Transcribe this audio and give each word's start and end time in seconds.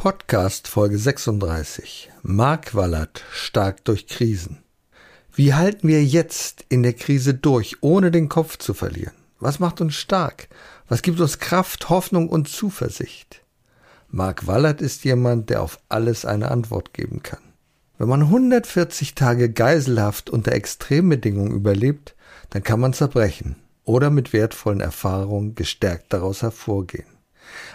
Podcast 0.00 0.66
Folge 0.66 0.96
36. 0.96 2.10
Mark 2.22 2.74
Wallert 2.74 3.22
stark 3.34 3.84
durch 3.84 4.06
Krisen. 4.06 4.62
Wie 5.30 5.52
halten 5.52 5.88
wir 5.88 6.02
jetzt 6.02 6.64
in 6.70 6.82
der 6.82 6.94
Krise 6.94 7.34
durch, 7.34 7.82
ohne 7.82 8.10
den 8.10 8.30
Kopf 8.30 8.56
zu 8.56 8.72
verlieren? 8.72 9.12
Was 9.40 9.58
macht 9.58 9.82
uns 9.82 9.96
stark? 9.96 10.48
Was 10.88 11.02
gibt 11.02 11.20
uns 11.20 11.38
Kraft, 11.38 11.90
Hoffnung 11.90 12.30
und 12.30 12.48
Zuversicht? 12.48 13.42
Mark 14.08 14.46
Wallert 14.46 14.80
ist 14.80 15.04
jemand, 15.04 15.50
der 15.50 15.60
auf 15.60 15.78
alles 15.90 16.24
eine 16.24 16.50
Antwort 16.50 16.94
geben 16.94 17.22
kann. 17.22 17.42
Wenn 17.98 18.08
man 18.08 18.22
140 18.22 19.14
Tage 19.14 19.52
Geiselhaft 19.52 20.30
unter 20.30 20.52
Extrembedingungen 20.52 21.52
überlebt, 21.52 22.14
dann 22.48 22.62
kann 22.62 22.80
man 22.80 22.94
zerbrechen 22.94 23.56
oder 23.84 24.08
mit 24.08 24.32
wertvollen 24.32 24.80
Erfahrungen 24.80 25.56
gestärkt 25.56 26.10
daraus 26.14 26.40
hervorgehen. 26.40 27.19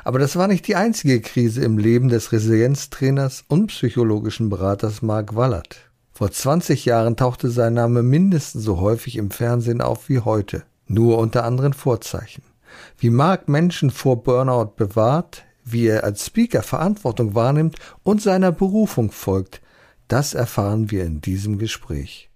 Aber 0.04 0.20
das 0.20 0.36
war 0.36 0.48
nicht 0.48 0.68
die 0.68 0.76
einzige 0.76 1.22
Krise 1.22 1.64
im 1.64 1.78
Leben 1.78 2.10
des 2.10 2.32
Resilienztrainers 2.32 3.44
und 3.48 3.68
psychologischen 3.68 4.50
Beraters 4.50 5.02
Mark 5.02 5.36
Wallert. 5.36 5.78
Vor 6.12 6.32
20 6.32 6.86
Jahren 6.86 7.18
tauchte 7.18 7.50
sein 7.50 7.74
Name 7.74 8.02
mindestens 8.02 8.64
so 8.64 8.80
häufig 8.80 9.18
im 9.18 9.32
Fernsehen 9.32 9.82
auf 9.82 10.08
wie 10.08 10.20
heute, 10.20 10.64
nur 10.88 11.18
unter 11.18 11.44
anderen 11.44 11.74
Vorzeichen. 11.74 12.44
Wie 12.98 13.10
Mark 13.10 13.50
Menschen 13.50 13.92
vor 13.92 14.24
Burnout 14.24 14.74
bewahrt, 14.78 15.44
wie 15.66 15.88
er 15.88 16.04
als 16.04 16.26
Speaker 16.26 16.64
Verantwortung 16.64 17.36
wahrnimmt 17.36 17.78
und 18.04 18.22
seiner 18.22 18.52
Berufung 18.52 19.12
folgt, 19.12 19.62
das 20.08 20.34
erfahren 20.34 20.92
wir 20.92 21.04
in 21.04 21.20
diesem 21.20 21.58
Gespräch. 21.58 22.30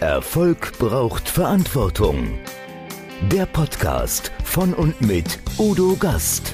Erfolg 0.00 0.78
braucht 0.78 1.28
Verantwortung. 1.28 2.38
Der 3.22 3.46
Podcast 3.46 4.30
von 4.44 4.74
und 4.74 5.00
mit 5.00 5.40
Udo 5.58 5.96
Gast. 5.96 6.52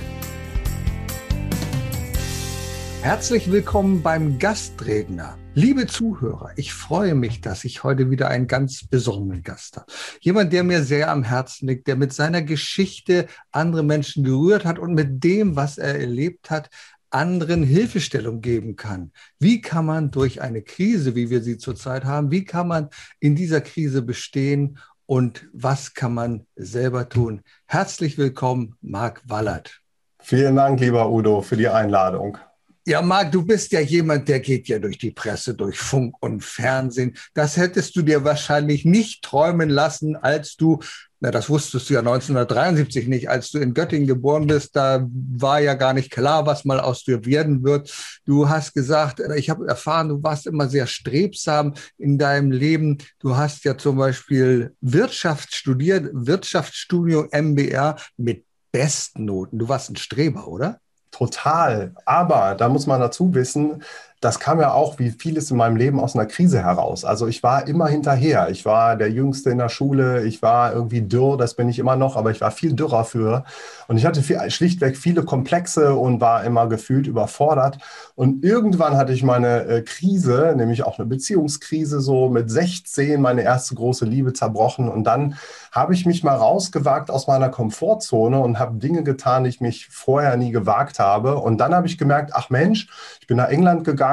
Herzlich 3.02 3.50
willkommen 3.50 4.00
beim 4.00 4.38
Gastredner. 4.38 5.36
Liebe 5.54 5.88
Zuhörer, 5.88 6.52
ich 6.54 6.72
freue 6.72 7.16
mich, 7.16 7.40
dass 7.40 7.64
ich 7.64 7.82
heute 7.82 8.10
wieder 8.10 8.28
einen 8.28 8.46
ganz 8.46 8.86
besonderen 8.86 9.42
Gast 9.42 9.76
habe. 9.76 9.92
Jemand, 10.20 10.52
der 10.52 10.62
mir 10.62 10.84
sehr 10.84 11.10
am 11.10 11.24
Herzen 11.24 11.66
liegt, 11.66 11.88
der 11.88 11.96
mit 11.96 12.12
seiner 12.12 12.42
Geschichte 12.42 13.26
andere 13.50 13.82
Menschen 13.82 14.22
gerührt 14.22 14.64
hat 14.64 14.78
und 14.78 14.94
mit 14.94 15.24
dem, 15.24 15.56
was 15.56 15.78
er 15.78 15.98
erlebt 15.98 16.48
hat, 16.48 16.70
anderen 17.10 17.64
Hilfestellung 17.64 18.40
geben 18.40 18.76
kann. 18.76 19.12
Wie 19.38 19.60
kann 19.60 19.84
man 19.84 20.10
durch 20.12 20.40
eine 20.40 20.62
Krise, 20.62 21.14
wie 21.14 21.28
wir 21.28 21.42
sie 21.42 21.58
zurzeit 21.58 22.04
haben, 22.04 22.30
wie 22.30 22.44
kann 22.44 22.68
man 22.68 22.88
in 23.20 23.34
dieser 23.34 23.60
Krise 23.60 24.00
bestehen 24.00 24.78
und 25.06 25.48
was 25.52 25.94
kann 25.94 26.14
man 26.14 26.46
selber 26.56 27.08
tun. 27.08 27.42
Herzlich 27.66 28.18
willkommen, 28.18 28.76
Marc 28.80 29.22
Wallert. 29.28 29.80
Vielen 30.20 30.56
Dank, 30.56 30.80
lieber 30.80 31.10
Udo, 31.10 31.42
für 31.42 31.56
die 31.56 31.68
Einladung. 31.68 32.38
Ja, 32.84 33.00
Marc, 33.00 33.30
du 33.30 33.44
bist 33.44 33.70
ja 33.72 33.80
jemand, 33.80 34.28
der 34.28 34.40
geht 34.40 34.66
ja 34.66 34.78
durch 34.80 34.98
die 34.98 35.12
Presse, 35.12 35.54
durch 35.54 35.78
Funk 35.78 36.16
und 36.20 36.42
Fernsehen. 36.42 37.16
Das 37.32 37.56
hättest 37.56 37.94
du 37.94 38.02
dir 38.02 38.24
wahrscheinlich 38.24 38.84
nicht 38.84 39.22
träumen 39.22 39.70
lassen, 39.70 40.16
als 40.16 40.56
du 40.56 40.80
na, 41.22 41.30
das 41.30 41.48
wusstest 41.48 41.88
du 41.88 41.94
ja 41.94 42.00
1973 42.00 43.06
nicht, 43.06 43.30
als 43.30 43.52
du 43.52 43.58
in 43.58 43.74
Göttingen 43.74 44.08
geboren 44.08 44.48
bist. 44.48 44.74
Da 44.74 45.06
war 45.08 45.60
ja 45.60 45.74
gar 45.74 45.92
nicht 45.92 46.10
klar, 46.10 46.46
was 46.46 46.64
mal 46.64 46.80
aus 46.80 47.04
dir 47.04 47.24
werden 47.24 47.62
wird. 47.62 47.94
Du 48.26 48.48
hast 48.48 48.74
gesagt, 48.74 49.20
äh, 49.20 49.36
ich 49.36 49.48
habe 49.48 49.68
erfahren, 49.68 50.08
du 50.08 50.20
warst 50.20 50.48
immer 50.48 50.68
sehr 50.68 50.88
strebsam 50.88 51.74
in 51.96 52.18
deinem 52.18 52.50
Leben. 52.50 52.98
Du 53.20 53.36
hast 53.36 53.64
ja 53.64 53.78
zum 53.78 53.98
Beispiel 53.98 54.74
Wirtschaft 54.80 55.54
studiert, 55.54 56.10
Wirtschaftsstudium 56.12 57.28
MBR 57.30 57.94
mit 58.16 58.44
Bestnoten. 58.72 59.60
Du 59.60 59.68
warst 59.68 59.90
ein 59.90 59.96
Streber, 59.96 60.48
oder? 60.48 60.80
Total. 61.12 61.94
Aber 62.04 62.56
da 62.56 62.68
muss 62.68 62.88
man 62.88 62.98
dazu 62.98 63.32
wissen, 63.32 63.84
das 64.22 64.38
kam 64.38 64.60
ja 64.60 64.72
auch 64.72 65.00
wie 65.00 65.10
vieles 65.10 65.50
in 65.50 65.56
meinem 65.56 65.74
Leben 65.74 65.98
aus 65.98 66.14
einer 66.14 66.26
Krise 66.26 66.62
heraus. 66.62 67.04
Also 67.04 67.26
ich 67.26 67.42
war 67.42 67.66
immer 67.66 67.88
hinterher. 67.88 68.50
Ich 68.50 68.64
war 68.64 68.94
der 68.94 69.10
Jüngste 69.10 69.50
in 69.50 69.58
der 69.58 69.68
Schule. 69.68 70.22
Ich 70.22 70.42
war 70.42 70.72
irgendwie 70.72 71.02
dürr, 71.02 71.36
das 71.36 71.54
bin 71.54 71.68
ich 71.68 71.80
immer 71.80 71.96
noch, 71.96 72.16
aber 72.16 72.30
ich 72.30 72.40
war 72.40 72.52
viel 72.52 72.72
dürrer 72.72 73.04
für. 73.04 73.42
Und 73.88 73.96
ich 73.96 74.06
hatte 74.06 74.22
viel, 74.22 74.38
schlichtweg 74.48 74.96
viele 74.96 75.24
Komplexe 75.24 75.96
und 75.96 76.20
war 76.20 76.44
immer 76.44 76.68
gefühlt 76.68 77.08
überfordert. 77.08 77.78
Und 78.14 78.44
irgendwann 78.44 78.96
hatte 78.96 79.12
ich 79.12 79.24
meine 79.24 79.64
äh, 79.64 79.82
Krise, 79.82 80.54
nämlich 80.56 80.84
auch 80.84 81.00
eine 81.00 81.08
Beziehungskrise, 81.08 82.00
so 82.00 82.28
mit 82.28 82.48
16 82.48 83.20
meine 83.20 83.42
erste 83.42 83.74
große 83.74 84.04
Liebe 84.04 84.32
zerbrochen. 84.32 84.88
Und 84.88 85.02
dann 85.02 85.34
habe 85.72 85.94
ich 85.94 86.06
mich 86.06 86.22
mal 86.22 86.36
rausgewagt 86.36 87.10
aus 87.10 87.26
meiner 87.26 87.48
Komfortzone 87.48 88.38
und 88.38 88.60
habe 88.60 88.78
Dinge 88.78 89.02
getan, 89.02 89.42
die 89.42 89.50
ich 89.50 89.60
mich 89.60 89.88
vorher 89.88 90.36
nie 90.36 90.52
gewagt 90.52 91.00
habe. 91.00 91.38
Und 91.38 91.58
dann 91.58 91.74
habe 91.74 91.88
ich 91.88 91.98
gemerkt, 91.98 92.30
ach 92.34 92.50
Mensch, 92.50 92.86
ich 93.20 93.26
bin 93.26 93.38
nach 93.38 93.48
England 93.48 93.82
gegangen. 93.82 94.11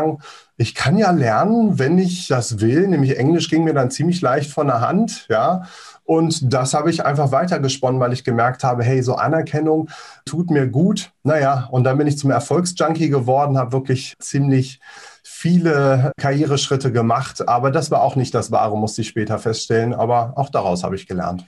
Ich 0.58 0.76
kann 0.76 0.98
ja 0.98 1.12
lernen, 1.12 1.80
wenn 1.80 1.98
ich 1.98 2.28
das 2.28 2.60
will. 2.60 2.88
Nämlich 2.88 3.18
Englisch 3.18 3.50
ging 3.50 3.64
mir 3.64 3.74
dann 3.74 3.92
ziemlich 3.92 4.22
leicht 4.22 4.52
von 4.52 4.68
der 4.68 4.82
Hand, 4.82 5.26
ja. 5.30 5.64
Und 6.04 6.54
das 6.54 6.74
habe 6.74 6.90
ich 6.90 7.06
einfach 7.06 7.32
weitergesponnen, 7.32 8.02
weil 8.02 8.14
ich 8.14 8.24
gemerkt 8.24 8.64
habe, 8.64 8.84
hey, 8.84 9.04
so 9.04 9.16
Anerkennung 9.16 9.90
tut 10.26 10.50
mir 10.50 10.68
gut. 10.68 11.12
Naja, 11.24 11.68
und 11.70 11.84
dann 11.84 12.00
bin 12.00 12.08
ich 12.08 12.18
zum 12.18 12.32
Erfolgsjunkie 12.32 13.10
geworden, 13.10 13.60
habe 13.60 13.74
wirklich 13.74 14.16
ziemlich 14.20 14.80
viele 15.24 16.12
Karriereschritte 16.20 16.92
gemacht. 16.92 17.48
Aber 17.48 17.70
das 17.70 17.92
war 17.92 18.02
auch 18.02 18.16
nicht 18.16 18.34
das 18.34 18.52
Wahre, 18.52 18.76
musste 18.76 19.02
ich 19.02 19.08
später 19.08 19.38
feststellen. 19.38 19.94
Aber 19.94 20.34
auch 20.36 20.50
daraus 20.50 20.84
habe 20.84 20.96
ich 20.96 21.08
gelernt. 21.08 21.46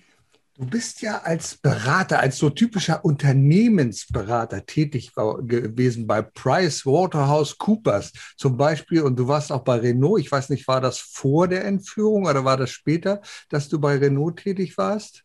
Du 0.57 0.65
bist 0.65 1.01
ja 1.01 1.21
als 1.23 1.55
Berater, 1.55 2.19
als 2.19 2.37
so 2.37 2.49
typischer 2.49 3.05
Unternehmensberater 3.05 4.65
tätig 4.65 5.13
gewesen 5.15 6.07
bei 6.07 6.21
Price 6.21 6.85
Waterhouse 6.85 7.57
Coopers 7.57 8.11
zum 8.35 8.57
Beispiel 8.57 9.01
und 9.01 9.17
du 9.17 9.27
warst 9.27 9.51
auch 9.51 9.63
bei 9.63 9.77
Renault. 9.77 10.19
Ich 10.19 10.31
weiß 10.31 10.49
nicht, 10.49 10.67
war 10.67 10.81
das 10.81 10.99
vor 10.99 11.47
der 11.47 11.63
Entführung 11.65 12.25
oder 12.25 12.43
war 12.43 12.57
das 12.57 12.69
später, 12.69 13.21
dass 13.49 13.69
du 13.69 13.79
bei 13.79 13.95
Renault 13.97 14.37
tätig 14.37 14.77
warst? 14.77 15.23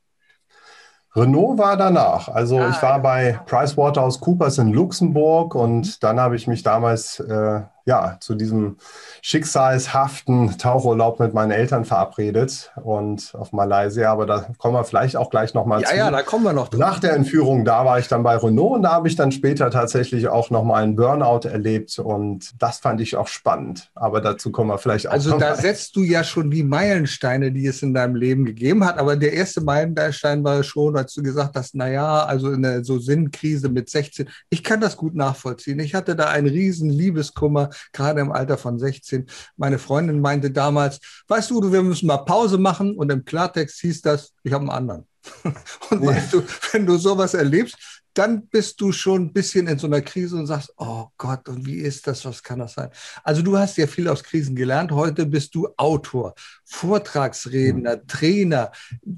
Renault 1.17 1.59
war 1.59 1.77
danach. 1.77 2.29
Also 2.29 2.59
ah, 2.59 2.71
ich 2.71 2.81
war 2.81 2.97
ja. 2.97 2.99
bei 2.99 3.41
PricewaterhouseCoopers 3.47 4.59
in 4.59 4.73
Luxemburg 4.73 5.55
und 5.55 6.03
dann 6.05 6.21
habe 6.21 6.37
ich 6.37 6.47
mich 6.47 6.63
damals 6.63 7.19
äh, 7.21 7.63
ja, 7.87 8.17
zu 8.21 8.35
diesem 8.35 8.77
schicksalshaften 9.23 10.59
Tauchurlaub 10.59 11.21
mit 11.21 11.35
meinen 11.35 11.53
Eltern 11.53 11.85
verabredet 11.85 12.73
und 12.83 13.33
auf 13.39 13.53
Malaysia, 13.53 14.11
aber 14.11 14.27
da 14.27 14.47
kommen 14.59 14.75
wir 14.75 14.85
vielleicht 14.85 15.17
auch 15.17 15.31
gleich 15.31 15.55
nochmal 15.55 15.83
ja, 15.83 15.89
zu. 15.89 15.97
Ja, 15.97 16.11
da 16.11 16.23
kommen 16.23 16.45
wir 16.45 16.53
noch. 16.53 16.69
Drauf. 16.69 16.81
Nach 16.81 16.99
der 16.99 17.15
Entführung, 17.15 17.65
da 17.65 17.85
war 17.85 18.01
ich 18.01 18.09
dann 18.09 18.25
bei 18.25 18.37
Renault 18.37 18.77
und 18.77 18.83
da 18.83 18.91
habe 18.91 19.07
ich 19.07 19.15
dann 19.15 19.31
später 19.31 19.71
tatsächlich 19.71 20.27
auch 20.27 20.51
nochmal 20.51 20.83
einen 20.83 20.97
Burnout 20.97 21.49
erlebt 21.49 21.97
und 22.01 22.61
das 22.61 22.79
fand 22.79 23.01
ich 23.01 23.17
auch 23.17 23.29
spannend, 23.29 23.91
aber 23.95 24.21
dazu 24.21 24.51
kommen 24.51 24.71
wir 24.71 24.79
vielleicht 24.79 25.07
auch 25.07 25.13
Also 25.13 25.39
da 25.39 25.55
setzt 25.55 25.95
du 25.95 26.03
ja 26.03 26.25
schon 26.25 26.51
die 26.51 26.65
Meilensteine, 26.65 27.53
die 27.53 27.69
es 27.69 27.83
in 27.83 27.95
deinem 27.95 28.17
Leben 28.17 28.45
gegeben 28.45 28.85
hat, 28.85 28.99
aber 28.99 29.15
der 29.15 29.33
erste 29.33 29.61
Meilenstein 29.61 30.43
war 30.43 30.65
schon, 30.65 30.97
als 30.97 31.15
du 31.15 31.23
gesagt 31.23 31.55
hast, 31.55 31.77
naja, 31.77 32.25
also 32.25 32.51
in 32.51 32.63
der 32.63 32.83
so 32.83 32.99
Sinnkrise 32.99 33.69
mit 33.69 33.89
16, 33.89 34.29
ich 34.51 34.65
kann 34.65 34.81
das 34.81 34.97
gut 34.97 35.15
nachvollziehen. 35.15 35.79
Ich 35.79 35.95
hatte 35.95 36.17
da 36.17 36.31
einen 36.31 36.49
riesen 36.49 36.91
Liebeskummer, 36.91 37.71
gerade 37.93 38.21
im 38.21 38.33
Alter 38.33 38.59
von 38.59 38.79
16. 38.79 39.27
Meine 39.57 39.79
Freundin 39.79 40.21
meinte 40.21 40.51
damals, 40.51 41.01
weißt 41.29 41.51
du, 41.51 41.73
wir 41.73 41.83
müssen 41.83 42.07
mal 42.07 42.19
Pause 42.19 42.59
machen 42.59 42.97
und 42.97 43.11
im 43.11 43.25
Klartext 43.25 43.81
hieß 43.81 44.03
das, 44.03 44.33
ich 44.43 44.53
habe 44.53 44.63
einen 44.63 44.71
anderen. 44.71 45.07
Und 45.91 46.03
ja. 46.05 46.11
weißt 46.11 46.35
du, 46.35 46.45
wenn 46.71 46.87
du 46.87 46.97
sowas 46.99 47.35
erlebst, 47.35 47.77
dann 48.17 48.47
bist 48.47 48.81
du 48.81 48.93
schon 48.93 49.25
ein 49.25 49.33
bisschen 49.33 49.67
in 49.67 49.79
so 49.79 49.87
einer 49.87 50.01
Krise 50.01 50.37
und 50.37 50.47
sagst, 50.47 50.73
oh 50.79 51.09
Gott, 51.19 51.49
und 51.49 51.67
wie 51.67 51.77
ist 51.77 52.07
das, 52.07 52.25
was 52.25 52.43
kann 52.43 52.61
das 52.61 52.73
sein? 52.73 52.89
Also 53.23 53.43
du 53.43 53.59
hast 53.59 53.77
ja 53.77 53.87
viel 53.87 54.09
aus 54.09 54.23
Krisen 54.23 54.57
gelernt. 54.57 54.91
Heute 54.91 55.27
bist 55.27 55.55
du 55.55 55.69
Autor, 55.77 56.35
Vortragsredner, 56.65 57.97
mhm. 57.97 58.07
Trainer, 58.07 58.73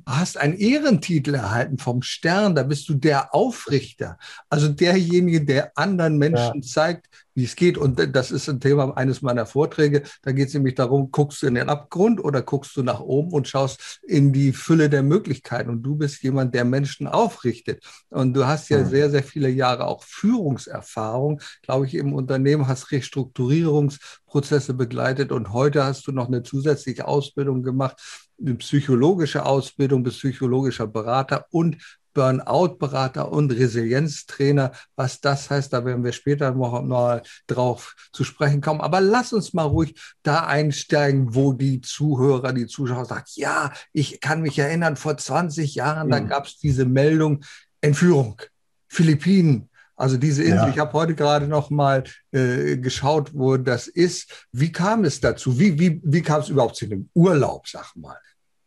hast 0.04 0.36
einen 0.36 0.54
Ehrentitel 0.54 1.34
erhalten 1.34 1.78
vom 1.78 2.02
Stern, 2.02 2.56
da 2.56 2.64
bist 2.64 2.88
du 2.88 2.94
der 2.94 3.32
Aufrichter, 3.32 4.18
also 4.50 4.68
derjenige, 4.68 5.44
der 5.44 5.78
anderen 5.78 6.18
Menschen 6.18 6.62
ja. 6.62 6.68
zeigt, 6.68 7.06
wie 7.38 7.44
es 7.44 7.54
geht. 7.54 7.78
Und 7.78 8.00
das 8.16 8.32
ist 8.32 8.48
ein 8.48 8.58
Thema 8.58 8.96
eines 8.96 9.22
meiner 9.22 9.46
Vorträge. 9.46 10.02
Da 10.22 10.32
geht 10.32 10.48
es 10.48 10.54
nämlich 10.54 10.74
darum, 10.74 11.12
guckst 11.12 11.40
du 11.40 11.46
in 11.46 11.54
den 11.54 11.68
Abgrund 11.68 12.22
oder 12.22 12.42
guckst 12.42 12.76
du 12.76 12.82
nach 12.82 12.98
oben 12.98 13.30
und 13.30 13.46
schaust 13.46 14.00
in 14.02 14.32
die 14.32 14.52
Fülle 14.52 14.90
der 14.90 15.04
Möglichkeiten. 15.04 15.70
Und 15.70 15.84
du 15.84 15.94
bist 15.94 16.20
jemand, 16.24 16.52
der 16.52 16.64
Menschen 16.64 17.06
aufrichtet. 17.06 17.84
Und 18.10 18.34
du 18.34 18.44
hast 18.44 18.70
ja 18.70 18.84
sehr, 18.84 19.08
sehr 19.10 19.22
viele 19.22 19.48
Jahre 19.50 19.86
auch 19.86 20.02
Führungserfahrung, 20.02 21.40
glaube 21.62 21.86
ich, 21.86 21.94
im 21.94 22.12
Unternehmen, 22.12 22.66
hast 22.66 22.90
Restrukturierungsprozesse 22.90 24.74
begleitet 24.74 25.30
und 25.30 25.52
heute 25.52 25.84
hast 25.84 26.08
du 26.08 26.12
noch 26.12 26.26
eine 26.26 26.42
zusätzliche 26.42 27.06
Ausbildung 27.06 27.62
gemacht, 27.62 28.26
eine 28.40 28.54
psychologische 28.56 29.46
Ausbildung, 29.46 30.02
bist 30.02 30.18
psychologischer 30.18 30.86
Berater 30.86 31.46
und 31.50 31.76
Burnout-Berater 32.18 33.30
und 33.30 33.52
Resilienztrainer. 33.52 34.72
Was 34.96 35.20
das 35.20 35.50
heißt, 35.50 35.72
da 35.72 35.84
werden 35.84 36.02
wir 36.02 36.10
später 36.10 36.50
noch 36.50 36.82
mal 36.82 37.22
drauf 37.46 37.94
zu 38.12 38.24
sprechen 38.24 38.60
kommen. 38.60 38.80
Aber 38.80 39.00
lass 39.00 39.32
uns 39.32 39.54
mal 39.54 39.62
ruhig 39.62 39.94
da 40.24 40.44
einsteigen, 40.44 41.36
wo 41.36 41.52
die 41.52 41.80
Zuhörer, 41.80 42.52
die 42.52 42.66
Zuschauer 42.66 43.04
sagen, 43.04 43.24
ja, 43.36 43.72
ich 43.92 44.20
kann 44.20 44.42
mich 44.42 44.58
erinnern, 44.58 44.96
vor 44.96 45.16
20 45.16 45.76
Jahren, 45.76 46.08
mhm. 46.08 46.10
da 46.10 46.18
gab 46.18 46.46
es 46.46 46.58
diese 46.58 46.86
Meldung, 46.86 47.44
Entführung, 47.80 48.42
Philippinen, 48.88 49.70
Also 49.94 50.16
diese 50.16 50.42
Insel, 50.42 50.56
ja. 50.56 50.68
ich 50.70 50.78
habe 50.80 50.92
heute 50.94 51.14
gerade 51.14 51.46
noch 51.46 51.70
mal 51.70 52.02
äh, 52.32 52.78
geschaut, 52.78 53.30
wo 53.32 53.56
das 53.56 53.86
ist. 53.86 54.48
Wie 54.50 54.72
kam 54.72 55.04
es 55.04 55.20
dazu? 55.20 55.56
Wie, 55.60 55.78
wie, 55.78 56.00
wie 56.02 56.22
kam 56.22 56.40
es 56.40 56.48
überhaupt 56.48 56.74
zu 56.74 56.88
dem 56.88 57.10
Urlaub, 57.14 57.68
sag 57.68 57.94
mal? 57.94 58.18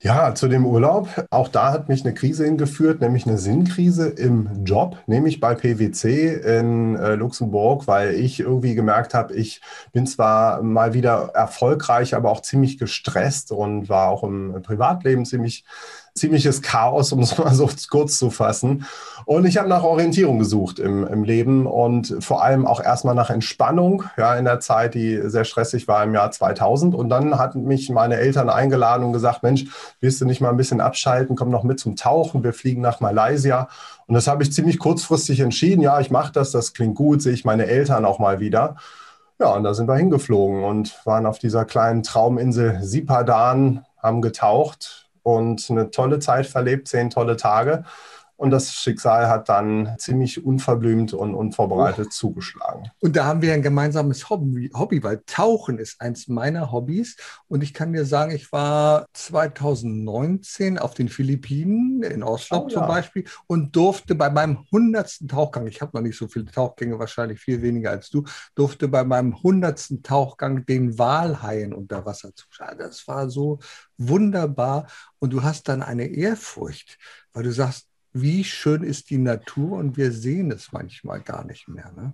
Ja, 0.03 0.33
zu 0.33 0.47
dem 0.47 0.65
Urlaub. 0.65 1.27
Auch 1.29 1.47
da 1.47 1.71
hat 1.71 1.87
mich 1.87 2.03
eine 2.03 2.15
Krise 2.15 2.43
hingeführt, 2.45 3.01
nämlich 3.01 3.27
eine 3.27 3.37
Sinnkrise 3.37 4.09
im 4.09 4.63
Job, 4.65 4.97
nämlich 5.05 5.39
bei 5.39 5.53
PwC 5.53 6.33
in 6.37 6.95
äh, 6.95 7.13
Luxemburg, 7.13 7.85
weil 7.85 8.15
ich 8.15 8.39
irgendwie 8.39 8.73
gemerkt 8.73 9.13
habe, 9.13 9.35
ich 9.35 9.61
bin 9.93 10.07
zwar 10.07 10.63
mal 10.63 10.95
wieder 10.95 11.29
erfolgreich, 11.35 12.15
aber 12.15 12.31
auch 12.31 12.41
ziemlich 12.41 12.79
gestresst 12.79 13.51
und 13.51 13.89
war 13.89 14.09
auch 14.09 14.23
im 14.23 14.63
Privatleben 14.63 15.23
ziemlich 15.23 15.65
ziemliches 16.15 16.61
Chaos, 16.61 17.11
um 17.11 17.19
es 17.19 17.37
mal 17.37 17.53
so 17.53 17.69
kurz 17.89 18.17
zu 18.17 18.29
fassen. 18.29 18.85
Und 19.25 19.45
ich 19.45 19.57
habe 19.57 19.69
nach 19.69 19.83
Orientierung 19.83 20.39
gesucht 20.39 20.79
im, 20.79 21.07
im 21.07 21.23
Leben 21.23 21.65
und 21.65 22.15
vor 22.19 22.43
allem 22.43 22.65
auch 22.65 22.81
erstmal 22.81 23.15
nach 23.15 23.29
Entspannung, 23.29 24.03
ja, 24.17 24.35
in 24.35 24.45
der 24.45 24.59
Zeit, 24.59 24.93
die 24.93 25.21
sehr 25.29 25.45
stressig 25.45 25.87
war 25.87 26.03
im 26.03 26.13
Jahr 26.13 26.31
2000. 26.31 26.95
Und 26.95 27.09
dann 27.09 27.37
hatten 27.37 27.63
mich 27.63 27.89
meine 27.89 28.17
Eltern 28.17 28.49
eingeladen 28.49 29.05
und 29.05 29.13
gesagt, 29.13 29.43
Mensch, 29.43 29.65
willst 29.99 30.19
du 30.21 30.25
nicht 30.25 30.41
mal 30.41 30.49
ein 30.49 30.57
bisschen 30.57 30.81
abschalten, 30.81 31.35
komm 31.35 31.49
noch 31.49 31.63
mit 31.63 31.79
zum 31.79 31.95
Tauchen, 31.95 32.43
wir 32.43 32.53
fliegen 32.53 32.81
nach 32.81 32.99
Malaysia. 32.99 33.69
Und 34.07 34.15
das 34.15 34.27
habe 34.27 34.43
ich 34.43 34.51
ziemlich 34.51 34.79
kurzfristig 34.79 35.39
entschieden. 35.39 35.81
Ja, 35.81 35.99
ich 35.99 36.11
mache 36.11 36.33
das, 36.33 36.51
das 36.51 36.73
klingt 36.73 36.95
gut, 36.95 37.21
sehe 37.21 37.33
ich 37.33 37.45
meine 37.45 37.67
Eltern 37.67 38.05
auch 38.05 38.19
mal 38.19 38.39
wieder. 38.39 38.75
Ja, 39.39 39.55
und 39.55 39.63
da 39.63 39.73
sind 39.73 39.87
wir 39.87 39.95
hingeflogen 39.95 40.63
und 40.63 40.95
waren 41.05 41.25
auf 41.25 41.39
dieser 41.39 41.65
kleinen 41.65 42.03
Trauminsel 42.03 42.77
Sipadan, 42.83 43.85
haben 43.97 44.21
getaucht, 44.21 45.00
und 45.23 45.69
eine 45.69 45.91
tolle 45.91 46.19
Zeit 46.19 46.47
verlebt, 46.47 46.87
zehn 46.87 47.09
tolle 47.09 47.37
Tage. 47.37 47.83
Und 48.41 48.49
das 48.49 48.73
Schicksal 48.73 49.29
hat 49.29 49.49
dann 49.49 49.93
ziemlich 49.99 50.43
unverblümt 50.43 51.13
und 51.13 51.35
unvorbereitet 51.35 52.07
oh. 52.07 52.09
zugeschlagen. 52.09 52.89
Und 52.99 53.15
da 53.15 53.25
haben 53.25 53.43
wir 53.43 53.53
ein 53.53 53.61
gemeinsames 53.61 54.31
Hobby, 54.31 54.71
Hobby, 54.73 55.03
weil 55.03 55.21
Tauchen 55.27 55.77
ist 55.77 56.01
eins 56.01 56.27
meiner 56.27 56.71
Hobbys. 56.71 57.17
Und 57.47 57.61
ich 57.61 57.71
kann 57.71 57.93
dir 57.93 58.03
sagen, 58.03 58.31
ich 58.31 58.51
war 58.51 59.05
2019 59.13 60.79
auf 60.79 60.95
den 60.95 61.07
Philippinen, 61.07 62.01
in 62.01 62.23
Oslo 62.23 62.63
oh, 62.63 62.67
zum 62.67 62.81
ja. 62.81 62.87
Beispiel, 62.87 63.25
und 63.45 63.75
durfte 63.75 64.15
bei 64.15 64.31
meinem 64.31 64.65
hundertsten 64.71 65.27
Tauchgang, 65.27 65.67
ich 65.67 65.79
habe 65.79 65.95
noch 65.95 66.01
nicht 66.01 66.17
so 66.17 66.27
viele 66.27 66.45
Tauchgänge, 66.45 66.97
wahrscheinlich 66.97 67.39
viel 67.39 67.61
weniger 67.61 67.91
als 67.91 68.09
du, 68.09 68.23
durfte 68.55 68.87
bei 68.87 69.03
meinem 69.03 69.43
hundertsten 69.43 70.01
Tauchgang 70.01 70.65
den 70.65 70.97
Walhaien 70.97 71.75
unter 71.75 72.07
Wasser 72.07 72.33
zuschauen. 72.33 72.79
Das 72.79 73.07
war 73.07 73.29
so 73.29 73.59
wunderbar. 73.99 74.87
Und 75.19 75.31
du 75.31 75.43
hast 75.43 75.67
dann 75.67 75.83
eine 75.83 76.07
Ehrfurcht, 76.07 76.97
weil 77.33 77.43
du 77.43 77.51
sagst, 77.51 77.90
wie 78.13 78.43
schön 78.43 78.83
ist 78.83 79.09
die 79.09 79.17
Natur 79.17 79.77
und 79.77 79.97
wir 79.97 80.11
sehen 80.11 80.51
es 80.51 80.71
manchmal 80.71 81.21
gar 81.21 81.45
nicht 81.45 81.67
mehr. 81.67 81.91
Ne? 81.95 82.13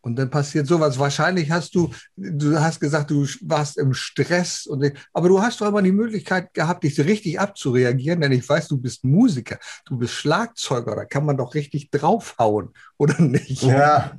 Und 0.00 0.16
dann 0.16 0.30
passiert 0.30 0.66
sowas. 0.66 0.98
Wahrscheinlich 0.98 1.50
hast 1.50 1.74
du, 1.74 1.90
du 2.16 2.58
hast 2.58 2.80
gesagt, 2.80 3.10
du 3.10 3.26
warst 3.42 3.78
im 3.78 3.94
Stress, 3.94 4.66
und, 4.66 4.92
aber 5.12 5.28
du 5.28 5.42
hast 5.42 5.60
doch 5.60 5.68
immer 5.68 5.82
die 5.82 5.92
Möglichkeit 5.92 6.54
gehabt, 6.54 6.84
dich 6.84 6.98
richtig 7.00 7.40
abzureagieren, 7.40 8.20
denn 8.20 8.32
ich 8.32 8.48
weiß, 8.48 8.68
du 8.68 8.78
bist 8.78 9.04
Musiker, 9.04 9.58
du 9.86 9.98
bist 9.98 10.14
Schlagzeuger, 10.14 10.94
da 10.94 11.04
kann 11.04 11.26
man 11.26 11.36
doch 11.36 11.54
richtig 11.54 11.90
draufhauen, 11.90 12.70
oder 12.96 13.20
nicht? 13.20 13.62
Ja. 13.62 14.12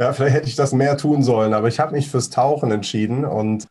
Ja, 0.00 0.12
vielleicht 0.12 0.36
hätte 0.36 0.48
ich 0.48 0.54
das 0.54 0.72
mehr 0.72 0.96
tun 0.96 1.24
sollen, 1.24 1.52
aber 1.54 1.66
ich 1.66 1.80
habe 1.80 1.90
mich 1.90 2.08
fürs 2.08 2.30
Tauchen 2.30 2.70
entschieden 2.70 3.24
und 3.24 3.66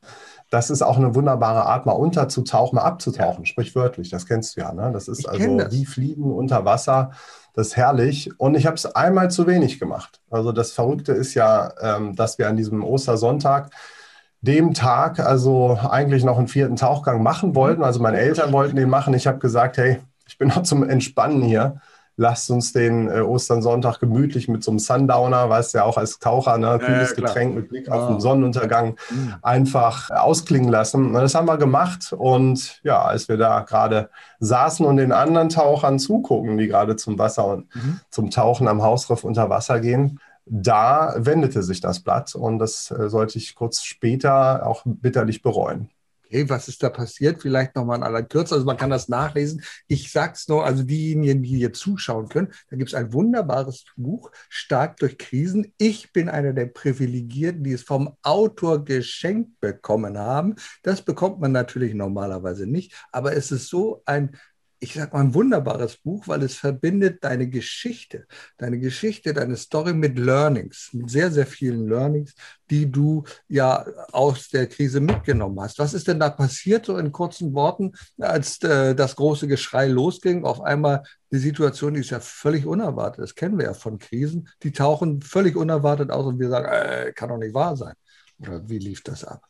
das 0.50 0.70
ist 0.70 0.82
auch 0.82 0.98
eine 0.98 1.14
wunderbare 1.14 1.66
Art, 1.66 1.86
mal 1.86 1.92
unterzutauchen, 1.94 2.78
mal 2.78 2.84
abzutauchen, 2.84 3.46
sprichwörtlich. 3.46 4.10
Das 4.10 4.26
kennst 4.26 4.56
du 4.56 4.62
ja. 4.62 4.74
Ne? 4.74 4.92
Das 4.94 5.08
ist 5.08 5.20
ich 5.20 5.30
also 5.30 5.58
das. 5.58 5.72
wie 5.74 5.86
Fliegen 5.86 6.32
unter 6.32 6.64
Wasser. 6.64 7.12
Das 7.54 7.68
ist 7.68 7.78
herrlich. 7.78 8.30
Und 8.40 8.56
ich 8.56 8.66
habe 8.66 8.76
es 8.76 8.86
einmal 8.86 9.30
zu 9.30 9.48
wenig 9.48 9.80
gemacht. 9.80 10.22
Also 10.30 10.52
das 10.52 10.72
Verrückte 10.72 11.12
ist 11.12 11.34
ja, 11.34 11.74
ähm, 11.82 12.16
dass 12.16 12.38
wir 12.38 12.48
an 12.48 12.56
diesem 12.56 12.84
Ostersonntag 12.84 13.72
dem 14.42 14.74
Tag 14.74 15.20
also 15.20 15.80
eigentlich 15.90 16.24
noch 16.24 16.38
einen 16.38 16.48
vierten 16.48 16.76
Tauchgang 16.76 17.24
machen 17.24 17.56
wollten. 17.56 17.84
Also 17.84 18.00
meine 18.00 18.18
Eltern 18.18 18.54
wollten 18.54 18.76
den 18.76 18.90
machen. 18.90 19.14
Ich 19.16 19.28
habe 19.28 19.40
gesagt, 19.40 19.78
hey, 19.78 20.00
ich 20.28 20.38
bin 20.38 20.50
noch 20.50 20.64
zum 20.64 20.88
Entspannen 20.88 21.42
hier 21.42 21.82
lasst 22.18 22.50
uns 22.50 22.74
den 22.74 23.08
äh, 23.10 23.22
Osternsonntag 23.22 24.00
gemütlich 24.00 24.48
mit 24.48 24.64
so 24.64 24.72
einem 24.72 24.80
Sundowner, 24.80 25.50
weißt 25.50 25.74
du 25.74 25.78
ja 25.78 25.84
auch 25.84 25.98
als 25.98 26.20
Taucher, 26.20 26.58
ne, 26.58 26.80
kühles 26.80 27.12
ja, 27.12 27.16
Getränk 27.16 27.56
mit 27.56 27.70
Blick 27.70 27.90
auf 27.90 28.08
den 28.08 28.20
Sonnenuntergang 28.20 28.98
mhm. 29.10 29.36
einfach 29.44 30.10
ausklingen 30.10 30.70
lassen. 30.70 31.06
Und 31.06 31.14
das 31.14 31.36
haben 31.36 31.48
wir 31.48 31.58
gemacht 31.58 32.14
und 32.18 32.82
ja, 32.84 33.04
als 33.04 33.30
wir 33.30 33.38
da 33.38 33.62
gerade 33.62 34.10
saßen 34.40 34.86
und 34.86 34.98
den 34.98 35.12
anderen 35.12 35.50
Tauchern 35.50 36.00
zugucken, 36.00 36.58
die 36.58 36.68
gerade 36.68 36.96
zum 36.96 37.20
Wasser 37.20 37.46
und 37.46 37.74
mhm. 37.76 38.00
zum 38.10 38.32
Tauchen 38.32 38.68
am 38.68 38.82
Hausriff 38.82 39.24
unter 39.24 39.50
Wasser 39.50 39.80
gehen, 39.80 40.20
da 40.46 41.14
wendete 41.18 41.62
sich 41.62 41.82
das 41.82 42.00
Blatt 42.00 42.34
und 42.34 42.58
das 42.58 42.90
äh, 42.90 43.10
sollte 43.10 43.38
ich 43.38 43.54
kurz 43.54 43.84
später 43.84 44.66
auch 44.66 44.82
bitterlich 44.86 45.44
bereuen 45.44 45.90
okay, 46.28 46.50
was 46.50 46.68
ist 46.68 46.84
da 46.84 46.90
passiert? 46.90 47.42
Vielleicht 47.42 47.76
nochmal 47.76 47.98
in 47.98 48.04
aller 48.04 48.24
Kürze. 48.24 48.56
Also 48.56 48.66
man 48.66 48.78
kann 48.78 48.90
das 48.90 49.08
nachlesen. 49.08 49.64
Ich 49.88 50.12
sag's 50.12 50.48
nur, 50.48 50.66
also 50.66 50.84
diejenigen, 50.84 51.42
die 51.42 51.58
hier 51.58 51.74
zuschauen 51.74 52.30
können, 52.30 52.54
da 52.70 52.78
gibt 52.78 52.90
es 52.90 52.96
ein 52.96 53.14
wunderbares 53.14 53.86
Buch, 53.96 54.32
Stark 54.50 54.98
durch 54.98 55.18
Krisen. 55.18 55.74
Ich 55.78 56.12
bin 56.14 56.30
einer 56.30 56.54
der 56.54 56.68
Privilegierten, 56.68 57.64
die 57.64 57.74
es 57.74 57.84
vom 57.84 58.16
Autor 58.22 58.84
geschenkt 58.84 59.60
bekommen 59.60 60.18
haben. 60.18 60.56
Das 60.84 61.02
bekommt 61.02 61.40
man 61.40 61.52
natürlich 61.52 61.94
normalerweise 61.94 62.68
nicht, 62.68 62.94
aber 63.12 63.36
es 63.36 63.52
ist 63.52 63.70
so 63.70 64.02
ein 64.06 64.38
ich 64.80 64.94
sag 64.94 65.14
mal, 65.14 65.22
ein 65.22 65.34
wunderbares 65.34 65.98
Buch, 65.98 66.28
weil 66.28 66.44
es 66.44 66.56
verbindet 66.56 67.24
deine 67.24 67.48
Geschichte, 67.48 68.28
deine 68.58 68.80
Geschichte, 68.80 69.34
deine 69.34 69.58
Story 69.58 69.94
mit 69.94 70.20
Learnings, 70.20 70.90
mit 70.94 71.10
sehr, 71.10 71.32
sehr 71.32 71.48
vielen 71.48 71.88
Learnings, 71.88 72.36
die 72.70 72.92
du 72.92 73.24
ja 73.48 73.86
aus 74.12 74.50
der 74.50 74.68
Krise 74.68 75.00
mitgenommen 75.00 75.60
hast. 75.60 75.80
Was 75.80 75.94
ist 75.94 76.08
denn 76.08 76.20
da 76.20 76.30
passiert, 76.30 76.86
so 76.86 76.98
in 76.98 77.12
kurzen 77.12 77.54
Worten, 77.54 77.94
als 78.20 78.62
äh, 78.64 78.94
das 78.94 79.16
große 79.16 79.48
Geschrei 79.48 79.88
losging? 79.88 80.44
Auf 80.44 80.62
einmal 80.62 81.04
die 81.32 81.40
Situation, 81.40 81.96
die 81.96 82.02
ist 82.02 82.12
ja 82.12 82.20
völlig 82.20 82.66
unerwartet. 82.66 83.24
Das 83.24 83.36
kennen 83.36 83.58
wir 83.58 83.66
ja 83.66 83.74
von 83.74 83.98
Krisen. 83.98 84.50
Die 84.64 84.72
tauchen 84.72 85.22
völlig 85.22 85.56
unerwartet 85.56 86.12
aus 86.12 86.26
und 86.26 86.40
wir 86.40 86.50
sagen, 86.50 86.68
äh, 86.68 87.14
kann 87.14 87.30
doch 87.30 87.38
nicht 87.38 87.54
wahr 87.54 87.76
sein. 87.76 87.96
Oder 88.40 88.68
wie 88.70 88.80
lief 88.80 89.02
das 89.02 89.24
ab? 89.24 89.42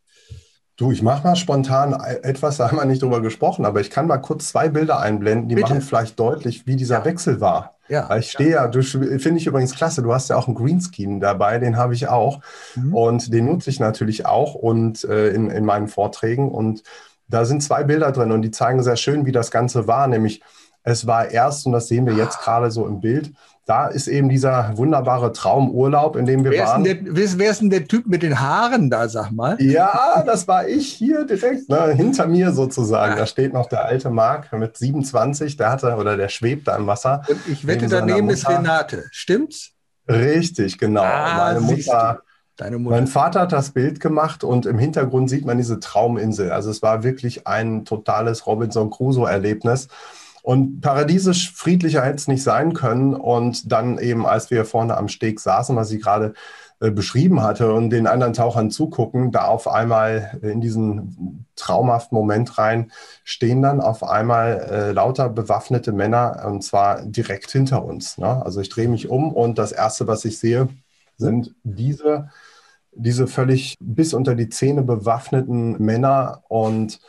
Du, 0.77 0.91
ich 0.91 1.01
mache 1.01 1.23
mal 1.23 1.35
spontan 1.35 1.93
etwas, 2.21 2.57
da 2.57 2.67
haben 2.67 2.77
wir 2.77 2.85
nicht 2.85 3.01
drüber 3.01 3.19
gesprochen, 3.19 3.65
aber 3.65 3.81
ich 3.81 3.89
kann 3.89 4.05
mal 4.05 4.19
kurz 4.19 4.49
zwei 4.49 4.69
Bilder 4.69 4.99
einblenden, 4.99 5.49
die 5.49 5.55
Bitte. 5.55 5.69
machen 5.69 5.81
vielleicht 5.81 6.19
deutlich, 6.19 6.67
wie 6.67 6.75
dieser 6.75 6.99
ja. 6.99 7.05
Wechsel 7.05 7.41
war. 7.41 7.77
Ja, 7.89 8.07
Weil 8.09 8.19
ich 8.19 8.29
stehe 8.29 8.51
ja, 8.51 8.67
du 8.67 8.83
finde 8.83 9.37
ich 9.37 9.47
übrigens 9.47 9.73
klasse, 9.73 10.03
du 10.03 10.13
hast 10.13 10.29
ja 10.29 10.35
auch 10.35 10.47
einen 10.47 10.55
Greenscreen 10.55 11.19
dabei, 11.19 11.57
den 11.57 11.77
habe 11.77 11.95
ich 11.95 12.07
auch. 12.07 12.41
Mhm. 12.75 12.93
Und 12.93 13.33
den 13.33 13.45
nutze 13.45 13.71
ich 13.71 13.79
natürlich 13.79 14.27
auch 14.27 14.53
und 14.53 15.03
äh, 15.05 15.29
in, 15.29 15.49
in 15.49 15.65
meinen 15.65 15.87
Vorträgen. 15.87 16.51
Und 16.51 16.83
da 17.27 17.45
sind 17.45 17.63
zwei 17.63 17.83
Bilder 17.83 18.11
drin 18.11 18.31
und 18.31 18.43
die 18.43 18.51
zeigen 18.51 18.83
sehr 18.83 18.97
schön, 18.97 19.25
wie 19.25 19.31
das 19.31 19.49
Ganze 19.49 19.87
war. 19.87 20.07
Nämlich, 20.07 20.43
es 20.87 21.05
war 21.05 21.29
erst, 21.29 21.65
und 21.65 21.73
das 21.73 21.89
sehen 21.89 22.05
wir 22.05 22.13
jetzt 22.13 22.39
gerade 22.39 22.71
so 22.71 22.87
im 22.87 23.01
Bild, 23.01 23.33
da 23.65 23.87
ist 23.87 24.07
eben 24.07 24.29
dieser 24.29 24.77
wunderbare 24.77 25.33
Traumurlaub, 25.33 26.15
in 26.15 26.25
dem 26.25 26.45
wir 26.45 26.51
wer 26.51 26.65
waren. 26.65 26.85
Ist 26.85 27.01
der, 27.03 27.37
wer 27.37 27.51
ist 27.51 27.59
denn 27.59 27.69
der 27.69 27.85
Typ 27.85 28.07
mit 28.07 28.23
den 28.23 28.39
Haaren 28.39 28.89
da, 28.89 29.09
sag 29.09 29.31
mal? 29.31 29.61
Ja, 29.61 30.23
das 30.25 30.47
war 30.47 30.65
ich 30.65 30.87
hier 30.87 31.25
direkt, 31.25 31.67
ne, 31.67 31.93
hinter 31.93 32.27
mir 32.27 32.53
sozusagen. 32.53 33.11
Ja. 33.11 33.19
Da 33.19 33.25
steht 33.25 33.51
noch 33.51 33.67
der 33.67 33.83
alte 33.83 34.09
Marc 34.09 34.53
mit 34.53 34.77
27, 34.77 35.57
der 35.57 35.71
hatte 35.71 35.97
oder 35.97 36.15
der 36.15 36.29
schwebt 36.29 36.69
da 36.69 36.77
im 36.77 36.87
Wasser. 36.87 37.23
Und 37.27 37.41
ich 37.49 37.67
wette, 37.67 37.89
daneben 37.89 38.29
ist 38.29 38.47
Renate. 38.47 39.03
Stimmt's? 39.11 39.71
Richtig, 40.07 40.77
genau. 40.77 41.03
Ah, 41.03 41.35
Meine 41.53 41.59
Mutter. 41.59 42.21
Deine 42.55 42.77
Mutter. 42.79 42.95
Mein 42.95 43.07
Vater 43.07 43.41
hat 43.41 43.51
das 43.51 43.71
Bild 43.71 43.99
gemacht 43.99 44.45
und 44.45 44.65
im 44.65 44.79
Hintergrund 44.79 45.29
sieht 45.29 45.45
man 45.45 45.57
diese 45.57 45.81
Trauminsel. 45.81 46.51
Also 46.51 46.71
es 46.71 46.81
war 46.81 47.03
wirklich 47.03 47.45
ein 47.45 47.83
totales 47.83 48.47
Robinson 48.47 48.89
Crusoe-Erlebnis. 48.89 49.89
Und 50.47 50.79
paradiesisch 50.79 51.51
friedlicher 51.51 52.05
hätte 52.05 52.15
es 52.15 52.29
nicht 52.29 52.41
sein 52.41 52.71
können. 52.71 53.13
Und 53.13 53.69
dann 53.69 53.97
eben, 53.97 54.25
als 54.25 54.49
wir 54.49 54.63
vorne 54.63 54.95
am 54.95 55.09
Steg 55.09 55.41
saßen, 55.41 55.75
was 55.75 55.89
sie 55.89 55.99
gerade 55.99 56.35
äh, 56.79 56.89
beschrieben 56.89 57.43
hatte 57.43 57.73
und 57.73 57.89
den 57.89 58.07
anderen 58.07 58.31
Tauchern 58.31 58.71
zugucken, 58.71 59.33
da 59.33 59.43
auf 59.43 59.67
einmal 59.67 60.39
in 60.41 60.61
diesen 60.61 61.45
traumhaften 61.57 62.17
Moment 62.17 62.57
rein, 62.57 62.93
stehen 63.25 63.61
dann 63.61 63.81
auf 63.81 64.05
einmal 64.05 64.69
äh, 64.71 64.91
lauter 64.93 65.27
bewaffnete 65.27 65.91
Männer 65.91 66.45
und 66.47 66.63
zwar 66.63 67.01
direkt 67.01 67.51
hinter 67.51 67.83
uns. 67.83 68.17
Ne? 68.17 68.41
Also 68.45 68.61
ich 68.61 68.69
drehe 68.69 68.87
mich 68.87 69.09
um 69.09 69.33
und 69.33 69.57
das 69.57 69.73
Erste, 69.73 70.07
was 70.07 70.23
ich 70.23 70.39
sehe, 70.39 70.69
sind 71.17 71.55
diese, 71.63 72.29
diese 72.93 73.27
völlig 73.27 73.75
bis 73.81 74.13
unter 74.13 74.33
die 74.33 74.47
Zähne 74.47 74.83
bewaffneten 74.83 75.83
Männer 75.83 76.43
und 76.47 77.01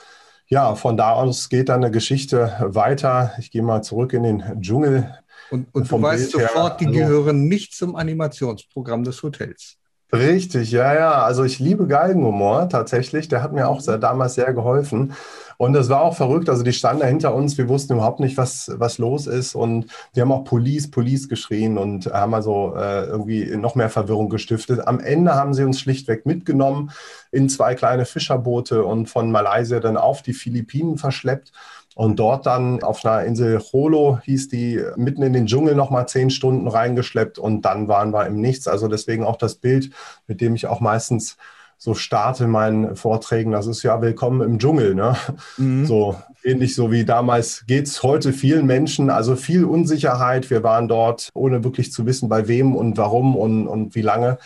ja, 0.49 0.75
von 0.75 0.97
da 0.97 1.12
aus 1.12 1.49
geht 1.49 1.69
dann 1.69 1.85
eine 1.85 1.90
Geschichte 1.90 2.52
weiter. 2.61 3.33
Ich 3.38 3.50
gehe 3.50 3.62
mal 3.62 3.83
zurück 3.83 4.12
in 4.14 4.23
den 4.23 4.61
Dschungel. 4.61 5.14
Und, 5.50 5.69
und 5.75 5.90
du 5.90 6.02
weißt 6.02 6.33
Bild 6.33 6.49
sofort, 6.49 6.81
her. 6.81 6.88
die 6.90 6.99
also, 6.99 6.99
gehören 6.99 7.49
nicht 7.49 7.75
zum 7.75 7.97
Animationsprogramm 7.97 9.05
des 9.05 9.23
Hotels. 9.23 9.76
Richtig, 10.12 10.73
ja, 10.73 10.95
ja. 10.95 11.23
Also 11.23 11.45
ich 11.45 11.59
liebe 11.59 11.87
Galgenhumor 11.87 12.69
tatsächlich. 12.69 13.28
Der 13.28 13.43
hat 13.43 13.52
mir 13.52 13.69
auch 13.69 13.81
sehr, 13.81 13.99
damals 13.99 14.35
sehr 14.35 14.55
geholfen. 14.55 15.12
Und 15.58 15.72
das 15.72 15.88
war 15.88 16.02
auch 16.02 16.16
verrückt. 16.16 16.48
Also 16.48 16.62
die 16.62 16.72
standen 16.72 17.00
da 17.00 17.06
hinter 17.08 17.34
uns. 17.34 17.58
Wir 17.58 17.68
wussten 17.68 17.94
überhaupt 17.94 18.20
nicht, 18.20 18.36
was, 18.36 18.70
was 18.76 18.98
los 18.98 19.26
ist. 19.26 19.56
Und 19.56 19.86
die 20.14 20.20
haben 20.20 20.30
auch 20.30 20.44
Police, 20.44 20.88
Police 20.88 21.28
geschrien 21.28 21.78
und 21.78 22.06
haben 22.06 22.32
also 22.32 22.74
äh, 22.76 23.06
irgendwie 23.06 23.56
noch 23.56 23.74
mehr 23.74 23.90
Verwirrung 23.90 24.28
gestiftet. 24.28 24.86
Am 24.86 25.00
Ende 25.00 25.34
haben 25.34 25.54
sie 25.54 25.64
uns 25.64 25.80
schlichtweg 25.80 26.26
mitgenommen 26.26 26.92
in 27.32 27.48
zwei 27.48 27.74
kleine 27.74 28.04
Fischerboote 28.04 28.84
und 28.84 29.06
von 29.06 29.32
Malaysia 29.32 29.80
dann 29.80 29.96
auf 29.96 30.22
die 30.22 30.32
Philippinen 30.32 30.96
verschleppt. 30.96 31.50
Und 31.96 32.20
dort 32.20 32.46
dann 32.46 32.80
auf 32.84 33.04
einer 33.04 33.24
Insel 33.24 33.58
Holo 33.58 34.20
hieß 34.22 34.46
die, 34.46 34.80
mitten 34.94 35.22
in 35.22 35.32
den 35.32 35.46
Dschungel 35.46 35.74
nochmal 35.74 36.06
zehn 36.06 36.30
Stunden 36.30 36.68
reingeschleppt 36.68 37.40
und 37.40 37.62
dann 37.62 37.88
waren 37.88 38.12
wir 38.12 38.26
im 38.26 38.40
Nichts. 38.40 38.68
Also 38.68 38.86
deswegen 38.86 39.24
auch 39.24 39.34
das 39.34 39.56
Bild, 39.56 39.90
mit 40.28 40.40
dem 40.40 40.54
ich 40.54 40.68
auch 40.68 40.78
meistens 40.78 41.36
so 41.78 41.94
starte 41.94 42.44
in 42.44 42.50
meinen 42.50 42.97
Vorträgen, 42.97 43.52
das 43.52 43.68
ist 43.68 43.85
ja 43.85 44.02
willkommen 44.02 44.40
im 44.42 44.58
Dschungel. 44.58 44.97
Ne? 44.97 45.16
Mhm. 45.56 45.87
So 45.87 46.16
ähnlich 46.42 46.75
so 46.75 46.90
wie 46.90 47.04
damals 47.04 47.64
geht 47.66 47.87
es 47.87 48.02
heute 48.02 48.32
vielen 48.32 48.66
Menschen, 48.66 49.11
also 49.11 49.37
viel 49.37 49.64
Unsicherheit. 49.64 50.50
Wir 50.50 50.64
waren 50.64 50.88
dort, 50.88 51.30
ohne 51.35 51.62
wirklich 51.62 51.92
zu 51.92 52.04
wissen, 52.04 52.28
bei 52.28 52.49
wem 52.49 52.75
und 52.75 52.97
warum 52.99 53.37
und, 53.37 53.68
und 53.68 53.94
wie 53.94 54.02
lange. 54.02 54.38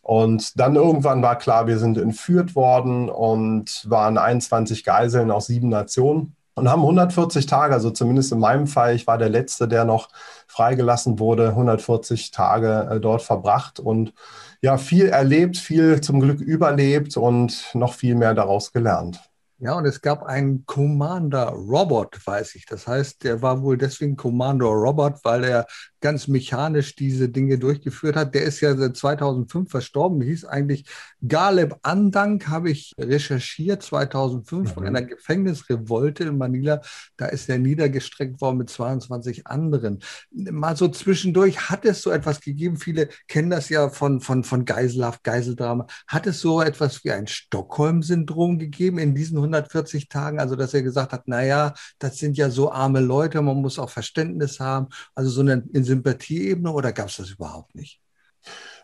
Und 0.00 0.58
dann 0.58 0.76
irgendwann 0.76 1.20
war 1.20 1.36
klar, 1.36 1.66
wir 1.66 1.78
sind 1.78 1.98
entführt 1.98 2.56
worden 2.56 3.10
und 3.10 3.84
waren 3.90 4.16
21 4.16 4.82
Geiseln 4.82 5.30
aus 5.30 5.46
sieben 5.46 5.68
Nationen 5.68 6.34
und 6.54 6.70
haben 6.70 6.80
140 6.80 7.44
Tage, 7.44 7.74
also 7.74 7.90
zumindest 7.90 8.32
in 8.32 8.38
meinem 8.38 8.66
Fall, 8.66 8.94
ich 8.94 9.06
war 9.06 9.18
der 9.18 9.28
Letzte, 9.28 9.68
der 9.68 9.84
noch 9.84 10.08
freigelassen 10.46 11.18
wurde, 11.18 11.48
140 11.50 12.30
Tage 12.30 12.88
äh, 12.90 13.00
dort 13.00 13.20
verbracht 13.20 13.78
und 13.78 14.14
ja, 14.60 14.78
viel 14.78 15.06
erlebt, 15.06 15.56
viel 15.56 16.00
zum 16.00 16.20
Glück 16.20 16.40
überlebt 16.40 17.16
und 17.16 17.70
noch 17.74 17.94
viel 17.94 18.14
mehr 18.14 18.34
daraus 18.34 18.72
gelernt. 18.72 19.20
Ja, 19.60 19.74
und 19.76 19.86
es 19.86 20.00
gab 20.00 20.22
einen 20.22 20.64
Commander 20.66 21.48
Robot, 21.48 22.24
weiß 22.24 22.54
ich. 22.54 22.64
Das 22.66 22.86
heißt, 22.86 23.24
der 23.24 23.42
war 23.42 23.60
wohl 23.60 23.76
deswegen 23.76 24.14
Commander 24.14 24.66
Robot, 24.66 25.16
weil 25.24 25.42
er 25.42 25.66
ganz 26.00 26.28
mechanisch 26.28 26.94
diese 26.94 27.28
Dinge 27.28 27.58
durchgeführt 27.58 28.14
hat. 28.14 28.36
Der 28.36 28.44
ist 28.44 28.60
ja 28.60 28.76
seit 28.76 28.96
2005 28.96 29.68
verstorben. 29.68 30.20
Hieß 30.22 30.44
eigentlich 30.44 30.84
Galeb 31.26 31.76
Andank, 31.82 32.48
habe 32.48 32.70
ich 32.70 32.94
recherchiert, 32.98 33.82
2005 33.82 34.68
mhm. 34.68 34.72
von 34.72 34.86
einer 34.86 35.02
Gefängnisrevolte 35.02 36.24
in 36.24 36.38
Manila. 36.38 36.80
Da 37.16 37.26
ist 37.26 37.48
er 37.48 37.58
niedergestreckt 37.58 38.40
worden 38.40 38.58
mit 38.58 38.70
22 38.70 39.46
anderen. 39.46 39.98
Mal 40.30 40.76
so 40.76 40.88
zwischendurch 40.88 41.70
hat 41.70 41.84
es 41.84 42.02
so 42.02 42.10
etwas 42.10 42.40
gegeben. 42.40 42.76
Viele 42.76 43.08
kennen 43.26 43.50
das 43.50 43.68
ja 43.68 43.88
von, 43.88 44.20
von, 44.20 44.44
von 44.44 44.64
Geiselhaft, 44.64 45.24
Geiseldrama. 45.24 45.86
Hat 46.06 46.26
es 46.26 46.40
so 46.40 46.60
etwas 46.60 47.02
wie 47.04 47.10
ein 47.10 47.26
Stockholm-Syndrom 47.26 48.58
gegeben 48.58 48.98
in 48.98 49.14
diesen 49.14 49.38
140 49.38 50.08
Tagen? 50.08 50.38
Also, 50.38 50.54
dass 50.54 50.74
er 50.74 50.82
gesagt 50.82 51.12
hat, 51.12 51.26
naja, 51.26 51.74
das 51.98 52.18
sind 52.18 52.36
ja 52.36 52.50
so 52.50 52.70
arme 52.70 53.00
Leute, 53.00 53.42
man 53.42 53.60
muss 53.60 53.78
auch 53.78 53.90
Verständnis 53.90 54.60
haben. 54.60 54.88
Also 55.14 55.30
so 55.30 55.40
eine 55.40 55.64
Sympathieebene 55.72 56.70
oder 56.72 56.92
gab 56.92 57.08
es 57.08 57.16
das 57.16 57.30
überhaupt 57.30 57.74
nicht? 57.74 58.00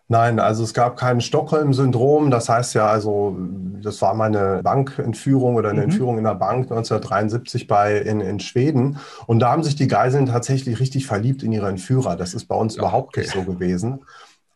Nein, 0.08 0.38
also 0.38 0.64
es 0.64 0.74
gab 0.74 0.96
kein 0.98 1.20
Stockholm-Syndrom. 1.20 2.30
Das 2.30 2.48
heißt 2.48 2.74
ja, 2.74 2.86
also 2.86 3.36
das 3.82 4.02
war 4.02 4.14
meine 4.14 4.60
Bankentführung 4.62 5.56
oder 5.56 5.70
eine 5.70 5.80
mhm. 5.80 5.90
Entführung 5.90 6.18
in 6.18 6.24
der 6.24 6.34
Bank 6.34 6.64
1973 6.64 7.66
bei 7.66 7.98
in, 7.98 8.20
in 8.20 8.38
Schweden. 8.38 8.98
Und 9.26 9.40
da 9.40 9.50
haben 9.50 9.62
sich 9.62 9.76
die 9.76 9.88
Geiseln 9.88 10.26
tatsächlich 10.26 10.78
richtig 10.78 11.06
verliebt 11.06 11.42
in 11.42 11.52
ihre 11.52 11.68
Entführer. 11.68 12.16
Das 12.16 12.34
ist 12.34 12.46
bei 12.46 12.54
uns 12.54 12.76
ja, 12.76 12.82
überhaupt 12.82 13.08
okay. 13.08 13.20
nicht 13.20 13.32
so 13.32 13.42
gewesen. 13.44 14.00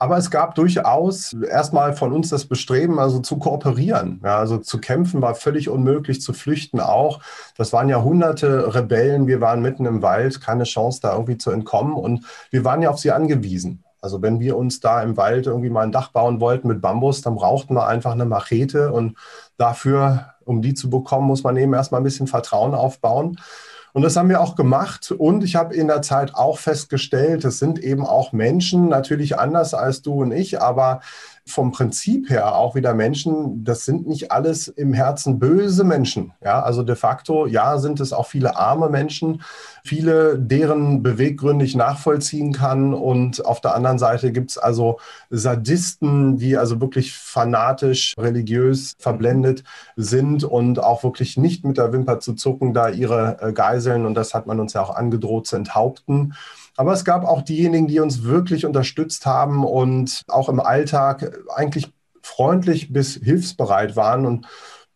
Aber 0.01 0.17
es 0.17 0.31
gab 0.31 0.55
durchaus 0.55 1.33
erstmal 1.33 1.93
von 1.93 2.13
uns 2.13 2.29
das 2.29 2.45
Bestreben, 2.45 3.01
also 3.01 3.19
zu 3.19 3.39
kooperieren. 3.39 4.21
Ja, 4.23 4.39
also 4.39 4.59
zu 4.59 4.79
kämpfen 4.79 5.23
war 5.23 5.35
völlig 5.35 5.69
unmöglich, 5.69 6.21
zu 6.21 6.33
flüchten 6.33 6.79
auch. 6.79 7.21
Das 7.57 7.73
waren 7.73 7.89
ja 7.89 8.01
hunderte 8.01 8.75
Rebellen. 8.75 9.27
Wir 9.27 9.41
waren 9.41 9.61
mitten 9.61 9.87
im 9.87 10.01
Wald, 10.01 10.41
keine 10.41 10.65
Chance, 10.65 11.01
da 11.03 11.15
irgendwie 11.15 11.39
zu 11.39 11.51
entkommen. 11.51 11.95
Und 11.95 12.25
wir 12.51 12.65
waren 12.65 12.81
ja 12.81 12.91
auf 12.91 13.01
sie 13.01 13.11
angewiesen. 13.11 13.83
Also 14.01 14.23
wenn 14.23 14.41
wir 14.41 14.57
uns 14.57 14.81
da 14.81 15.03
im 15.03 15.17
Wald 15.17 15.47
irgendwie 15.47 15.71
mal 15.71 15.83
ein 15.83 15.93
Dach 15.93 16.09
bauen 16.09 16.41
wollten 16.41 16.69
mit 16.69 16.81
Bambus, 16.81 17.21
dann 17.23 17.35
brauchten 17.35 17.75
wir 17.75 17.87
einfach 17.87 18.13
eine 18.13 18.25
Machete. 18.25 18.93
Und 18.93 19.17
dafür, 19.57 20.35
um 20.45 20.63
die 20.63 20.75
zu 20.75 20.91
bekommen, 20.91 21.27
muss 21.27 21.43
man 21.43 21.57
eben 21.57 21.75
erstmal 21.75 22.01
ein 22.01 22.05
bisschen 22.05 22.27
Vertrauen 22.27 22.75
aufbauen. 22.75 23.39
Und 23.93 24.03
das 24.03 24.17
haben 24.17 24.29
wir 24.29 24.41
auch 24.41 24.55
gemacht. 24.55 25.11
Und 25.11 25.43
ich 25.43 25.57
habe 25.57 25.75
in 25.75 25.89
der 25.89 26.03
Zeit 26.03 26.35
auch 26.35 26.59
festgestellt, 26.59 27.45
es 27.45 27.59
sind 27.59 27.79
eben 27.79 28.07
auch 28.07 28.33
Menschen, 28.33 28.89
natürlich 28.89 29.39
anders 29.39 29.75
als 29.75 30.03
du 30.03 30.23
und 30.23 30.33
ich, 30.33 30.61
aber 30.61 31.01
vom 31.51 31.73
Prinzip 31.73 32.31
her 32.31 32.55
auch 32.55 32.75
wieder 32.75 32.95
Menschen, 32.95 33.65
das 33.65 33.85
sind 33.85 34.07
nicht 34.07 34.33
alles 34.33 34.69
im 34.69 34.93
Herzen 34.93 35.39
böse 35.39 35.85
Menschen. 35.85 36.33
Ja, 36.43 36.63
also 36.63 36.83
de 36.83 36.97
facto, 36.97 37.47
ja, 37.47 37.79
sind 37.79 38.01
es 38.01 38.13
auch 38.13 38.27
viele 38.27 38.57
arme 38.57 38.89
Menschen, 38.89 39.43
viele, 39.85 40.39
deren 40.39 41.03
Beweggründe 41.03 41.65
ich 41.65 41.75
nachvollziehen 41.75 42.53
kann. 42.53 42.95
Und 42.95 43.45
auf 43.45 43.61
der 43.61 43.75
anderen 43.75 43.99
Seite 43.99 44.33
gibt 44.33 44.51
es 44.51 44.59
also 44.59 44.99
Sadisten, 45.31 46.37
die 46.37 46.57
also 46.57 46.81
wirklich 46.81 47.15
fanatisch, 47.15 48.15
religiös 48.19 48.95
verblendet 48.99 49.65
sind 49.97 50.45
und 50.45 50.83
auch 50.83 51.03
wirklich 51.03 51.37
nicht 51.37 51.65
mit 51.65 51.79
der 51.79 51.93
Wimper 51.93 52.21
zu 52.21 52.35
zucken, 52.35 52.75
da 52.75 52.89
ihre 52.89 53.39
äh, 53.41 53.53
Geiseln, 53.53 54.07
und 54.07 54.15
das 54.15 54.35
hat 54.35 54.47
man 54.47 54.61
uns 54.61 54.73
ja 54.73 54.83
auch 54.83 54.95
angedroht, 54.95 55.47
zu 55.47 55.57
enthaupten. 55.57 56.35
Aber 56.79 56.93
es 56.93 57.05
gab 57.05 57.25
auch 57.25 57.43
diejenigen, 57.43 57.89
die 57.89 57.99
uns 57.99 58.23
wirklich 58.23 58.65
unterstützt 58.65 59.27
haben 59.27 59.65
und 59.65 60.23
auch 60.29 60.49
im 60.49 60.61
Alltag 60.61 61.37
eigentlich 61.53 61.93
freundlich 62.23 62.93
bis 62.93 63.15
hilfsbereit 63.15 63.97
waren. 63.97 64.25
Und 64.25 64.47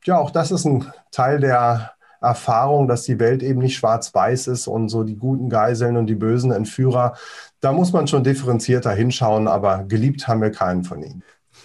ja, 0.04 0.16
auch 0.16 0.30
das 0.30 0.52
ist 0.52 0.64
ein 0.64 0.92
Teil 1.10 1.40
der 1.40 1.90
Erfahrung, 2.20 2.86
dass 2.86 3.02
die 3.02 3.18
Welt 3.18 3.42
eben 3.42 3.58
nicht 3.58 3.76
schwarz-weiß 3.76 4.46
ist 4.46 4.68
und 4.68 4.90
so 4.90 5.02
die 5.02 5.16
guten 5.16 5.48
Geiseln 5.48 5.96
und 5.96 6.06
die 6.06 6.14
bösen 6.14 6.52
Entführer. 6.52 7.16
Da 7.58 7.72
muss 7.72 7.92
man 7.92 8.06
schon 8.06 8.22
differenzierter 8.22 8.92
hinschauen, 8.92 9.48
aber 9.48 9.82
geliebt 9.82 10.28
haben 10.28 10.40
wir 10.40 10.52
keinen 10.52 10.84
von 10.84 11.02
ihnen. 11.02 11.24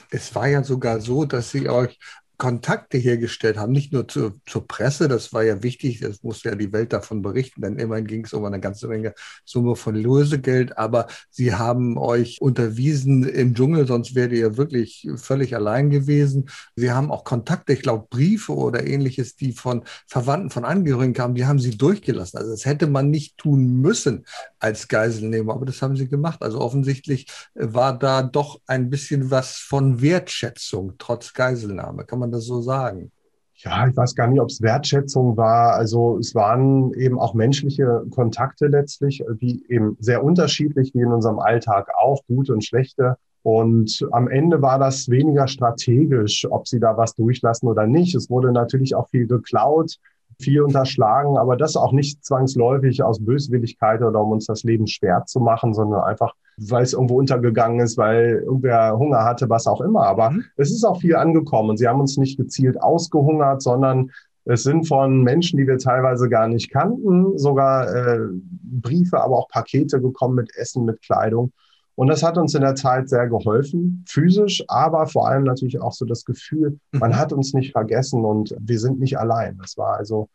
Es 0.10 0.34
war 0.34 0.48
ja 0.48 0.64
sogar 0.64 1.00
so, 1.00 1.26
dass 1.26 1.52
sie 1.52 1.70
euch 1.70 2.00
Kontakte 2.38 2.98
hergestellt 2.98 3.58
haben, 3.58 3.72
nicht 3.72 3.94
nur 3.94 4.08
zu, 4.08 4.40
zur 4.46 4.68
Presse, 4.68 5.08
das 5.08 5.34
war 5.34 5.44
ja 5.44 5.64
wichtig, 5.64 6.00
das 6.00 6.22
musste 6.22 6.50
ja 6.50 6.56
die 6.56 6.72
Welt 6.72 6.94
davon 6.94 7.22
berichten, 7.22 7.62
denn 7.62 7.78
immerhin 7.78 8.06
ging 8.06 8.26
es 8.26 8.34
um 8.34 8.46
eine 8.46 8.60
ganze 8.60 8.88
Menge 8.88 9.14
Summe 9.44 9.76
von 9.76 9.96
Lösegeld, 9.96 10.78
aber 10.78 11.08
sie 11.30 11.56
haben 11.56 11.98
euch 11.98 12.38
unterwiesen 12.40 13.28
im 13.28 13.56
Dschungel, 13.56 13.88
sonst 13.88 14.14
wärt 14.14 14.32
ihr 14.34 14.58
wirklich 14.58 15.08
völlig 15.16 15.56
allein 15.56 15.90
gewesen. 15.90 16.50
Sie 16.76 16.92
haben 16.92 17.12
auch 17.12 17.24
Kontakte, 17.24 17.74
ich 17.74 17.82
glaube 17.82 18.08
Briefe 18.10 18.54
oder 18.54 18.86
ähnliches, 18.86 19.36
die 19.36 19.52
von 19.52 19.84
Verwandten, 20.08 20.52
von 20.52 20.66
Angehörigen 20.66 21.14
kamen, 21.14 21.36
die 21.36 21.46
haben 21.46 21.60
sie 21.60 21.78
durchgelassen. 21.78 22.38
Also 22.38 22.52
das 22.52 22.66
hätte 22.66 22.88
man 22.88 23.10
nicht 23.10 23.38
tun 23.38 23.82
müssen 23.82 24.26
als 24.60 24.88
Geiselnehmer, 24.88 25.54
aber 25.54 25.66
das 25.66 25.82
haben 25.82 25.96
sie 25.96 26.08
gemacht. 26.08 26.42
Also 26.42 26.60
offensichtlich 26.62 27.28
war 27.56 27.98
da 27.98 28.22
doch 28.22 28.62
ein 28.68 28.90
bisschen 28.90 29.32
was 29.32 29.56
von 29.58 30.02
Wertschätzung 30.02 30.94
trotz 30.98 31.34
Geiselnahme. 31.34 32.06
Kann 32.06 32.20
man 32.20 32.27
man 32.28 32.32
das 32.32 32.46
so 32.46 32.62
sagen? 32.62 33.12
Ja, 33.56 33.88
ich 33.88 33.98
weiß 33.98 34.14
gar 34.14 34.28
nicht, 34.28 34.40
ob 34.40 34.50
es 34.50 34.62
Wertschätzung 34.62 35.36
war. 35.36 35.74
Also 35.74 36.18
es 36.20 36.36
waren 36.36 36.94
eben 36.94 37.20
auch 37.20 37.34
menschliche 37.34 38.04
Kontakte 38.12 38.68
letztlich, 38.68 39.24
die 39.42 39.66
eben 39.68 39.98
sehr 40.00 40.24
unterschiedlich 40.24 40.94
wie 40.94 41.02
in 41.02 41.12
unserem 41.12 41.40
Alltag 41.40 41.90
auch, 42.00 42.22
gute 42.28 42.54
und 42.54 42.64
schlechte. 42.64 43.18
Und 43.42 44.06
am 44.12 44.28
Ende 44.28 44.62
war 44.62 44.78
das 44.78 45.10
weniger 45.10 45.48
strategisch, 45.48 46.46
ob 46.50 46.68
sie 46.68 46.80
da 46.80 46.98
was 46.98 47.16
durchlassen 47.16 47.68
oder 47.68 47.88
nicht. 47.88 48.14
Es 48.14 48.30
wurde 48.30 48.52
natürlich 48.52 48.94
auch 48.94 49.10
viel 49.10 49.26
geklaut 49.26 49.98
viel 50.40 50.62
unterschlagen, 50.62 51.38
aber 51.38 51.58
das 51.58 51.76
auch 51.76 51.92
nicht 51.92 52.24
zwangsläufig 52.24 53.04
aus 53.04 53.24
Böswilligkeit 53.24 54.02
oder 54.02 54.22
um 54.22 54.32
uns 54.32 54.46
das 54.46 54.64
Leben 54.64 54.88
schwer 54.88 55.24
zu 55.26 55.40
machen, 55.40 55.74
sondern 55.74 56.02
einfach, 56.02 56.34
weil 56.58 56.84
es 56.84 56.94
irgendwo 56.94 57.18
untergegangen 57.20 57.80
ist, 57.80 57.98
weil 57.98 58.44
irgendwer 58.46 58.98
Hunger 58.98 59.24
hatte, 59.24 59.50
was 59.50 59.68
auch 59.68 59.82
immer. 59.82 60.06
Aber 60.06 60.32
mhm. 60.32 60.46
es 60.58 60.72
ist 60.72 60.84
auch 60.84 61.00
viel 61.00 61.16
angekommen 61.16 61.70
und 61.70 61.78
sie 61.78 61.88
haben 61.88 62.00
uns 62.00 62.18
nicht 62.18 62.38
gezielt 62.38 62.82
ausgehungert, 62.82 63.62
sondern 63.62 64.12
es 64.46 64.64
sind 64.64 64.88
von 64.88 65.24
Menschen, 65.24 65.58
die 65.58 65.68
wir 65.68 65.78
teilweise 65.78 66.30
gar 66.30 66.48
nicht 66.48 66.72
kannten, 66.72 67.38
sogar 67.38 67.94
äh, 67.94 68.20
Briefe, 68.32 69.22
aber 69.22 69.38
auch 69.38 69.50
Pakete 69.50 70.02
gekommen 70.02 70.36
mit 70.36 70.56
Essen, 70.56 70.86
mit 70.86 71.02
Kleidung. 71.02 71.52
Und 71.96 72.08
das 72.08 72.24
hat 72.24 72.38
uns 72.38 72.54
in 72.54 72.62
der 72.62 72.76
Zeit 72.76 73.10
sehr 73.10 73.28
geholfen, 73.28 74.06
physisch, 74.08 74.64
aber 74.68 75.08
vor 75.08 75.28
allem 75.28 75.44
natürlich 75.44 75.82
auch 75.82 75.92
so 75.92 76.06
das 76.06 76.26
Gefühl, 76.26 76.80
man 76.92 77.12
mhm. 77.12 77.18
hat 77.18 77.34
uns 77.34 77.54
nicht 77.54 77.72
vergessen 77.72 78.24
und 78.24 78.56
wir 78.60 78.80
sind 78.80 79.00
nicht 79.00 79.20
allein. 79.20 79.58
Das 79.58 79.78
war 79.78 79.98
also 79.98 80.30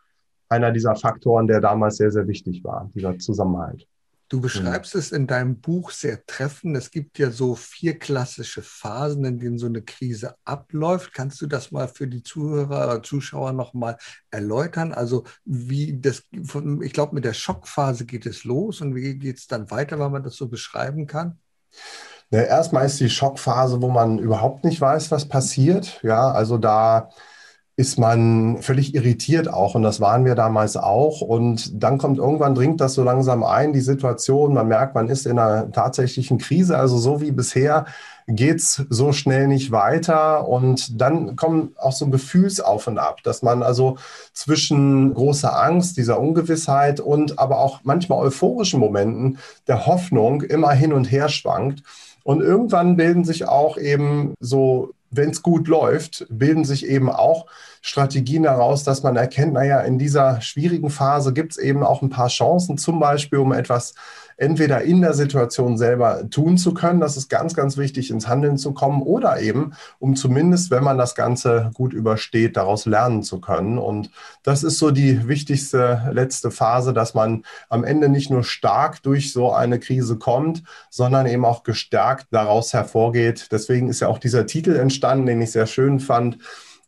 einer 0.48 0.72
dieser 0.72 0.94
Faktoren, 0.94 1.46
der 1.46 1.60
damals 1.60 1.96
sehr, 1.96 2.10
sehr 2.10 2.28
wichtig 2.28 2.62
war, 2.64 2.90
dieser 2.94 3.18
Zusammenhalt. 3.18 3.86
Du 4.32 4.40
beschreibst 4.40 4.94
ja. 4.94 5.00
es 5.00 5.12
in 5.12 5.26
deinem 5.26 5.60
Buch 5.60 5.90
sehr 5.90 6.24
treffend. 6.24 6.74
Es 6.74 6.90
gibt 6.90 7.18
ja 7.18 7.30
so 7.30 7.54
vier 7.54 7.98
klassische 7.98 8.62
Phasen, 8.62 9.26
in 9.26 9.38
denen 9.38 9.58
so 9.58 9.66
eine 9.66 9.82
Krise 9.82 10.36
abläuft. 10.46 11.12
Kannst 11.12 11.42
du 11.42 11.46
das 11.46 11.70
mal 11.70 11.86
für 11.86 12.06
die 12.08 12.22
Zuhörer 12.22 12.86
oder 12.86 13.02
Zuschauer 13.02 13.52
nochmal 13.52 13.98
erläutern? 14.30 14.94
Also 14.94 15.24
wie 15.44 16.00
das, 16.00 16.22
ich 16.30 16.92
glaube, 16.94 17.14
mit 17.14 17.26
der 17.26 17.34
Schockphase 17.34 18.06
geht 18.06 18.24
es 18.24 18.44
los 18.44 18.80
und 18.80 18.94
wie 18.94 19.18
geht 19.18 19.36
es 19.36 19.48
dann 19.48 19.70
weiter, 19.70 19.98
weil 19.98 20.08
man 20.08 20.22
das 20.22 20.36
so 20.36 20.48
beschreiben 20.48 21.06
kann? 21.06 21.38
Ja, 22.30 22.40
erstmal 22.40 22.86
ist 22.86 23.00
die 23.00 23.10
Schockphase, 23.10 23.82
wo 23.82 23.90
man 23.90 24.18
überhaupt 24.18 24.64
nicht 24.64 24.80
weiß, 24.80 25.10
was 25.10 25.28
passiert. 25.28 26.00
Ja, 26.02 26.30
also 26.30 26.56
da 26.56 27.10
ist 27.74 27.98
man 27.98 28.58
völlig 28.60 28.94
irritiert 28.94 29.52
auch. 29.52 29.74
Und 29.74 29.82
das 29.82 30.00
waren 30.00 30.26
wir 30.26 30.34
damals 30.34 30.76
auch. 30.76 31.22
Und 31.22 31.82
dann 31.82 31.96
kommt 31.96 32.18
irgendwann 32.18 32.54
dringt 32.54 32.82
das 32.82 32.92
so 32.94 33.02
langsam 33.02 33.42
ein 33.42 33.72
die 33.72 33.80
Situation. 33.80 34.52
Man 34.52 34.68
merkt 34.68 34.94
man 34.94 35.08
ist 35.08 35.26
in 35.26 35.38
einer 35.38 35.72
tatsächlichen 35.72 36.36
Krise. 36.36 36.76
Also 36.76 36.98
so 36.98 37.22
wie 37.22 37.32
bisher 37.32 37.86
geht's 38.28 38.84
so 38.90 39.12
schnell 39.12 39.48
nicht 39.48 39.72
weiter. 39.72 40.46
Und 40.46 41.00
dann 41.00 41.34
kommen 41.34 41.74
auch 41.78 41.92
so 41.92 42.08
Gefühlsauf 42.08 42.86
und 42.88 42.98
ab 42.98 43.22
dass 43.24 43.42
man 43.42 43.62
also 43.62 43.96
zwischen 44.34 45.14
großer 45.14 45.58
Angst 45.58 45.96
dieser 45.96 46.20
Ungewissheit 46.20 47.00
und 47.00 47.38
aber 47.38 47.58
auch 47.58 47.80
manchmal 47.84 48.18
euphorischen 48.18 48.80
Momenten 48.80 49.38
der 49.66 49.86
Hoffnung 49.86 50.42
immer 50.42 50.72
hin 50.72 50.92
und 50.92 51.10
her 51.10 51.30
schwankt. 51.30 51.82
Und 52.22 52.42
irgendwann 52.42 52.96
bilden 52.96 53.24
sich 53.24 53.48
auch 53.48 53.78
eben 53.78 54.34
so 54.40 54.90
wenn 55.12 55.30
es 55.30 55.42
gut 55.42 55.68
läuft, 55.68 56.26
bilden 56.30 56.64
sich 56.64 56.86
eben 56.86 57.10
auch 57.10 57.46
Strategien 57.82 58.44
daraus, 58.44 58.82
dass 58.82 59.02
man 59.02 59.16
erkennt, 59.16 59.52
naja, 59.52 59.80
in 59.80 59.98
dieser 59.98 60.40
schwierigen 60.40 60.90
Phase 60.90 61.32
gibt 61.32 61.52
es 61.52 61.58
eben 61.58 61.82
auch 61.82 62.02
ein 62.02 62.10
paar 62.10 62.28
Chancen, 62.28 62.78
zum 62.78 62.98
Beispiel 62.98 63.38
um 63.38 63.52
etwas 63.52 63.94
entweder 64.36 64.82
in 64.82 65.00
der 65.00 65.14
Situation 65.14 65.78
selber 65.78 66.28
tun 66.30 66.58
zu 66.58 66.74
können, 66.74 67.00
das 67.00 67.16
ist 67.16 67.28
ganz, 67.28 67.54
ganz 67.54 67.76
wichtig, 67.76 68.10
ins 68.10 68.28
Handeln 68.28 68.58
zu 68.58 68.72
kommen, 68.72 69.02
oder 69.02 69.40
eben, 69.40 69.72
um 69.98 70.16
zumindest, 70.16 70.70
wenn 70.70 70.84
man 70.84 70.98
das 70.98 71.14
Ganze 71.14 71.70
gut 71.74 71.92
übersteht, 71.92 72.56
daraus 72.56 72.86
lernen 72.86 73.22
zu 73.22 73.40
können. 73.40 73.78
Und 73.78 74.10
das 74.42 74.62
ist 74.62 74.78
so 74.78 74.90
die 74.90 75.28
wichtigste 75.28 76.10
letzte 76.12 76.50
Phase, 76.50 76.92
dass 76.92 77.14
man 77.14 77.44
am 77.68 77.84
Ende 77.84 78.08
nicht 78.08 78.30
nur 78.30 78.44
stark 78.44 79.02
durch 79.02 79.32
so 79.32 79.52
eine 79.52 79.78
Krise 79.78 80.16
kommt, 80.16 80.62
sondern 80.90 81.26
eben 81.26 81.44
auch 81.44 81.62
gestärkt 81.62 82.26
daraus 82.30 82.72
hervorgeht. 82.72 83.48
Deswegen 83.52 83.88
ist 83.88 84.00
ja 84.00 84.08
auch 84.08 84.18
dieser 84.18 84.46
Titel 84.46 84.76
entstanden, 84.76 85.26
den 85.26 85.42
ich 85.42 85.52
sehr 85.52 85.66
schön 85.66 86.00
fand, 86.00 86.38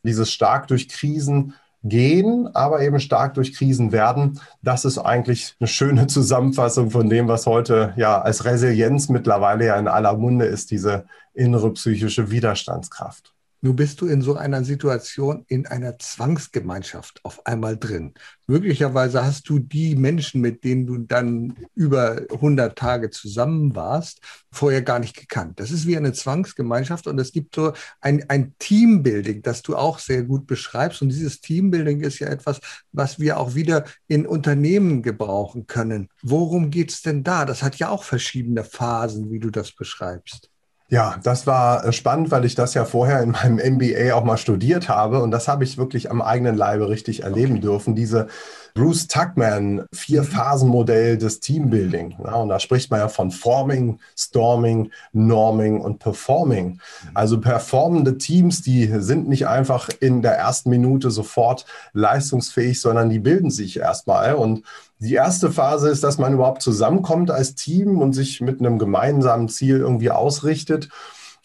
dieses 0.03 0.31
stark 0.31 0.67
durch 0.67 0.87
Krisen 0.87 1.53
gehen, 1.85 2.49
aber 2.53 2.81
eben 2.81 2.99
stark 2.99 3.35
durch 3.35 3.53
Krisen 3.53 3.91
werden. 3.91 4.39
Das 4.63 4.85
ist 4.85 4.97
eigentlich 4.97 5.55
eine 5.59 5.67
schöne 5.67 6.07
Zusammenfassung 6.07 6.91
von 6.91 7.09
dem, 7.09 7.27
was 7.27 7.45
heute 7.45 7.93
ja 7.95 8.21
als 8.21 8.43
Resilienz 8.43 9.07
mittlerweile 9.07 9.67
ja 9.67 9.77
in 9.77 9.87
aller 9.87 10.17
Munde 10.17 10.45
ist, 10.45 10.71
diese 10.71 11.05
innere 11.33 11.71
psychische 11.73 12.31
Widerstandskraft. 12.31 13.34
Nun 13.65 13.75
bist 13.75 13.99
du 13.99 14.05
in 14.05 14.21
so 14.21 14.35
einer 14.35 14.63
Situation 14.63 15.43
in 15.47 15.65
einer 15.65 15.97
Zwangsgemeinschaft 15.97 17.19
auf 17.23 17.47
einmal 17.47 17.77
drin. 17.77 18.13
Möglicherweise 18.45 19.25
hast 19.25 19.49
du 19.49 19.57
die 19.57 19.95
Menschen, 19.95 20.39
mit 20.39 20.63
denen 20.63 20.85
du 20.85 20.99
dann 20.99 21.55
über 21.73 22.21
100 22.31 22.77
Tage 22.77 23.09
zusammen 23.09 23.75
warst, 23.75 24.21
vorher 24.51 24.83
gar 24.83 24.99
nicht 24.99 25.17
gekannt. 25.17 25.59
Das 25.59 25.71
ist 25.71 25.87
wie 25.87 25.97
eine 25.97 26.13
Zwangsgemeinschaft 26.13 27.07
und 27.07 27.17
es 27.17 27.31
gibt 27.31 27.55
so 27.55 27.73
ein, 28.01 28.29
ein 28.29 28.53
Teambuilding, 28.59 29.41
das 29.41 29.63
du 29.63 29.75
auch 29.75 29.97
sehr 29.97 30.21
gut 30.21 30.45
beschreibst. 30.45 31.01
Und 31.01 31.09
dieses 31.09 31.41
Teambuilding 31.41 32.01
ist 32.01 32.19
ja 32.19 32.27
etwas, 32.27 32.59
was 32.91 33.17
wir 33.19 33.39
auch 33.39 33.55
wieder 33.55 33.85
in 34.07 34.27
Unternehmen 34.27 35.01
gebrauchen 35.01 35.65
können. 35.65 36.09
Worum 36.21 36.69
geht 36.69 36.91
es 36.91 37.01
denn 37.01 37.23
da? 37.23 37.45
Das 37.45 37.63
hat 37.63 37.77
ja 37.77 37.89
auch 37.89 38.03
verschiedene 38.03 38.63
Phasen, 38.63 39.31
wie 39.31 39.39
du 39.39 39.49
das 39.49 39.71
beschreibst. 39.71 40.51
Ja, 40.87 41.15
das 41.23 41.47
war 41.47 41.83
äh, 41.85 41.91
spannend, 41.91 42.29
weil 42.29 42.45
ich 42.45 42.53
das 42.53 42.75
ja 42.75 42.85
vorher 42.85 43.21
in 43.23 43.31
meinem 43.31 43.57
MBA 43.75 44.13
auch 44.13 44.23
mal 44.23 44.37
studiert 44.37 44.87
habe 44.87 45.21
und 45.21 45.31
das 45.31 45.47
habe 45.47 45.63
ich 45.63 45.77
wirklich 45.77 46.11
am 46.11 46.21
eigenen 46.21 46.55
Leibe 46.55 46.89
richtig 46.89 47.23
erleben 47.23 47.59
dürfen. 47.59 47.95
Diese 47.95 48.27
Bruce 48.75 49.07
Tuckman 49.07 49.85
Vier-Phasen-Modell 49.93 51.17
des 51.17 51.39
Teambuilding. 51.39 52.17
Ja, 52.21 52.35
und 52.35 52.49
da 52.49 52.59
spricht 52.59 52.91
man 52.91 52.99
ja 52.99 53.07
von 53.07 53.31
Forming, 53.31 53.99
Storming, 54.17 54.91
Norming 55.13 55.79
und 55.79 55.99
Performing. 55.99 56.81
Also 57.13 57.39
performende 57.39 58.17
Teams, 58.17 58.61
die 58.61 58.87
sind 58.99 59.29
nicht 59.29 59.47
einfach 59.47 59.89
in 60.01 60.21
der 60.21 60.33
ersten 60.33 60.69
Minute 60.69 61.09
sofort 61.09 61.65
leistungsfähig, 61.93 62.81
sondern 62.81 63.09
die 63.09 63.19
bilden 63.19 63.49
sich 63.49 63.79
erstmal 63.79 64.35
und 64.35 64.63
die 64.99 65.13
erste 65.13 65.51
Phase 65.51 65.89
ist, 65.89 66.03
dass 66.03 66.17
man 66.17 66.33
überhaupt 66.33 66.61
zusammenkommt 66.61 67.29
als 67.29 67.55
Team 67.55 68.01
und 68.01 68.13
sich 68.13 68.41
mit 68.41 68.59
einem 68.59 68.79
gemeinsamen 68.79 69.49
Ziel 69.49 69.77
irgendwie 69.77 70.09
ausrichtet. 70.09 70.89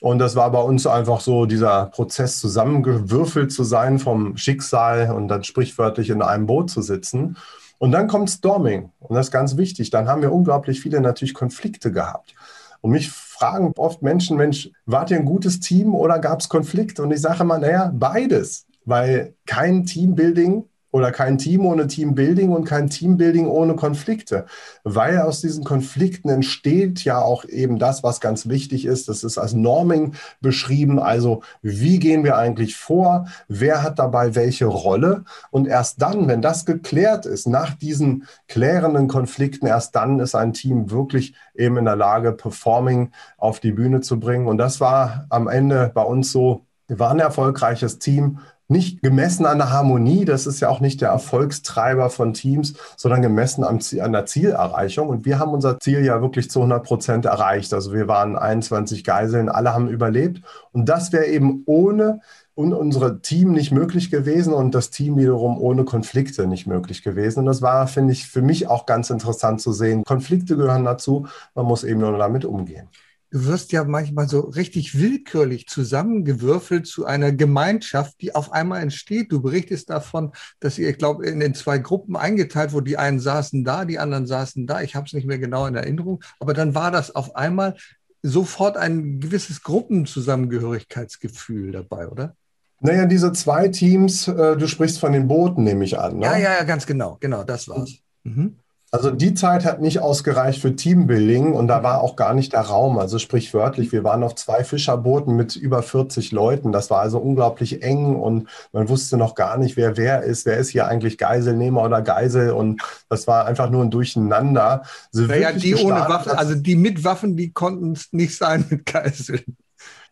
Und 0.00 0.18
das 0.18 0.34
war 0.34 0.50
bei 0.50 0.60
uns 0.60 0.86
einfach 0.86 1.20
so, 1.20 1.46
dieser 1.46 1.86
Prozess 1.86 2.38
zusammengewürfelt 2.40 3.52
zu 3.52 3.64
sein 3.64 3.98
vom 3.98 4.36
Schicksal 4.36 5.12
und 5.14 5.28
dann 5.28 5.44
sprichwörtlich 5.44 6.08
in 6.10 6.22
einem 6.22 6.46
Boot 6.46 6.70
zu 6.70 6.80
sitzen. 6.80 7.36
Und 7.78 7.92
dann 7.92 8.08
kommt 8.08 8.30
Storming. 8.30 8.90
Und 8.98 9.16
das 9.16 9.26
ist 9.26 9.32
ganz 9.32 9.56
wichtig. 9.56 9.90
Dann 9.90 10.08
haben 10.08 10.22
wir 10.22 10.32
unglaublich 10.32 10.80
viele 10.80 11.00
natürlich 11.00 11.34
Konflikte 11.34 11.92
gehabt. 11.92 12.34
Und 12.80 12.92
mich 12.92 13.10
fragen 13.10 13.72
oft 13.76 14.02
Menschen, 14.02 14.36
Mensch, 14.36 14.70
wart 14.86 15.10
ihr 15.10 15.18
ein 15.18 15.26
gutes 15.26 15.60
Team 15.60 15.94
oder 15.94 16.18
gab 16.18 16.40
es 16.40 16.48
Konflikte? 16.48 17.02
Und 17.02 17.10
ich 17.10 17.20
sage 17.20 17.42
immer, 17.42 17.58
naja, 17.58 17.90
beides. 17.94 18.66
Weil 18.86 19.34
kein 19.46 19.84
Teambuilding 19.84 20.64
oder 20.92 21.12
kein 21.12 21.38
Team 21.38 21.64
ohne 21.66 21.86
Teambuilding 21.86 22.50
und 22.50 22.64
kein 22.64 22.90
Teambuilding 22.90 23.46
ohne 23.46 23.76
Konflikte. 23.76 24.46
Weil 24.84 25.18
aus 25.18 25.40
diesen 25.40 25.64
Konflikten 25.64 26.28
entsteht 26.28 27.04
ja 27.04 27.20
auch 27.20 27.44
eben 27.44 27.78
das, 27.78 28.02
was 28.02 28.20
ganz 28.20 28.48
wichtig 28.48 28.84
ist. 28.84 29.08
Das 29.08 29.24
ist 29.24 29.38
als 29.38 29.52
Norming 29.52 30.14
beschrieben. 30.40 30.98
Also 30.98 31.42
wie 31.62 31.98
gehen 31.98 32.24
wir 32.24 32.36
eigentlich 32.36 32.76
vor? 32.76 33.26
Wer 33.48 33.82
hat 33.82 33.98
dabei 33.98 34.34
welche 34.34 34.66
Rolle? 34.66 35.24
Und 35.50 35.68
erst 35.68 36.02
dann, 36.02 36.28
wenn 36.28 36.42
das 36.42 36.66
geklärt 36.66 37.26
ist, 37.26 37.46
nach 37.46 37.74
diesen 37.74 38.26
klärenden 38.48 39.08
Konflikten, 39.08 39.66
erst 39.66 39.94
dann 39.94 40.18
ist 40.18 40.34
ein 40.34 40.52
Team 40.52 40.90
wirklich 40.90 41.34
eben 41.54 41.76
in 41.76 41.84
der 41.84 41.96
Lage, 41.96 42.32
Performing 42.32 43.10
auf 43.36 43.60
die 43.60 43.72
Bühne 43.72 44.00
zu 44.00 44.18
bringen. 44.18 44.46
Und 44.46 44.58
das 44.58 44.80
war 44.80 45.26
am 45.28 45.48
Ende 45.48 45.90
bei 45.94 46.02
uns 46.02 46.32
so. 46.32 46.66
Wir 46.88 46.98
waren 46.98 47.18
ein 47.18 47.26
erfolgreiches 47.26 48.00
Team, 48.00 48.40
nicht 48.70 49.02
gemessen 49.02 49.46
an 49.46 49.58
der 49.58 49.70
Harmonie, 49.70 50.24
das 50.24 50.46
ist 50.46 50.60
ja 50.60 50.68
auch 50.68 50.80
nicht 50.80 51.00
der 51.00 51.10
Erfolgstreiber 51.10 52.08
von 52.10 52.32
Teams, 52.32 52.74
sondern 52.96 53.22
gemessen 53.22 53.64
am, 53.64 53.80
an 54.00 54.12
der 54.12 54.26
Zielerreichung. 54.26 55.08
Und 55.08 55.24
wir 55.24 55.38
haben 55.38 55.52
unser 55.52 55.80
Ziel 55.80 56.04
ja 56.04 56.22
wirklich 56.22 56.50
zu 56.50 56.60
100 56.60 56.84
Prozent 56.84 57.24
erreicht. 57.24 57.74
Also 57.74 57.92
wir 57.92 58.08
waren 58.08 58.36
21 58.36 59.04
Geiseln, 59.04 59.48
alle 59.48 59.74
haben 59.74 59.88
überlebt. 59.88 60.42
Und 60.72 60.88
das 60.88 61.12
wäre 61.12 61.26
eben 61.26 61.62
ohne 61.66 62.20
und 62.54 62.72
unsere 62.72 63.22
Team 63.22 63.52
nicht 63.52 63.72
möglich 63.72 64.10
gewesen 64.10 64.52
und 64.52 64.74
das 64.74 64.90
Team 64.90 65.16
wiederum 65.16 65.58
ohne 65.58 65.84
Konflikte 65.84 66.46
nicht 66.46 66.66
möglich 66.66 67.02
gewesen. 67.02 67.40
Und 67.40 67.46
das 67.46 67.62
war, 67.62 67.86
finde 67.86 68.12
ich, 68.12 68.26
für 68.26 68.42
mich 68.42 68.68
auch 68.68 68.86
ganz 68.86 69.10
interessant 69.10 69.60
zu 69.60 69.72
sehen. 69.72 70.04
Konflikte 70.04 70.56
gehören 70.56 70.84
dazu, 70.84 71.26
man 71.54 71.66
muss 71.66 71.84
eben 71.84 72.00
nur 72.00 72.16
damit 72.18 72.44
umgehen 72.44 72.88
du 73.30 73.46
wirst 73.46 73.72
ja 73.72 73.84
manchmal 73.84 74.28
so 74.28 74.40
richtig 74.40 74.98
willkürlich 74.98 75.66
zusammengewürfelt 75.66 76.86
zu 76.86 77.06
einer 77.06 77.32
Gemeinschaft, 77.32 78.20
die 78.20 78.34
auf 78.34 78.52
einmal 78.52 78.82
entsteht. 78.82 79.32
Du 79.32 79.40
berichtest 79.40 79.88
davon, 79.90 80.32
dass 80.58 80.78
ihr, 80.78 80.90
ich 80.90 80.98
glaube, 80.98 81.26
in 81.26 81.40
den 81.40 81.54
zwei 81.54 81.78
Gruppen 81.78 82.16
eingeteilt 82.16 82.72
wurde. 82.72 82.86
Die 82.86 82.98
einen 82.98 83.20
saßen 83.20 83.64
da, 83.64 83.84
die 83.84 83.98
anderen 83.98 84.26
saßen 84.26 84.66
da. 84.66 84.82
Ich 84.82 84.96
habe 84.96 85.06
es 85.06 85.12
nicht 85.12 85.26
mehr 85.26 85.38
genau 85.38 85.66
in 85.66 85.76
Erinnerung. 85.76 86.22
Aber 86.40 86.54
dann 86.54 86.74
war 86.74 86.90
das 86.90 87.14
auf 87.14 87.36
einmal 87.36 87.76
sofort 88.22 88.76
ein 88.76 89.20
gewisses 89.20 89.62
Gruppenzusammengehörigkeitsgefühl 89.62 91.72
dabei, 91.72 92.08
oder? 92.08 92.34
Naja, 92.80 93.06
diese 93.06 93.32
zwei 93.32 93.68
Teams, 93.68 94.26
äh, 94.26 94.56
du 94.56 94.66
sprichst 94.66 94.98
von 94.98 95.12
den 95.12 95.28
Booten, 95.28 95.62
nehme 95.64 95.84
ich 95.84 95.98
an. 95.98 96.18
Ne? 96.18 96.24
Ja, 96.24 96.36
ja, 96.36 96.52
ja, 96.54 96.64
ganz 96.64 96.86
genau. 96.86 97.18
Genau, 97.20 97.44
das 97.44 97.68
war's. 97.68 97.92
Mhm. 98.24 98.56
Also 98.92 99.12
die 99.12 99.34
Zeit 99.34 99.64
hat 99.64 99.80
nicht 99.80 100.00
ausgereicht 100.00 100.60
für 100.60 100.74
Teambuilding 100.74 101.52
und 101.52 101.68
da 101.68 101.84
war 101.84 102.00
auch 102.00 102.16
gar 102.16 102.34
nicht 102.34 102.54
der 102.54 102.62
Raum. 102.62 102.98
Also 102.98 103.20
sprichwörtlich, 103.20 103.92
wir 103.92 104.02
waren 104.02 104.24
auf 104.24 104.34
zwei 104.34 104.64
Fischerbooten 104.64 105.36
mit 105.36 105.54
über 105.54 105.84
40 105.84 106.32
Leuten. 106.32 106.72
Das 106.72 106.90
war 106.90 107.00
also 107.00 107.18
unglaublich 107.18 107.84
eng 107.84 108.16
und 108.16 108.48
man 108.72 108.88
wusste 108.88 109.16
noch 109.16 109.36
gar 109.36 109.58
nicht, 109.58 109.76
wer 109.76 109.96
wer 109.96 110.24
ist. 110.24 110.44
Wer 110.44 110.58
ist 110.58 110.70
hier 110.70 110.88
eigentlich 110.88 111.18
Geiselnehmer 111.18 111.84
oder 111.84 112.02
Geisel? 112.02 112.50
Und 112.50 112.82
das 113.08 113.28
war 113.28 113.46
einfach 113.46 113.70
nur 113.70 113.84
ein 113.84 113.92
Durcheinander. 113.92 114.82
Also 115.14 115.26
naja, 115.26 115.52
die 115.52 115.76
ohne 115.76 116.00
Waffen, 116.08 116.32
also 116.32 116.56
die 116.56 116.74
mit 116.74 117.04
Waffen, 117.04 117.36
die 117.36 117.52
konnten 117.52 117.92
es 117.92 118.12
nicht 118.12 118.36
sein 118.36 118.64
mit 118.70 118.86
Geiseln. 118.86 119.56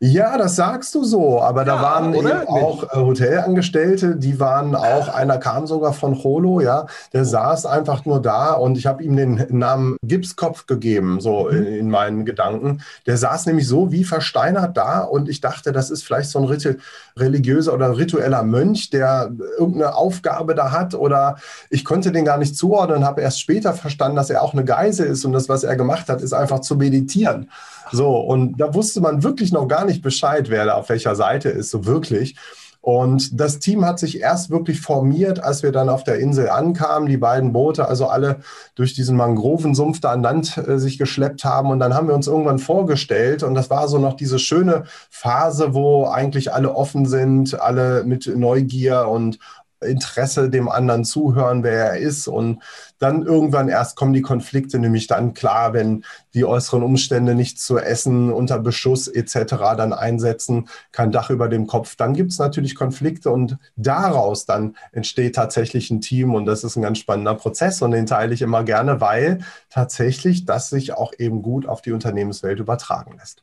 Ja, 0.00 0.38
das 0.38 0.54
sagst 0.54 0.94
du 0.94 1.02
so, 1.02 1.42
aber 1.42 1.64
da 1.64 1.74
ja, 1.74 1.82
waren 1.82 2.14
eben 2.14 2.46
auch 2.46 2.84
äh, 2.84 3.00
Hotelangestellte, 3.00 4.14
die 4.14 4.38
waren 4.38 4.76
auch, 4.76 5.08
einer 5.08 5.38
kam 5.38 5.66
sogar 5.66 5.92
von 5.92 6.22
Holo, 6.22 6.60
ja, 6.60 6.86
der 7.12 7.24
saß 7.24 7.66
einfach 7.66 8.04
nur 8.04 8.22
da 8.22 8.52
und 8.52 8.78
ich 8.78 8.86
habe 8.86 9.02
ihm 9.02 9.16
den 9.16 9.44
Namen 9.50 9.96
Gipskopf 10.04 10.66
gegeben, 10.66 11.20
so 11.20 11.48
in, 11.48 11.66
in, 11.66 11.90
meinen 11.90 12.24
Gedanken. 12.24 12.80
Der 13.06 13.16
saß 13.16 13.46
nämlich 13.46 13.66
so 13.66 13.90
wie 13.90 14.04
versteinert 14.04 14.76
da 14.76 15.00
und 15.00 15.28
ich 15.28 15.40
dachte, 15.40 15.72
das 15.72 15.90
ist 15.90 16.04
vielleicht 16.04 16.30
so 16.30 16.38
ein 16.38 16.76
religiöser 17.16 17.74
oder 17.74 17.98
ritueller 17.98 18.44
Mönch, 18.44 18.90
der 18.90 19.32
irgendeine 19.58 19.96
Aufgabe 19.96 20.54
da 20.54 20.70
hat 20.70 20.94
oder 20.94 21.38
ich 21.70 21.84
konnte 21.84 22.12
den 22.12 22.24
gar 22.24 22.38
nicht 22.38 22.56
zuordnen, 22.56 23.04
habe 23.04 23.22
erst 23.22 23.40
später 23.40 23.72
verstanden, 23.72 24.14
dass 24.14 24.30
er 24.30 24.42
auch 24.42 24.52
eine 24.52 24.64
Geise 24.64 25.04
ist 25.04 25.24
und 25.24 25.32
das, 25.32 25.48
was 25.48 25.64
er 25.64 25.74
gemacht 25.74 26.08
hat, 26.08 26.22
ist 26.22 26.34
einfach 26.34 26.60
zu 26.60 26.76
meditieren. 26.76 27.50
So, 27.92 28.16
und 28.16 28.60
da 28.60 28.74
wusste 28.74 29.00
man 29.00 29.22
wirklich 29.22 29.52
noch 29.52 29.68
gar 29.68 29.84
nicht 29.84 30.02
Bescheid, 30.02 30.50
wer 30.50 30.66
da 30.66 30.74
auf 30.74 30.88
welcher 30.88 31.14
Seite 31.14 31.48
ist, 31.48 31.70
so 31.70 31.86
wirklich. 31.86 32.36
Und 32.80 33.38
das 33.40 33.58
Team 33.58 33.84
hat 33.84 33.98
sich 33.98 34.20
erst 34.20 34.50
wirklich 34.50 34.80
formiert, 34.80 35.42
als 35.42 35.62
wir 35.62 35.72
dann 35.72 35.88
auf 35.88 36.04
der 36.04 36.20
Insel 36.20 36.48
ankamen, 36.48 37.08
die 37.08 37.16
beiden 37.16 37.52
Boote, 37.52 37.88
also 37.88 38.06
alle 38.06 38.38
durch 38.76 38.94
diesen 38.94 39.16
Mangrovensumpf 39.16 40.00
da 40.00 40.12
an 40.12 40.22
Land 40.22 40.56
äh, 40.56 40.78
sich 40.78 40.96
geschleppt 40.96 41.44
haben. 41.44 41.70
Und 41.70 41.80
dann 41.80 41.92
haben 41.92 42.08
wir 42.08 42.14
uns 42.14 42.28
irgendwann 42.28 42.58
vorgestellt 42.58 43.42
und 43.42 43.54
das 43.54 43.68
war 43.68 43.88
so 43.88 43.98
noch 43.98 44.14
diese 44.14 44.38
schöne 44.38 44.84
Phase, 45.10 45.74
wo 45.74 46.06
eigentlich 46.06 46.52
alle 46.52 46.74
offen 46.74 47.04
sind, 47.06 47.60
alle 47.60 48.04
mit 48.04 48.26
Neugier 48.26 49.08
und 49.08 49.38
Interesse 49.80 50.50
dem 50.50 50.68
anderen 50.68 51.04
zuhören, 51.04 51.62
wer 51.62 51.92
er 51.92 51.98
ist. 51.98 52.28
Und 52.28 52.62
dann 52.98 53.22
irgendwann 53.22 53.68
erst 53.68 53.96
kommen 53.96 54.12
die 54.12 54.22
Konflikte, 54.22 54.78
nämlich 54.78 55.06
dann 55.06 55.34
klar, 55.34 55.72
wenn 55.72 56.04
die 56.34 56.44
äußeren 56.44 56.82
Umstände 56.82 57.34
nichts 57.34 57.64
zu 57.64 57.78
essen, 57.78 58.32
unter 58.32 58.58
Beschuss 58.58 59.08
etc. 59.08 59.54
dann 59.76 59.92
einsetzen, 59.92 60.68
kein 60.92 61.12
Dach 61.12 61.30
über 61.30 61.48
dem 61.48 61.66
Kopf, 61.66 61.96
dann 61.96 62.14
gibt 62.14 62.32
es 62.32 62.38
natürlich 62.38 62.74
Konflikte 62.74 63.30
und 63.30 63.56
daraus 63.76 64.46
dann 64.46 64.76
entsteht 64.92 65.34
tatsächlich 65.36 65.90
ein 65.90 66.00
Team 66.00 66.34
und 66.34 66.46
das 66.46 66.64
ist 66.64 66.76
ein 66.76 66.82
ganz 66.82 66.98
spannender 66.98 67.34
Prozess 67.34 67.82
und 67.82 67.92
den 67.92 68.06
teile 68.06 68.34
ich 68.34 68.42
immer 68.42 68.64
gerne, 68.64 69.00
weil 69.00 69.38
tatsächlich 69.70 70.44
das 70.44 70.70
sich 70.70 70.92
auch 70.92 71.12
eben 71.18 71.42
gut 71.42 71.66
auf 71.66 71.82
die 71.82 71.92
Unternehmenswelt 71.92 72.58
übertragen 72.58 73.16
lässt. 73.18 73.42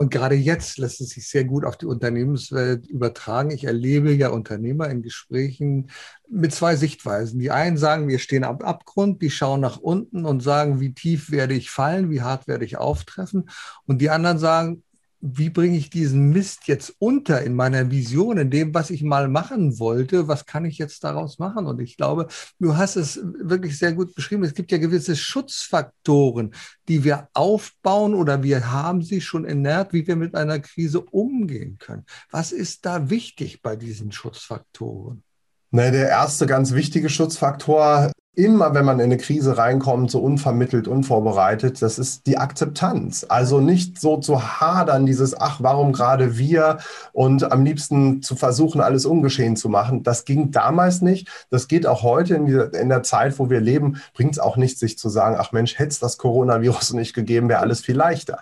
Und 0.00 0.10
gerade 0.10 0.34
jetzt 0.34 0.78
lässt 0.78 1.02
es 1.02 1.10
sich 1.10 1.28
sehr 1.28 1.44
gut 1.44 1.62
auf 1.62 1.76
die 1.76 1.84
Unternehmenswelt 1.84 2.86
übertragen. 2.86 3.50
Ich 3.50 3.64
erlebe 3.64 4.14
ja 4.14 4.30
Unternehmer 4.30 4.88
in 4.88 5.02
Gesprächen 5.02 5.90
mit 6.26 6.54
zwei 6.54 6.74
Sichtweisen. 6.74 7.38
Die 7.38 7.50
einen 7.50 7.76
sagen, 7.76 8.08
wir 8.08 8.18
stehen 8.18 8.44
am 8.44 8.62
Abgrund, 8.62 9.20
die 9.20 9.28
schauen 9.28 9.60
nach 9.60 9.76
unten 9.76 10.24
und 10.24 10.42
sagen, 10.42 10.80
wie 10.80 10.94
tief 10.94 11.30
werde 11.30 11.52
ich 11.52 11.70
fallen, 11.70 12.10
wie 12.10 12.22
hart 12.22 12.48
werde 12.48 12.64
ich 12.64 12.78
auftreffen. 12.78 13.50
Und 13.84 14.00
die 14.00 14.08
anderen 14.08 14.38
sagen, 14.38 14.82
wie 15.20 15.50
bringe 15.50 15.76
ich 15.76 15.90
diesen 15.90 16.30
Mist 16.30 16.66
jetzt 16.66 16.94
unter 16.98 17.42
in 17.42 17.54
meiner 17.54 17.90
Vision, 17.90 18.38
in 18.38 18.50
dem, 18.50 18.72
was 18.72 18.90
ich 18.90 19.02
mal 19.02 19.28
machen 19.28 19.78
wollte? 19.78 20.28
Was 20.28 20.46
kann 20.46 20.64
ich 20.64 20.78
jetzt 20.78 21.04
daraus 21.04 21.38
machen? 21.38 21.66
Und 21.66 21.80
ich 21.80 21.96
glaube, 21.96 22.28
du 22.58 22.76
hast 22.76 22.96
es 22.96 23.20
wirklich 23.22 23.78
sehr 23.78 23.92
gut 23.92 24.14
beschrieben. 24.14 24.44
Es 24.44 24.54
gibt 24.54 24.72
ja 24.72 24.78
gewisse 24.78 25.16
Schutzfaktoren, 25.16 26.54
die 26.88 27.04
wir 27.04 27.28
aufbauen 27.34 28.14
oder 28.14 28.42
wir 28.42 28.70
haben 28.70 29.02
sie 29.02 29.20
schon 29.20 29.44
ernährt, 29.44 29.92
wie 29.92 30.06
wir 30.06 30.16
mit 30.16 30.34
einer 30.34 30.58
Krise 30.58 31.00
umgehen 31.00 31.76
können. 31.78 32.06
Was 32.30 32.52
ist 32.52 32.86
da 32.86 33.10
wichtig 33.10 33.60
bei 33.60 33.76
diesen 33.76 34.12
Schutzfaktoren? 34.12 35.22
Ne, 35.70 35.92
der 35.92 36.08
erste 36.08 36.46
ganz 36.46 36.72
wichtige 36.72 37.08
Schutzfaktor 37.08 38.10
immer, 38.34 38.74
wenn 38.74 38.84
man 38.84 39.00
in 39.00 39.06
eine 39.06 39.16
Krise 39.16 39.58
reinkommt, 39.58 40.10
so 40.10 40.20
unvermittelt, 40.20 40.86
unvorbereitet, 40.88 41.82
das 41.82 41.98
ist 41.98 42.26
die 42.26 42.38
Akzeptanz. 42.38 43.26
Also 43.28 43.60
nicht 43.60 44.00
so 44.00 44.18
zu 44.18 44.60
hadern, 44.60 45.04
dieses, 45.04 45.38
ach, 45.38 45.60
warum 45.60 45.92
gerade 45.92 46.38
wir 46.38 46.78
und 47.12 47.50
am 47.50 47.64
liebsten 47.64 48.22
zu 48.22 48.36
versuchen, 48.36 48.80
alles 48.80 49.04
ungeschehen 49.04 49.56
zu 49.56 49.68
machen. 49.68 50.02
Das 50.04 50.24
ging 50.24 50.52
damals 50.52 51.02
nicht. 51.02 51.28
Das 51.50 51.68
geht 51.68 51.86
auch 51.86 52.02
heute 52.02 52.36
in, 52.36 52.46
dieser, 52.46 52.72
in 52.74 52.88
der 52.88 53.02
Zeit, 53.02 53.38
wo 53.38 53.50
wir 53.50 53.60
leben, 53.60 54.00
bringt 54.14 54.32
es 54.32 54.38
auch 54.38 54.56
nicht, 54.56 54.78
sich 54.78 54.96
zu 54.96 55.08
sagen, 55.08 55.36
ach 55.38 55.52
Mensch, 55.52 55.78
hätte 55.78 55.90
es 55.90 55.98
das 55.98 56.16
Coronavirus 56.18 56.92
nicht 56.94 57.14
gegeben, 57.14 57.48
wäre 57.48 57.60
alles 57.60 57.80
viel 57.80 57.96
leichter. 57.96 58.40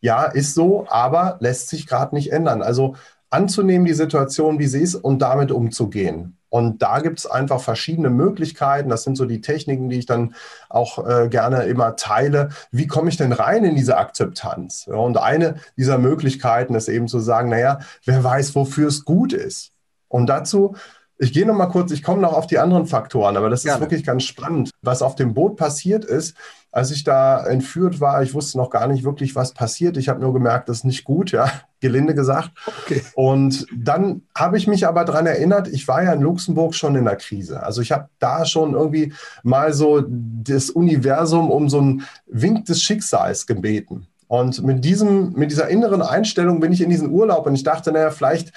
Ja, 0.00 0.24
ist 0.24 0.54
so, 0.54 0.86
aber 0.88 1.38
lässt 1.40 1.68
sich 1.68 1.86
gerade 1.86 2.14
nicht 2.14 2.32
ändern. 2.32 2.62
Also 2.62 2.96
anzunehmen, 3.30 3.86
die 3.86 3.94
Situation, 3.94 4.58
wie 4.58 4.66
sie 4.66 4.80
ist 4.80 4.94
und 4.94 5.20
damit 5.20 5.52
umzugehen. 5.52 6.37
Und 6.50 6.82
da 6.82 7.00
gibt 7.00 7.18
es 7.18 7.26
einfach 7.26 7.60
verschiedene 7.60 8.10
Möglichkeiten. 8.10 8.88
Das 8.88 9.02
sind 9.02 9.16
so 9.16 9.26
die 9.26 9.40
Techniken, 9.40 9.88
die 9.88 9.98
ich 9.98 10.06
dann 10.06 10.34
auch 10.68 11.06
äh, 11.06 11.28
gerne 11.28 11.64
immer 11.64 11.96
teile. 11.96 12.48
Wie 12.70 12.86
komme 12.86 13.10
ich 13.10 13.16
denn 13.16 13.32
rein 13.32 13.64
in 13.64 13.76
diese 13.76 13.96
Akzeptanz? 13.98 14.86
Ja, 14.86 14.96
und 14.96 15.18
eine 15.18 15.56
dieser 15.76 15.98
Möglichkeiten 15.98 16.74
ist 16.74 16.88
eben 16.88 17.08
zu 17.08 17.20
sagen, 17.20 17.50
naja, 17.50 17.80
wer 18.04 18.24
weiß, 18.24 18.54
wofür 18.54 18.88
es 18.88 19.04
gut 19.04 19.32
ist. 19.32 19.72
Und 20.08 20.26
dazu 20.26 20.74
ich 21.18 21.32
gehe 21.32 21.44
noch 21.44 21.54
mal 21.54 21.66
kurz, 21.66 21.90
ich 21.90 22.02
komme 22.02 22.22
noch 22.22 22.32
auf 22.32 22.46
die 22.46 22.58
anderen 22.58 22.86
Faktoren, 22.86 23.36
aber 23.36 23.50
das 23.50 23.64
Gerne. 23.64 23.76
ist 23.76 23.80
wirklich 23.80 24.04
ganz 24.04 24.22
spannend. 24.22 24.70
Was 24.82 25.02
auf 25.02 25.16
dem 25.16 25.34
Boot 25.34 25.56
passiert 25.56 26.04
ist, 26.04 26.36
als 26.70 26.90
ich 26.90 27.02
da 27.02 27.44
entführt 27.44 28.00
war, 28.00 28.22
ich 28.22 28.34
wusste 28.34 28.58
noch 28.58 28.70
gar 28.70 28.86
nicht 28.86 29.02
wirklich, 29.02 29.34
was 29.34 29.52
passiert. 29.52 29.96
Ich 29.96 30.08
habe 30.08 30.20
nur 30.20 30.32
gemerkt, 30.32 30.68
das 30.68 30.78
ist 30.78 30.84
nicht 30.84 31.04
gut, 31.04 31.32
ja, 31.32 31.50
gelinde 31.80 32.14
gesagt. 32.14 32.50
Okay. 32.84 33.02
Und 33.14 33.66
dann 33.74 34.22
habe 34.36 34.58
ich 34.58 34.66
mich 34.66 34.86
aber 34.86 35.04
daran 35.04 35.26
erinnert, 35.26 35.68
ich 35.68 35.88
war 35.88 36.04
ja 36.04 36.12
in 36.12 36.20
Luxemburg 36.20 36.74
schon 36.74 36.94
in 36.94 37.04
der 37.04 37.16
Krise. 37.16 37.62
Also 37.62 37.80
ich 37.82 37.90
habe 37.90 38.08
da 38.18 38.44
schon 38.44 38.74
irgendwie 38.74 39.12
mal 39.42 39.72
so 39.72 40.04
das 40.08 40.70
Universum 40.70 41.50
um 41.50 41.68
so 41.68 41.78
einen 41.78 42.02
Wink 42.26 42.66
des 42.66 42.82
Schicksals 42.82 43.46
gebeten. 43.46 44.06
Und 44.28 44.62
mit, 44.62 44.84
diesem, 44.84 45.32
mit 45.32 45.50
dieser 45.50 45.68
inneren 45.68 46.02
Einstellung 46.02 46.60
bin 46.60 46.72
ich 46.72 46.82
in 46.82 46.90
diesen 46.90 47.10
Urlaub 47.10 47.46
und 47.46 47.54
ich 47.54 47.62
dachte, 47.62 47.90
naja, 47.92 48.10
vielleicht 48.10 48.52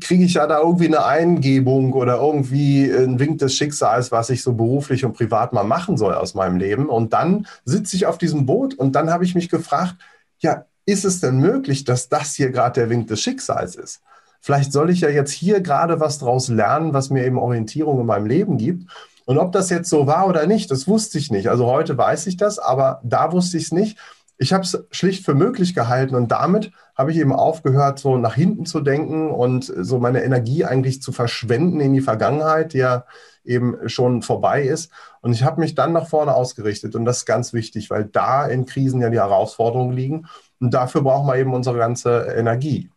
kriege 0.00 0.24
ich 0.24 0.34
ja 0.34 0.46
da 0.46 0.60
irgendwie 0.60 0.86
eine 0.86 1.04
Eingebung 1.04 1.92
oder 1.92 2.16
irgendwie 2.16 2.90
ein 2.90 3.18
Wink 3.18 3.38
des 3.38 3.54
Schicksals, 3.54 4.10
was 4.10 4.30
ich 4.30 4.42
so 4.42 4.54
beruflich 4.54 5.04
und 5.04 5.12
privat 5.12 5.52
mal 5.52 5.64
machen 5.64 5.96
soll 5.96 6.14
aus 6.14 6.34
meinem 6.34 6.56
Leben. 6.56 6.88
Und 6.88 7.12
dann 7.12 7.46
sitze 7.64 7.96
ich 7.96 8.06
auf 8.06 8.16
diesem 8.16 8.46
Boot 8.46 8.74
und 8.74 8.92
dann 8.92 9.10
habe 9.10 9.24
ich 9.24 9.34
mich 9.34 9.48
gefragt, 9.48 9.96
ja, 10.38 10.64
ist 10.86 11.04
es 11.04 11.20
denn 11.20 11.38
möglich, 11.38 11.84
dass 11.84 12.08
das 12.08 12.34
hier 12.34 12.50
gerade 12.50 12.80
der 12.80 12.90
Wink 12.90 13.08
des 13.08 13.20
Schicksals 13.20 13.76
ist? 13.76 14.00
Vielleicht 14.40 14.72
soll 14.72 14.90
ich 14.90 15.00
ja 15.00 15.08
jetzt 15.08 15.32
hier 15.32 15.60
gerade 15.60 16.00
was 16.00 16.18
draus 16.18 16.48
lernen, 16.48 16.92
was 16.92 17.10
mir 17.10 17.24
eben 17.24 17.38
Orientierung 17.38 18.00
in 18.00 18.06
meinem 18.06 18.26
Leben 18.26 18.58
gibt. 18.58 18.90
Und 19.26 19.38
ob 19.38 19.52
das 19.52 19.70
jetzt 19.70 19.88
so 19.88 20.06
war 20.06 20.26
oder 20.26 20.46
nicht, 20.46 20.70
das 20.70 20.86
wusste 20.86 21.16
ich 21.18 21.30
nicht. 21.30 21.48
Also 21.48 21.66
heute 21.66 21.96
weiß 21.96 22.26
ich 22.26 22.36
das, 22.36 22.58
aber 22.58 23.00
da 23.04 23.32
wusste 23.32 23.56
ich 23.56 23.64
es 23.64 23.72
nicht 23.72 23.98
ich 24.36 24.52
habe 24.52 24.64
es 24.64 24.84
schlicht 24.90 25.24
für 25.24 25.34
möglich 25.34 25.74
gehalten 25.74 26.14
und 26.14 26.28
damit 26.28 26.72
habe 26.96 27.12
ich 27.12 27.18
eben 27.18 27.32
aufgehört, 27.32 27.98
so 27.98 28.16
nach 28.16 28.34
hinten 28.34 28.66
zu 28.66 28.80
denken 28.80 29.30
und 29.30 29.64
so 29.64 29.98
meine 29.98 30.24
Energie 30.24 30.64
eigentlich 30.64 31.02
zu 31.02 31.12
verschwenden 31.12 31.80
in 31.80 31.92
die 31.92 32.00
Vergangenheit, 32.00 32.72
die 32.72 32.78
ja 32.78 33.04
eben 33.44 33.88
schon 33.88 34.22
vorbei 34.22 34.62
ist. 34.62 34.90
Und 35.20 35.32
ich 35.32 35.44
habe 35.44 35.60
mich 35.60 35.74
dann 35.74 35.92
nach 35.92 36.08
vorne 36.08 36.34
ausgerichtet 36.34 36.96
und 36.96 37.04
das 37.04 37.18
ist 37.18 37.26
ganz 37.26 37.52
wichtig, 37.52 37.90
weil 37.90 38.04
da 38.04 38.46
in 38.46 38.66
Krisen 38.66 39.00
ja 39.00 39.10
die 39.10 39.18
Herausforderungen 39.18 39.92
liegen 39.92 40.26
und 40.60 40.72
dafür 40.72 41.02
brauchen 41.02 41.26
wir 41.28 41.36
eben 41.36 41.54
unsere 41.54 41.78
ganze 41.78 42.34
Energie. 42.36 42.90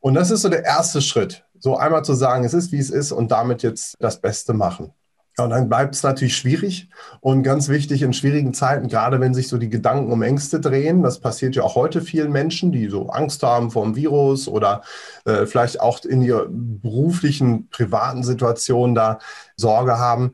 Und 0.00 0.14
das 0.14 0.30
ist 0.30 0.42
so 0.42 0.48
der 0.48 0.64
erste 0.64 1.00
Schritt, 1.00 1.44
so 1.58 1.76
einmal 1.76 2.04
zu 2.04 2.14
sagen, 2.14 2.44
es 2.44 2.54
ist 2.54 2.72
wie 2.72 2.78
es 2.78 2.90
ist 2.90 3.12
und 3.12 3.30
damit 3.30 3.62
jetzt 3.62 3.96
das 4.00 4.20
Beste 4.20 4.52
machen. 4.52 4.92
Ja, 5.38 5.44
und 5.44 5.50
dann 5.50 5.68
bleibt 5.68 5.94
es 5.94 6.02
natürlich 6.02 6.36
schwierig 6.36 6.90
und 7.20 7.42
ganz 7.42 7.68
wichtig 7.68 8.02
in 8.02 8.12
schwierigen 8.12 8.52
Zeiten, 8.52 8.88
gerade 8.88 9.18
wenn 9.18 9.32
sich 9.32 9.48
so 9.48 9.56
die 9.56 9.70
Gedanken 9.70 10.12
um 10.12 10.20
Ängste 10.22 10.60
drehen, 10.60 11.02
das 11.02 11.20
passiert 11.20 11.56
ja 11.56 11.62
auch 11.62 11.74
heute 11.74 12.02
vielen 12.02 12.32
Menschen, 12.32 12.70
die 12.70 12.88
so 12.88 13.08
Angst 13.08 13.42
haben 13.42 13.70
vor 13.70 13.84
dem 13.84 13.96
Virus 13.96 14.46
oder 14.46 14.82
äh, 15.24 15.46
vielleicht 15.46 15.80
auch 15.80 16.04
in 16.04 16.20
ihrer 16.20 16.46
beruflichen, 16.48 17.68
privaten 17.70 18.24
Situation 18.24 18.94
da 18.94 19.20
Sorge 19.56 19.98
haben. 19.98 20.32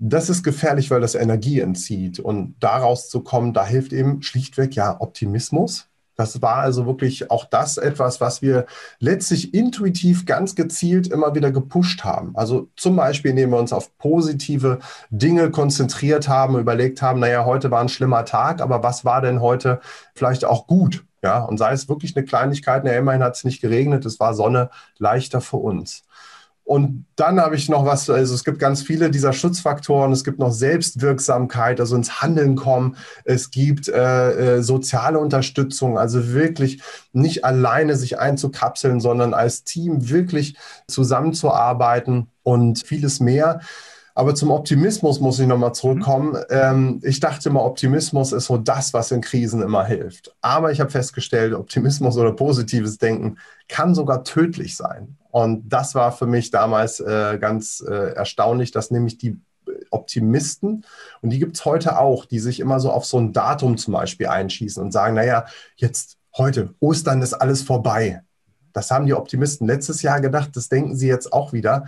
Das 0.00 0.30
ist 0.30 0.42
gefährlich, 0.42 0.90
weil 0.90 1.00
das 1.00 1.14
Energie 1.14 1.60
entzieht. 1.60 2.18
Und 2.18 2.56
daraus 2.58 3.08
zu 3.08 3.20
kommen, 3.20 3.52
da 3.52 3.64
hilft 3.64 3.92
eben 3.92 4.22
schlichtweg 4.22 4.74
ja 4.74 5.00
Optimismus. 5.00 5.89
Das 6.20 6.42
war 6.42 6.56
also 6.56 6.84
wirklich 6.84 7.30
auch 7.30 7.46
das 7.46 7.78
etwas, 7.78 8.20
was 8.20 8.42
wir 8.42 8.66
letztlich 8.98 9.54
intuitiv 9.54 10.26
ganz 10.26 10.54
gezielt 10.54 11.08
immer 11.08 11.34
wieder 11.34 11.50
gepusht 11.50 12.04
haben. 12.04 12.36
Also 12.36 12.68
zum 12.76 12.94
Beispiel, 12.94 13.30
indem 13.30 13.50
wir 13.50 13.58
uns 13.58 13.72
auf 13.72 13.96
positive 13.96 14.80
Dinge 15.08 15.50
konzentriert 15.50 16.28
haben, 16.28 16.58
überlegt 16.58 17.00
haben, 17.00 17.20
naja, 17.20 17.46
heute 17.46 17.70
war 17.70 17.80
ein 17.80 17.88
schlimmer 17.88 18.26
Tag, 18.26 18.60
aber 18.60 18.82
was 18.82 19.06
war 19.06 19.22
denn 19.22 19.40
heute 19.40 19.80
vielleicht 20.14 20.44
auch 20.44 20.66
gut? 20.66 21.04
Ja, 21.22 21.38
und 21.44 21.56
sei 21.56 21.72
es 21.72 21.88
wirklich 21.88 22.14
eine 22.16 22.26
Kleinigkeit, 22.26 22.84
naja, 22.84 22.98
immerhin 22.98 23.22
hat 23.22 23.36
es 23.36 23.44
nicht 23.44 23.62
geregnet, 23.62 24.04
es 24.04 24.20
war 24.20 24.34
Sonne 24.34 24.68
leichter 24.98 25.40
für 25.40 25.56
uns. 25.56 26.02
Und 26.70 27.06
dann 27.16 27.40
habe 27.40 27.56
ich 27.56 27.68
noch 27.68 27.84
was, 27.84 28.08
also 28.08 28.32
es 28.32 28.44
gibt 28.44 28.60
ganz 28.60 28.80
viele 28.80 29.10
dieser 29.10 29.32
Schutzfaktoren. 29.32 30.12
Es 30.12 30.22
gibt 30.22 30.38
noch 30.38 30.52
Selbstwirksamkeit, 30.52 31.80
also 31.80 31.96
ins 31.96 32.22
Handeln 32.22 32.54
kommen. 32.54 32.96
Es 33.24 33.50
gibt 33.50 33.88
äh, 33.88 34.58
äh, 34.58 34.62
soziale 34.62 35.18
Unterstützung, 35.18 35.98
also 35.98 36.32
wirklich 36.32 36.80
nicht 37.12 37.44
alleine 37.44 37.96
sich 37.96 38.20
einzukapseln, 38.20 39.00
sondern 39.00 39.34
als 39.34 39.64
Team 39.64 40.10
wirklich 40.10 40.56
zusammenzuarbeiten 40.86 42.28
und 42.44 42.86
vieles 42.86 43.18
mehr. 43.18 43.62
Aber 44.14 44.34
zum 44.34 44.50
Optimismus 44.50 45.20
muss 45.20 45.38
ich 45.38 45.46
nochmal 45.46 45.74
zurückkommen. 45.74 46.32
Mhm. 46.32 46.44
Ähm, 46.50 47.00
ich 47.02 47.20
dachte 47.20 47.48
immer, 47.48 47.64
Optimismus 47.64 48.32
ist 48.32 48.46
so 48.46 48.56
das, 48.58 48.92
was 48.92 49.10
in 49.10 49.20
Krisen 49.20 49.62
immer 49.62 49.84
hilft. 49.84 50.34
Aber 50.40 50.72
ich 50.72 50.80
habe 50.80 50.90
festgestellt, 50.90 51.54
Optimismus 51.54 52.16
oder 52.16 52.32
positives 52.32 52.98
Denken 52.98 53.38
kann 53.68 53.94
sogar 53.94 54.24
tödlich 54.24 54.76
sein. 54.76 55.16
Und 55.30 55.68
das 55.68 55.94
war 55.94 56.12
für 56.12 56.26
mich 56.26 56.50
damals 56.50 57.00
äh, 57.00 57.38
ganz 57.40 57.84
äh, 57.86 58.12
erstaunlich, 58.14 58.72
dass 58.72 58.90
nämlich 58.90 59.18
die 59.18 59.38
Optimisten, 59.90 60.84
und 61.20 61.30
die 61.30 61.38
gibt 61.38 61.56
es 61.56 61.64
heute 61.64 61.98
auch, 61.98 62.24
die 62.24 62.40
sich 62.40 62.60
immer 62.60 62.80
so 62.80 62.90
auf 62.90 63.04
so 63.04 63.18
ein 63.18 63.32
Datum 63.32 63.76
zum 63.76 63.94
Beispiel 63.94 64.26
einschießen 64.26 64.82
und 64.82 64.92
sagen, 64.92 65.14
naja, 65.14 65.46
jetzt 65.76 66.18
heute, 66.36 66.74
Ostern 66.80 67.22
ist 67.22 67.34
alles 67.34 67.62
vorbei. 67.62 68.22
Das 68.72 68.90
haben 68.90 69.06
die 69.06 69.14
Optimisten 69.14 69.66
letztes 69.66 70.02
Jahr 70.02 70.20
gedacht, 70.20 70.50
das 70.54 70.68
denken 70.68 70.96
sie 70.96 71.08
jetzt 71.08 71.32
auch 71.32 71.52
wieder. 71.52 71.86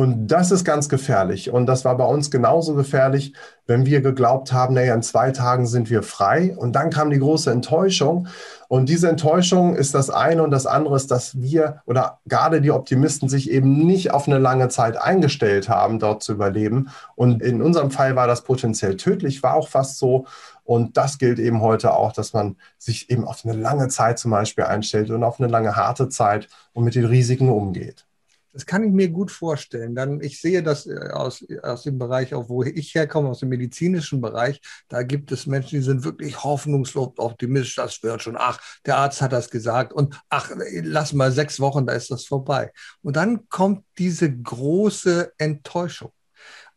Und 0.00 0.28
das 0.28 0.50
ist 0.50 0.64
ganz 0.64 0.88
gefährlich. 0.88 1.50
Und 1.50 1.66
das 1.66 1.84
war 1.84 1.94
bei 1.94 2.06
uns 2.06 2.30
genauso 2.30 2.74
gefährlich, 2.74 3.34
wenn 3.66 3.84
wir 3.84 4.00
geglaubt 4.00 4.50
haben, 4.50 4.72
naja, 4.72 4.94
in 4.94 5.02
zwei 5.02 5.30
Tagen 5.30 5.66
sind 5.66 5.90
wir 5.90 6.02
frei. 6.02 6.56
Und 6.56 6.72
dann 6.72 6.88
kam 6.88 7.10
die 7.10 7.18
große 7.18 7.50
Enttäuschung. 7.50 8.26
Und 8.68 8.88
diese 8.88 9.10
Enttäuschung 9.10 9.76
ist 9.76 9.94
das 9.94 10.08
eine 10.08 10.42
und 10.42 10.52
das 10.52 10.64
andere 10.64 10.96
ist, 10.96 11.10
dass 11.10 11.38
wir 11.42 11.82
oder 11.84 12.20
gerade 12.24 12.62
die 12.62 12.70
Optimisten 12.70 13.28
sich 13.28 13.50
eben 13.50 13.86
nicht 13.86 14.10
auf 14.10 14.26
eine 14.26 14.38
lange 14.38 14.70
Zeit 14.70 14.96
eingestellt 14.96 15.68
haben, 15.68 15.98
dort 15.98 16.22
zu 16.22 16.32
überleben. 16.32 16.88
Und 17.14 17.42
in 17.42 17.60
unserem 17.60 17.90
Fall 17.90 18.16
war 18.16 18.26
das 18.26 18.42
potenziell 18.42 18.96
tödlich, 18.96 19.42
war 19.42 19.52
auch 19.52 19.68
fast 19.68 19.98
so. 19.98 20.24
Und 20.64 20.96
das 20.96 21.18
gilt 21.18 21.38
eben 21.38 21.60
heute 21.60 21.92
auch, 21.92 22.14
dass 22.14 22.32
man 22.32 22.56
sich 22.78 23.10
eben 23.10 23.26
auf 23.26 23.44
eine 23.44 23.52
lange 23.52 23.88
Zeit 23.88 24.18
zum 24.18 24.30
Beispiel 24.30 24.64
einstellt 24.64 25.10
und 25.10 25.24
auf 25.24 25.38
eine 25.40 25.50
lange 25.50 25.76
harte 25.76 26.08
Zeit 26.08 26.48
und 26.72 26.84
mit 26.84 26.94
den 26.94 27.04
Risiken 27.04 27.50
umgeht. 27.50 28.06
Das 28.52 28.66
kann 28.66 28.82
ich 28.82 28.90
mir 28.90 29.08
gut 29.08 29.30
vorstellen. 29.30 29.94
Dann, 29.94 30.20
ich 30.20 30.40
sehe 30.40 30.62
das 30.62 30.86
äh, 30.86 31.10
aus, 31.12 31.44
aus 31.62 31.84
dem 31.84 31.98
Bereich, 31.98 32.34
auch 32.34 32.48
wo 32.48 32.62
ich 32.64 32.94
herkomme, 32.94 33.28
aus 33.28 33.40
dem 33.40 33.48
medizinischen 33.48 34.20
Bereich. 34.20 34.60
Da 34.88 35.02
gibt 35.02 35.30
es 35.30 35.46
Menschen, 35.46 35.78
die 35.78 35.84
sind 35.84 36.04
wirklich 36.04 36.42
hoffnungslos 36.42 37.12
optimistisch. 37.16 37.76
Das 37.76 38.02
wird 38.02 38.22
schon. 38.22 38.36
Ach, 38.36 38.60
der 38.86 38.96
Arzt 38.98 39.22
hat 39.22 39.32
das 39.32 39.50
gesagt. 39.50 39.92
Und 39.92 40.20
ach, 40.28 40.50
lass 40.82 41.12
mal 41.12 41.30
sechs 41.30 41.60
Wochen, 41.60 41.86
da 41.86 41.92
ist 41.92 42.10
das 42.10 42.24
vorbei. 42.24 42.72
Und 43.02 43.16
dann 43.16 43.48
kommt 43.48 43.84
diese 43.98 44.32
große 44.32 45.32
Enttäuschung. 45.38 46.12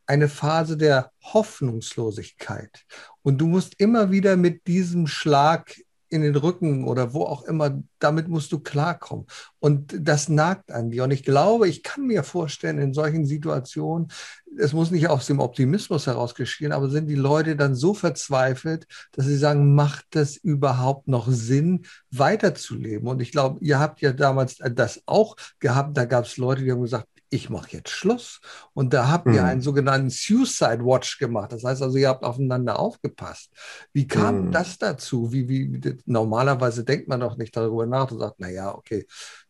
Eine 0.06 0.30
Phase 0.30 0.78
der 0.78 1.12
Hoffnungslosigkeit. 1.22 2.86
Und 3.22 3.40
du 3.40 3.48
musst 3.48 3.80
immer 3.80 4.12
wieder 4.12 4.36
mit 4.36 4.68
diesem 4.68 5.08
Schlag 5.08 5.76
in 6.14 6.22
den 6.22 6.36
Rücken 6.36 6.86
oder 6.86 7.14
wo 7.14 7.24
auch 7.24 7.44
immer, 7.44 7.82
damit 8.00 8.28
musst 8.28 8.52
du 8.52 8.60
klarkommen. 8.60 9.26
Und 9.60 9.96
das 10.00 10.30
nagt 10.30 10.72
an 10.72 10.92
dir. 10.92 11.04
Und 11.04 11.12
ich 11.12 11.24
glaube, 11.24 11.68
ich 11.68 11.82
kann 11.82 12.06
mir 12.06 12.24
vorstellen, 12.24 12.78
in 12.78 12.94
solchen 12.94 13.26
Situationen, 13.26 14.10
es 14.58 14.72
muss 14.72 14.92
nicht 14.92 15.08
aus 15.10 15.26
dem 15.26 15.40
Optimismus 15.40 16.06
heraus 16.06 16.36
geschehen, 16.36 16.72
aber 16.72 16.90
sind 16.90 17.08
die 17.08 17.16
Leute 17.16 17.56
dann 17.56 17.74
so 17.74 17.96
verzweifelt, 17.96 18.86
dass 19.12 19.26
sie 19.26 19.38
sagen, 19.38 19.74
macht 19.74 20.06
das 20.12 20.38
überhaupt 20.38 21.08
noch 21.08 21.28
Sinn, 21.28 21.86
weiterzuleben? 22.12 23.08
Und 23.08 23.22
ich 23.22 23.32
glaube, 23.32 23.60
ihr 23.62 23.80
habt 23.80 24.02
ja 24.02 24.14
damals 24.14 24.58
das 24.58 25.02
auch 25.08 25.36
gehabt. 25.60 25.98
Da 25.98 26.06
gab 26.06 26.26
es 26.26 26.38
Leute, 26.38 26.64
die 26.64 26.72
haben 26.72 26.82
gesagt, 26.82 27.08
ich 27.34 27.50
mache 27.50 27.72
jetzt 27.72 27.90
Schluss. 27.90 28.40
Und 28.74 28.94
da 28.94 29.10
habt 29.10 29.28
ihr 29.28 29.42
mhm. 29.42 29.48
einen 29.48 29.62
sogenannten 29.62 30.10
Suicide 30.10 30.86
Watch 30.86 31.18
gemacht. 31.18 31.52
Das 31.52 31.64
heißt 31.64 31.82
also, 31.82 31.98
ihr 31.98 32.10
habt 32.10 32.24
aufeinander 32.24 32.80
aufgepasst. 32.80 33.52
Wie 33.92 34.08
kam 34.08 34.48
mhm. 34.48 34.52
das 34.52 34.78
dazu? 34.78 35.32
Wie, 35.34 35.50
wie, 35.50 35.98
normalerweise 36.06 36.84
denkt 36.84 37.08
man 37.08 37.20
doch 37.20 37.38
nicht 37.38 37.56
darüber 37.56 37.86
nach 37.86 38.12
und 38.12 38.20
sagt, 38.20 38.40
naja, 38.40 38.74
okay, 38.74 39.06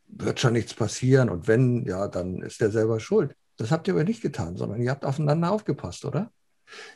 wird 0.07 0.39
schon 0.39 0.53
nichts 0.53 0.73
passieren. 0.73 1.29
Und 1.29 1.47
wenn, 1.47 1.85
ja, 1.85 2.07
dann 2.07 2.41
ist 2.41 2.61
der 2.61 2.71
selber 2.71 2.99
schuld. 2.99 3.35
Das 3.57 3.71
habt 3.71 3.87
ihr 3.87 3.93
aber 3.93 4.03
nicht 4.03 4.21
getan, 4.21 4.57
sondern 4.57 4.81
ihr 4.81 4.89
habt 4.89 5.05
aufeinander 5.05 5.51
aufgepasst, 5.51 6.05
oder? 6.05 6.31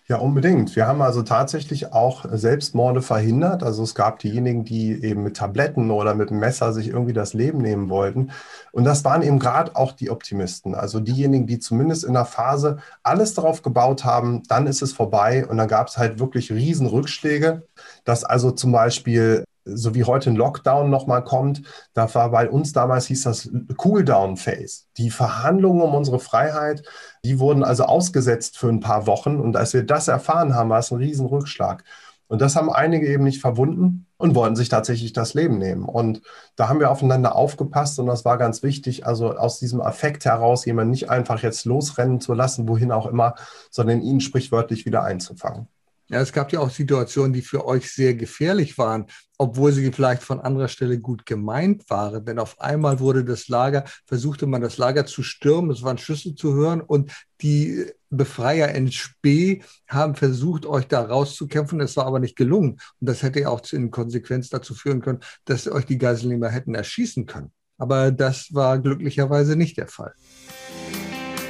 Ja, 0.10 0.18
unbedingt. 0.20 0.74
Wir 0.78 0.88
haben 0.88 1.02
also 1.02 1.22
tatsächlich 1.22 1.92
auch 1.92 2.26
Selbstmorde 2.32 3.02
verhindert. 3.02 3.62
Also 3.62 3.84
es 3.84 3.94
gab 3.94 4.20
diejenigen, 4.20 4.63
die 4.63 5.04
eben 5.04 5.22
mit 5.22 5.36
Tabletten 5.36 5.92
oder 5.92 6.16
mit 6.16 6.30
einem 6.30 6.40
Messer 6.40 6.72
sich 6.72 6.88
irgendwie 6.88 7.12
das 7.12 7.34
Leben 7.34 7.58
nehmen 7.58 7.90
wollten. 7.90 8.32
Und 8.72 8.86
das 8.86 9.04
waren 9.04 9.22
eben 9.22 9.38
gerade 9.38 9.76
auch 9.76 9.92
die 9.92 10.10
Optimisten. 10.10 10.76
Also 10.76 11.02
diejenigen, 11.02 11.46
die 11.46 11.60
zumindest 11.60 12.06
in 12.06 12.13
der 12.13 12.24
Phase 12.24 12.78
alles 13.04 13.34
darauf 13.34 13.63
gebaut 13.63 14.06
haben, 14.06 14.44
dann 14.48 14.66
ist 14.66 14.82
es 14.82 14.94
vorbei. 14.94 15.46
Und 15.46 15.58
dann 15.58 15.68
gab 15.68 15.90
es 15.90 15.98
halt 15.98 16.20
wirklich 16.20 16.52
Riesenrückschläge, 16.54 17.63
dass 18.06 18.24
also 18.24 18.52
zum 18.52 18.72
Beispiel 18.72 19.44
so 19.73 19.95
wie 19.95 20.03
heute 20.03 20.30
ein 20.30 20.36
Lockdown 20.36 20.89
nochmal 20.89 21.23
kommt, 21.23 21.62
da 21.93 22.13
war 22.13 22.32
bei 22.32 22.49
uns 22.49 22.73
damals 22.73 23.08
hieß 23.08 23.23
das 23.23 23.49
Cooldown-Phase. 23.77 24.86
Die 24.97 25.10
Verhandlungen 25.10 25.82
um 25.82 25.95
unsere 25.95 26.19
Freiheit, 26.19 26.84
die 27.23 27.39
wurden 27.39 27.63
also 27.63 27.84
ausgesetzt 27.84 28.58
für 28.58 28.69
ein 28.69 28.80
paar 28.80 29.08
Wochen. 29.08 29.39
Und 29.39 29.56
als 29.56 29.73
wir 29.73 29.84
das 29.84 30.08
erfahren 30.08 30.56
haben, 30.56 30.69
war 30.69 30.80
es 30.80 30.91
ein 30.91 30.97
Riesenrückschlag. 30.97 31.84
Und 32.27 32.41
das 32.41 32.56
haben 32.56 32.69
einige 32.69 33.08
eben 33.08 33.23
nicht 33.23 33.39
verwunden 33.39 34.06
und 34.17 34.36
wollten 34.36 34.58
sich 34.58 34.67
tatsächlich 34.67 35.13
das 35.13 35.34
Leben 35.34 35.58
nehmen. 35.58 35.86
Und 35.86 36.21
da 36.58 36.67
haben 36.67 36.80
wir 36.80 36.91
aufeinander 36.91 37.36
aufgepasst 37.36 37.99
und 37.99 38.08
das 38.08 38.25
war 38.25 38.38
ganz 38.38 38.63
wichtig, 38.63 39.06
also 39.06 39.38
aus 39.38 39.60
diesem 39.60 39.80
Affekt 39.80 40.25
heraus 40.25 40.65
jemanden 40.65 40.91
nicht 40.91 41.10
einfach 41.10 41.41
jetzt 41.41 41.65
losrennen 41.65 42.19
zu 42.19 42.34
lassen, 42.34 42.67
wohin 42.67 42.91
auch 42.91 43.06
immer, 43.06 43.36
sondern 43.71 44.01
ihn 44.01 44.19
sprichwörtlich 44.19 44.86
wieder 44.86 45.03
einzufangen. 45.03 45.67
Ja, 46.10 46.22
es 46.22 46.32
gab 46.32 46.54
ja 46.54 46.62
auch 46.62 46.70
Situationen, 46.70 47.34
die 47.34 47.41
für 47.41 47.65
euch 47.65 47.91
sehr 47.91 48.13
gefährlich 48.15 48.78
waren, 48.78 49.08
obwohl 49.38 49.74
sie 49.74 49.91
vielleicht 49.91 50.24
von 50.24 50.39
anderer 50.39 50.70
Stelle 50.70 51.00
gut 51.00 51.26
gemeint 51.26 51.89
waren. 51.89 52.24
Denn 52.24 52.39
auf 52.39 52.62
einmal 52.62 53.02
wurde 53.02 53.26
das 53.26 53.50
Lager, 53.50 53.84
versuchte 54.06 54.48
man 54.48 54.62
das 54.62 54.78
Lager 54.78 55.06
zu 55.06 55.22
stürmen, 55.22 55.70
es 55.70 55.84
waren 55.84 55.98
Schüsse 55.98 56.34
zu 56.34 56.54
hören 56.54 56.80
und 56.80 57.12
die 57.41 57.86
Befreier 58.10 58.70
in 58.70 58.89
Spee 58.89 59.63
haben 59.86 60.15
versucht, 60.15 60.65
euch 60.65 60.88
da 60.88 61.02
rauszukämpfen. 61.02 61.82
Es 61.82 61.98
war 61.98 62.06
aber 62.06 62.20
nicht 62.20 62.38
gelungen. 62.38 62.80
Und 63.02 63.10
das 63.10 63.22
hätte 63.22 63.41
ja 63.41 63.50
auch 63.50 63.62
in 63.74 63.91
Konsequenz 63.91 64.50
dazu 64.50 64.74
führen 64.76 65.02
können, 65.02 65.20
dass 65.43 65.67
euch 65.67 65.86
die 65.86 65.98
Geiselnehmer 65.98 66.50
hätten 66.50 66.74
erschießen 66.74 67.26
können. 67.26 67.52
Aber 67.78 68.12
das 68.12 68.54
war 68.54 68.80
glücklicherweise 68.80 69.58
nicht 69.58 69.78
der 69.78 69.88
Fall. 69.88 70.13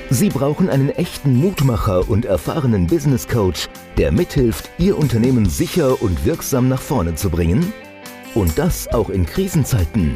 Sie 0.09 0.29
brauchen 0.29 0.69
einen 0.69 0.89
echten 0.89 1.35
Mutmacher 1.35 2.09
und 2.09 2.23
erfahrenen 2.23 2.87
Business 2.87 3.27
Coach, 3.27 3.67
der 3.97 4.13
mithilft, 4.13 4.69
Ihr 4.77 4.97
Unternehmen 4.97 5.49
sicher 5.49 6.01
und 6.01 6.23
wirksam 6.23 6.69
nach 6.69 6.79
vorne 6.79 7.15
zu 7.15 7.29
bringen? 7.29 7.73
Und 8.33 8.57
das 8.57 8.87
auch 8.87 9.09
in 9.09 9.25
Krisenzeiten? 9.25 10.15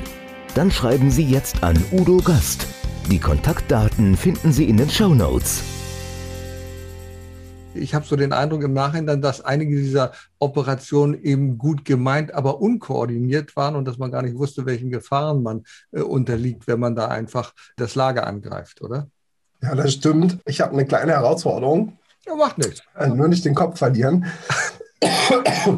Dann 0.55 0.71
schreiben 0.71 1.11
Sie 1.11 1.25
jetzt 1.25 1.61
an 1.61 1.77
Udo 1.91 2.17
Gast. 2.17 2.65
Die 3.11 3.19
Kontaktdaten 3.19 4.15
finden 4.15 4.53
Sie 4.53 4.69
in 4.69 4.77
den 4.77 4.89
Show 4.89 5.13
Notes. 5.13 5.61
Ich 7.73 7.93
habe 7.93 8.05
so 8.05 8.15
den 8.15 8.31
Eindruck 8.31 8.63
im 8.63 8.73
Nachhinein, 8.73 9.21
dass 9.21 9.41
einige 9.41 9.75
dieser 9.75 10.13
Operationen 10.39 11.21
eben 11.21 11.57
gut 11.57 11.83
gemeint, 11.83 12.33
aber 12.33 12.61
unkoordiniert 12.61 13.57
waren 13.57 13.75
und 13.75 13.83
dass 13.83 13.97
man 13.97 14.11
gar 14.11 14.21
nicht 14.21 14.37
wusste, 14.37 14.65
welchen 14.65 14.89
Gefahren 14.89 15.43
man 15.43 15.63
äh, 15.91 15.99
unterliegt, 15.99 16.65
wenn 16.67 16.79
man 16.79 16.95
da 16.95 17.09
einfach 17.09 17.53
das 17.75 17.95
Lager 17.95 18.25
angreift, 18.25 18.81
oder? 18.81 19.09
Ja, 19.61 19.75
das 19.75 19.93
stimmt. 19.93 20.39
Ich 20.45 20.61
habe 20.61 20.73
eine 20.73 20.85
kleine 20.85 21.11
Herausforderung. 21.13 21.97
Ja, 22.25 22.35
macht 22.35 22.57
nichts. 22.57 22.81
Also 22.93 23.15
nur 23.15 23.27
nicht 23.27 23.45
den 23.45 23.55
Kopf 23.55 23.77
verlieren. 23.77 24.25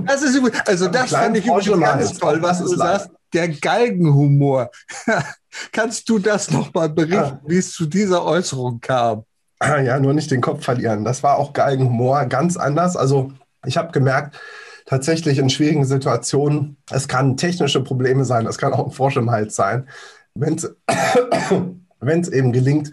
Das 0.05 0.21
ist 0.21 0.35
übrigens, 0.35 0.59
also 0.67 0.87
das 0.87 1.11
fand 1.11 1.37
ich 1.37 1.45
übrigens 1.45 1.79
ganz 1.79 2.17
toll, 2.17 2.41
was 2.41 2.59
du 2.59 2.67
sagst. 2.67 3.09
Der 3.33 3.47
Galgenhumor. 3.47 4.69
Kannst 5.71 6.09
du 6.09 6.19
das 6.19 6.51
nochmal 6.51 6.89
berichten, 6.89 7.39
ah. 7.39 7.41
wie 7.47 7.57
es 7.57 7.71
zu 7.71 7.85
dieser 7.85 8.25
Äußerung 8.25 8.79
kam? 8.81 9.23
Ja, 9.61 9.99
nur 9.99 10.13
nicht 10.13 10.29
den 10.29 10.41
Kopf 10.41 10.65
verlieren. 10.65 11.05
Das 11.05 11.23
war 11.23 11.37
auch 11.37 11.53
Galgenhumor, 11.53 12.25
ganz 12.25 12.57
anders. 12.57 12.97
Also 12.97 13.31
ich 13.65 13.77
habe 13.77 13.91
gemerkt, 13.91 14.37
tatsächlich 14.85 15.39
in 15.39 15.49
schwierigen 15.49 15.85
Situationen, 15.85 16.77
es 16.91 17.07
kann 17.07 17.37
technische 17.37 17.81
Probleme 17.81 18.25
sein, 18.25 18.45
es 18.45 18.57
kann 18.57 18.73
auch 18.73 18.85
ein 18.85 18.91
Frosch 18.91 19.15
im 19.15 19.31
Hals 19.31 19.55
sein. 19.55 19.87
Wenn 20.35 20.55
es 20.55 22.27
eben 22.29 22.51
gelingt, 22.51 22.91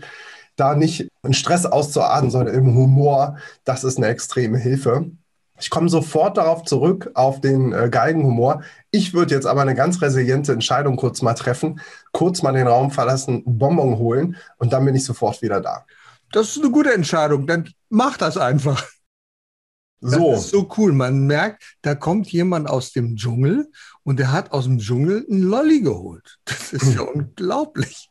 da 0.56 0.74
nicht 0.74 1.08
in 1.22 1.32
Stress 1.32 1.66
auszuatmen, 1.66 2.30
sondern 2.30 2.54
im 2.54 2.74
Humor, 2.74 3.36
das 3.64 3.84
ist 3.84 3.98
eine 3.98 4.08
extreme 4.08 4.58
Hilfe. 4.58 5.10
Ich 5.60 5.68
komme 5.68 5.88
sofort 5.88 6.38
darauf 6.38 6.64
zurück, 6.64 7.10
auf 7.14 7.40
den 7.40 7.72
äh, 7.72 7.90
Geigenhumor. 7.90 8.62
Ich 8.90 9.12
würde 9.12 9.34
jetzt 9.34 9.46
aber 9.46 9.60
eine 9.60 9.74
ganz 9.74 10.00
resiliente 10.00 10.52
Entscheidung 10.52 10.96
kurz 10.96 11.20
mal 11.20 11.34
treffen, 11.34 11.80
kurz 12.12 12.42
mal 12.42 12.52
den 12.52 12.66
Raum 12.66 12.90
verlassen, 12.90 13.42
Bonbon 13.44 13.98
holen 13.98 14.36
und 14.56 14.72
dann 14.72 14.84
bin 14.84 14.94
ich 14.94 15.04
sofort 15.04 15.42
wieder 15.42 15.60
da. 15.60 15.84
Das 16.32 16.56
ist 16.56 16.62
eine 16.62 16.70
gute 16.70 16.94
Entscheidung, 16.94 17.46
dann 17.46 17.68
mach 17.90 18.16
das 18.16 18.36
einfach. 18.36 18.86
So. 20.00 20.32
Das 20.32 20.44
ist 20.44 20.50
so 20.50 20.68
cool. 20.78 20.92
Man 20.92 21.26
merkt, 21.26 21.76
da 21.82 21.94
kommt 21.94 22.32
jemand 22.32 22.70
aus 22.70 22.92
dem 22.92 23.16
Dschungel 23.16 23.70
und 24.02 24.18
der 24.18 24.32
hat 24.32 24.52
aus 24.52 24.64
dem 24.64 24.78
Dschungel 24.78 25.26
einen 25.30 25.42
Lolli 25.42 25.82
geholt. 25.82 26.38
Das 26.46 26.72
ist 26.72 26.94
ja 26.94 27.02
unglaublich. 27.14 28.09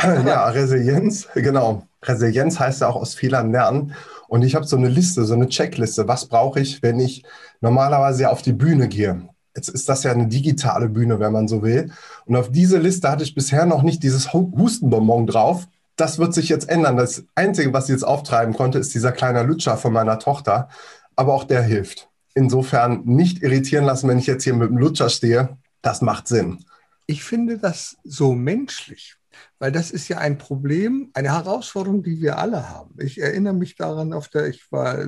Ja, 0.00 0.48
Resilienz, 0.48 1.28
genau. 1.34 1.82
Resilienz 2.02 2.60
heißt 2.60 2.82
ja 2.82 2.88
auch 2.88 2.96
aus 2.96 3.14
Fehlern 3.14 3.50
lernen. 3.50 3.94
Und 4.28 4.42
ich 4.42 4.54
habe 4.54 4.66
so 4.66 4.76
eine 4.76 4.88
Liste, 4.88 5.24
so 5.24 5.34
eine 5.34 5.48
Checkliste. 5.48 6.06
Was 6.06 6.26
brauche 6.26 6.60
ich, 6.60 6.82
wenn 6.82 7.00
ich 7.00 7.24
normalerweise 7.60 8.30
auf 8.30 8.42
die 8.42 8.52
Bühne 8.52 8.88
gehe? 8.88 9.28
Jetzt 9.56 9.68
ist 9.68 9.88
das 9.88 10.04
ja 10.04 10.12
eine 10.12 10.28
digitale 10.28 10.88
Bühne, 10.88 11.18
wenn 11.18 11.32
man 11.32 11.48
so 11.48 11.62
will. 11.62 11.90
Und 12.26 12.36
auf 12.36 12.52
diese 12.52 12.78
Liste 12.78 13.10
hatte 13.10 13.24
ich 13.24 13.34
bisher 13.34 13.66
noch 13.66 13.82
nicht 13.82 14.02
dieses 14.04 14.32
Hustenbonbon 14.32 15.26
drauf. 15.26 15.66
Das 15.96 16.18
wird 16.20 16.32
sich 16.32 16.48
jetzt 16.48 16.68
ändern. 16.68 16.96
Das 16.96 17.24
Einzige, 17.34 17.72
was 17.72 17.84
ich 17.84 17.94
jetzt 17.94 18.04
auftreiben 18.04 18.54
konnte, 18.54 18.78
ist 18.78 18.94
dieser 18.94 19.10
kleine 19.10 19.42
Lutscher 19.42 19.76
von 19.76 19.92
meiner 19.92 20.20
Tochter. 20.20 20.68
Aber 21.16 21.34
auch 21.34 21.42
der 21.42 21.62
hilft. 21.62 22.08
Insofern 22.34 23.02
nicht 23.04 23.42
irritieren 23.42 23.84
lassen, 23.84 24.08
wenn 24.08 24.18
ich 24.18 24.28
jetzt 24.28 24.44
hier 24.44 24.54
mit 24.54 24.68
dem 24.68 24.78
Lutscher 24.78 25.08
stehe. 25.08 25.58
Das 25.82 26.02
macht 26.02 26.28
Sinn. 26.28 26.64
Ich 27.06 27.24
finde 27.24 27.58
das 27.58 27.96
so 28.04 28.34
menschlich, 28.34 29.17
weil 29.58 29.72
das 29.72 29.90
ist 29.90 30.08
ja 30.08 30.18
ein 30.18 30.38
Problem, 30.38 31.10
eine 31.14 31.32
Herausforderung, 31.32 32.02
die 32.02 32.20
wir 32.20 32.38
alle 32.38 32.68
haben. 32.68 32.94
Ich 32.98 33.20
erinnere 33.20 33.54
mich 33.54 33.76
daran, 33.76 34.12
auf 34.12 34.28
der, 34.28 34.48
ich 34.48 34.70
war 34.70 35.06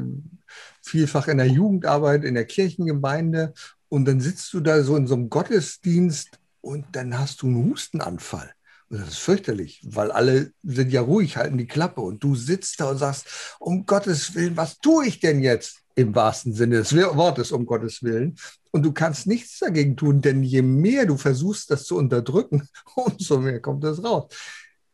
vielfach 0.82 1.28
in 1.28 1.38
der 1.38 1.48
Jugendarbeit, 1.48 2.24
in 2.24 2.34
der 2.34 2.46
Kirchengemeinde 2.46 3.52
und 3.88 4.04
dann 4.06 4.20
sitzt 4.20 4.52
du 4.52 4.60
da 4.60 4.82
so 4.82 4.96
in 4.96 5.06
so 5.06 5.14
einem 5.14 5.30
Gottesdienst 5.30 6.38
und 6.60 6.86
dann 6.92 7.18
hast 7.18 7.42
du 7.42 7.46
einen 7.46 7.70
Hustenanfall. 7.70 8.52
Und 8.88 9.00
das 9.00 9.10
ist 9.10 9.18
fürchterlich, 9.18 9.82
weil 9.86 10.10
alle 10.10 10.52
sind 10.64 10.90
ja 10.90 11.00
ruhig, 11.00 11.36
halten 11.36 11.58
die 11.58 11.66
Klappe 11.66 12.00
und 12.00 12.22
du 12.24 12.34
sitzt 12.34 12.80
da 12.80 12.90
und 12.90 12.98
sagst, 12.98 13.56
um 13.60 13.86
Gottes 13.86 14.34
Willen, 14.34 14.56
was 14.56 14.78
tue 14.78 15.06
ich 15.06 15.20
denn 15.20 15.40
jetzt? 15.40 15.78
Im 15.94 16.14
wahrsten 16.14 16.54
Sinne 16.54 16.78
des 16.78 16.94
Wortes, 16.94 17.52
um 17.52 17.66
Gottes 17.66 18.02
Willen. 18.02 18.36
Und 18.72 18.82
du 18.82 18.92
kannst 18.92 19.26
nichts 19.26 19.58
dagegen 19.58 19.96
tun, 19.96 20.20
denn 20.20 20.42
je 20.42 20.62
mehr 20.62 21.06
du 21.06 21.16
versuchst, 21.16 21.70
das 21.70 21.84
zu 21.84 21.96
unterdrücken, 21.96 22.68
umso 22.94 23.38
mehr 23.38 23.60
kommt 23.60 23.84
das 23.84 24.02
raus. 24.02 24.32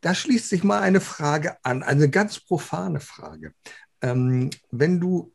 Da 0.00 0.14
schließt 0.14 0.48
sich 0.48 0.64
mal 0.64 0.80
eine 0.80 1.00
Frage 1.00 1.56
an, 1.64 1.82
eine 1.82 2.08
ganz 2.08 2.40
profane 2.40 3.00
Frage. 3.00 3.52
Ähm, 4.02 4.50
wenn 4.70 5.00
du 5.00 5.32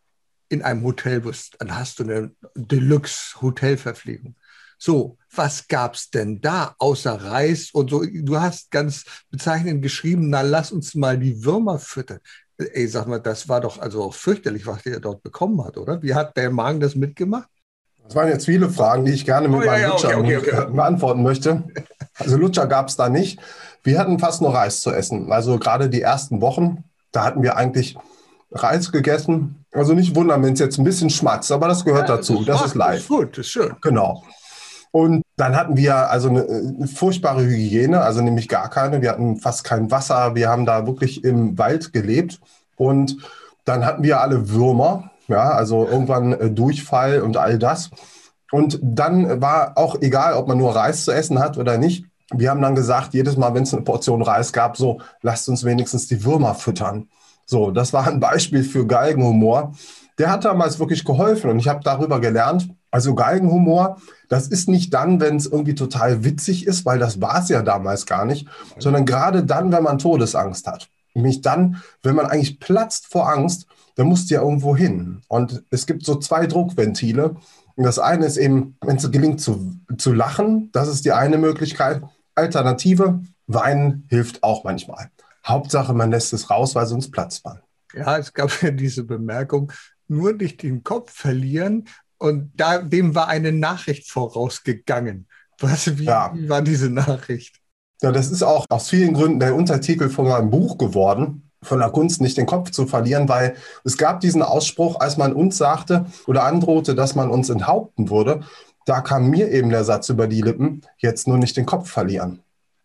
in 0.49 0.61
einem 0.61 0.83
Hotel 0.83 1.21
bist, 1.21 1.55
dann 1.59 1.75
hast 1.75 1.99
du 1.99 2.03
eine 2.03 2.31
Deluxe-Hotelverpflegung. 2.55 4.35
So, 4.77 5.17
was 5.33 5.67
gab 5.67 5.93
es 5.93 6.09
denn 6.09 6.41
da 6.41 6.75
außer 6.79 7.13
Reis 7.13 7.69
und 7.71 7.89
so? 7.89 8.03
Du 8.03 8.39
hast 8.39 8.71
ganz 8.71 9.05
bezeichnend 9.29 9.81
geschrieben, 9.81 10.29
na 10.29 10.41
lass 10.41 10.71
uns 10.71 10.95
mal 10.95 11.19
die 11.19 11.43
Würmer 11.45 11.77
füttern. 11.77 12.19
Ey, 12.57 12.87
sag 12.87 13.07
mal, 13.07 13.19
das 13.19 13.47
war 13.47 13.61
doch 13.61 13.77
also 13.77 14.11
fürchterlich, 14.11 14.65
was 14.65 14.83
der 14.83 14.99
dort 14.99 15.21
bekommen 15.23 15.63
hat, 15.63 15.77
oder? 15.77 16.01
Wie 16.01 16.13
hat 16.13 16.35
der 16.35 16.49
Magen 16.51 16.79
das 16.79 16.95
mitgemacht? 16.95 17.49
Das 18.11 18.15
waren 18.17 18.27
jetzt 18.27 18.45
viele 18.45 18.69
Fragen, 18.69 19.05
die 19.05 19.13
ich 19.13 19.23
gerne 19.23 19.47
mit 19.47 19.61
oh, 19.61 19.65
meinem 19.65 19.83
ja, 19.83 19.87
Lutscher 19.87 20.17
okay, 20.17 20.35
okay, 20.35 20.51
okay. 20.51 20.73
beantworten 20.73 21.23
möchte. 21.23 21.63
Also 22.19 22.35
Lutscher 22.35 22.67
gab 22.67 22.89
es 22.89 22.97
da 22.97 23.07
nicht. 23.07 23.39
Wir 23.83 23.97
hatten 23.99 24.19
fast 24.19 24.41
nur 24.41 24.53
Reis 24.53 24.81
zu 24.81 24.91
essen. 24.91 25.31
Also 25.31 25.57
gerade 25.57 25.87
die 25.87 26.01
ersten 26.01 26.41
Wochen, 26.41 26.83
da 27.13 27.23
hatten 27.23 27.41
wir 27.41 27.55
eigentlich 27.55 27.95
Reis 28.51 28.91
gegessen. 28.91 29.63
Also 29.71 29.93
nicht 29.93 30.13
wundern, 30.13 30.43
wenn 30.43 30.51
es 30.51 30.59
jetzt 30.59 30.77
ein 30.77 30.83
bisschen 30.83 31.09
schmatzt, 31.09 31.53
aber 31.53 31.69
das 31.69 31.85
gehört 31.85 32.09
ja, 32.09 32.17
dazu. 32.17 32.43
Das, 32.43 32.57
das 32.57 32.67
ist 32.67 32.75
live. 32.75 32.95
Das 32.95 33.01
ist 33.03 33.07
gut, 33.07 33.37
das 33.37 33.45
ist 33.45 33.51
schön. 33.51 33.75
Genau. 33.79 34.21
Und 34.91 35.23
dann 35.37 35.55
hatten 35.55 35.77
wir 35.77 36.09
also 36.09 36.27
eine, 36.27 36.43
eine, 36.43 36.87
furchtbare 36.89 37.45
Hygiene, 37.45 38.01
also 38.01 38.19
nämlich 38.21 38.49
gar 38.49 38.69
keine. 38.69 39.01
Wir 39.01 39.11
hatten 39.11 39.37
fast 39.37 39.63
kein 39.63 39.89
Wasser. 39.89 40.35
Wir 40.35 40.49
haben 40.49 40.65
da 40.65 40.85
wirklich 40.85 41.23
im 41.23 41.57
Wald 41.57 41.93
gelebt. 41.93 42.41
Und 42.75 43.15
dann 43.63 43.85
hatten 43.85 44.03
wir 44.03 44.19
alle 44.19 44.49
Würmer, 44.49 45.10
ja, 45.31 45.51
also 45.51 45.87
irgendwann 45.87 46.33
äh, 46.33 46.51
Durchfall 46.51 47.21
und 47.21 47.37
all 47.37 47.57
das. 47.57 47.89
Und 48.51 48.79
dann 48.81 49.41
war 49.41 49.77
auch 49.77 50.01
egal, 50.01 50.33
ob 50.33 50.47
man 50.47 50.57
nur 50.57 50.75
Reis 50.75 51.05
zu 51.05 51.11
essen 51.11 51.39
hat 51.39 51.57
oder 51.57 51.77
nicht. 51.77 52.05
Wir 52.33 52.49
haben 52.49 52.61
dann 52.61 52.75
gesagt, 52.75 53.13
jedes 53.13 53.37
Mal, 53.37 53.53
wenn 53.53 53.63
es 53.63 53.73
eine 53.73 53.83
Portion 53.83 54.21
Reis 54.21 54.53
gab, 54.53 54.77
so, 54.77 54.99
lasst 55.21 55.49
uns 55.49 55.63
wenigstens 55.63 56.07
die 56.07 56.23
Würmer 56.23 56.55
füttern. 56.55 57.09
So, 57.45 57.71
das 57.71 57.91
war 57.91 58.07
ein 58.07 58.19
Beispiel 58.19 58.63
für 58.63 58.85
Galgenhumor. 58.87 59.73
Der 60.17 60.29
hat 60.29 60.45
damals 60.45 60.79
wirklich 60.79 61.03
geholfen 61.03 61.49
und 61.49 61.59
ich 61.59 61.67
habe 61.67 61.81
darüber 61.83 62.21
gelernt, 62.21 62.69
also 62.91 63.15
Galgenhumor, 63.15 63.97
das 64.27 64.47
ist 64.47 64.67
nicht 64.69 64.93
dann, 64.93 65.19
wenn 65.21 65.37
es 65.37 65.45
irgendwie 65.45 65.75
total 65.75 66.23
witzig 66.23 66.67
ist, 66.67 66.85
weil 66.85 66.99
das 66.99 67.21
war 67.21 67.41
es 67.41 67.49
ja 67.49 67.61
damals 67.61 68.05
gar 68.05 68.25
nicht, 68.25 68.47
sondern 68.77 69.05
gerade 69.05 69.43
dann, 69.43 69.71
wenn 69.71 69.83
man 69.83 69.97
Todesangst 69.97 70.67
hat. 70.67 70.89
Nämlich 71.13 71.41
dann, 71.41 71.81
wenn 72.03 72.15
man 72.15 72.27
eigentlich 72.27 72.59
platzt 72.59 73.07
vor 73.07 73.29
Angst, 73.29 73.65
dann 73.95 74.07
musst 74.07 74.29
du 74.29 74.35
ja 74.35 74.41
irgendwo 74.41 74.75
hin. 74.75 75.21
Und 75.27 75.63
es 75.69 75.85
gibt 75.85 76.05
so 76.05 76.15
zwei 76.15 76.47
Druckventile. 76.47 77.35
Und 77.75 77.83
das 77.83 77.99
eine 77.99 78.25
ist 78.25 78.37
eben, 78.37 78.77
wenn 78.81 78.97
es 78.97 79.09
gelingt 79.11 79.41
zu, 79.41 79.75
zu 79.97 80.13
lachen, 80.13 80.69
das 80.71 80.87
ist 80.87 81.05
die 81.05 81.11
eine 81.11 81.37
Möglichkeit. 81.37 82.01
Alternative, 82.35 83.21
weinen 83.47 84.05
hilft 84.09 84.43
auch 84.43 84.63
manchmal. 84.63 85.09
Hauptsache, 85.45 85.93
man 85.93 86.11
lässt 86.11 86.33
es 86.33 86.49
raus, 86.49 86.75
weil 86.75 86.85
sonst 86.85 87.11
platzt 87.11 87.43
man. 87.45 87.59
Ja, 87.93 88.17
es 88.17 88.33
gab 88.33 88.49
ja 88.61 88.71
diese 88.71 89.03
Bemerkung, 89.03 89.71
nur 90.07 90.33
nicht 90.33 90.63
den 90.63 90.83
Kopf 90.83 91.11
verlieren, 91.11 91.85
und 92.21 92.51
da, 92.53 92.77
dem 92.77 93.15
war 93.15 93.29
eine 93.29 93.51
Nachricht 93.51 94.11
vorausgegangen. 94.11 95.27
Was, 95.59 95.97
wie, 95.97 96.03
ja. 96.03 96.31
wie 96.35 96.47
war 96.47 96.61
diese 96.61 96.91
Nachricht? 96.91 97.55
Ja, 97.99 98.11
das 98.11 98.29
ist 98.29 98.43
auch 98.43 98.67
aus 98.69 98.89
vielen 98.89 99.15
Gründen 99.15 99.39
der 99.39 99.55
Untertitel 99.55 100.07
von 100.07 100.27
meinem 100.27 100.51
Buch 100.51 100.77
geworden 100.77 101.50
von 101.63 101.79
der 101.79 101.89
Kunst 101.89 102.21
nicht 102.21 102.37
den 102.37 102.45
Kopf 102.45 102.71
zu 102.71 102.87
verlieren, 102.87 103.29
weil 103.29 103.55
es 103.83 103.97
gab 103.97 104.19
diesen 104.19 104.41
Ausspruch, 104.41 104.99
als 104.99 105.17
man 105.17 105.33
uns 105.33 105.57
sagte 105.57 106.05
oder 106.27 106.43
androhte, 106.43 106.95
dass 106.95 107.15
man 107.15 107.29
uns 107.29 107.49
enthaupten 107.49 108.09
würde, 108.09 108.41
da 108.85 109.01
kam 109.01 109.29
mir 109.29 109.51
eben 109.51 109.69
der 109.69 109.83
Satz 109.83 110.09
über 110.09 110.27
die 110.27 110.41
Lippen, 110.41 110.81
jetzt 110.97 111.27
nur 111.27 111.37
nicht 111.37 111.55
den 111.55 111.65
Kopf 111.65 111.89
verlieren. 111.89 112.39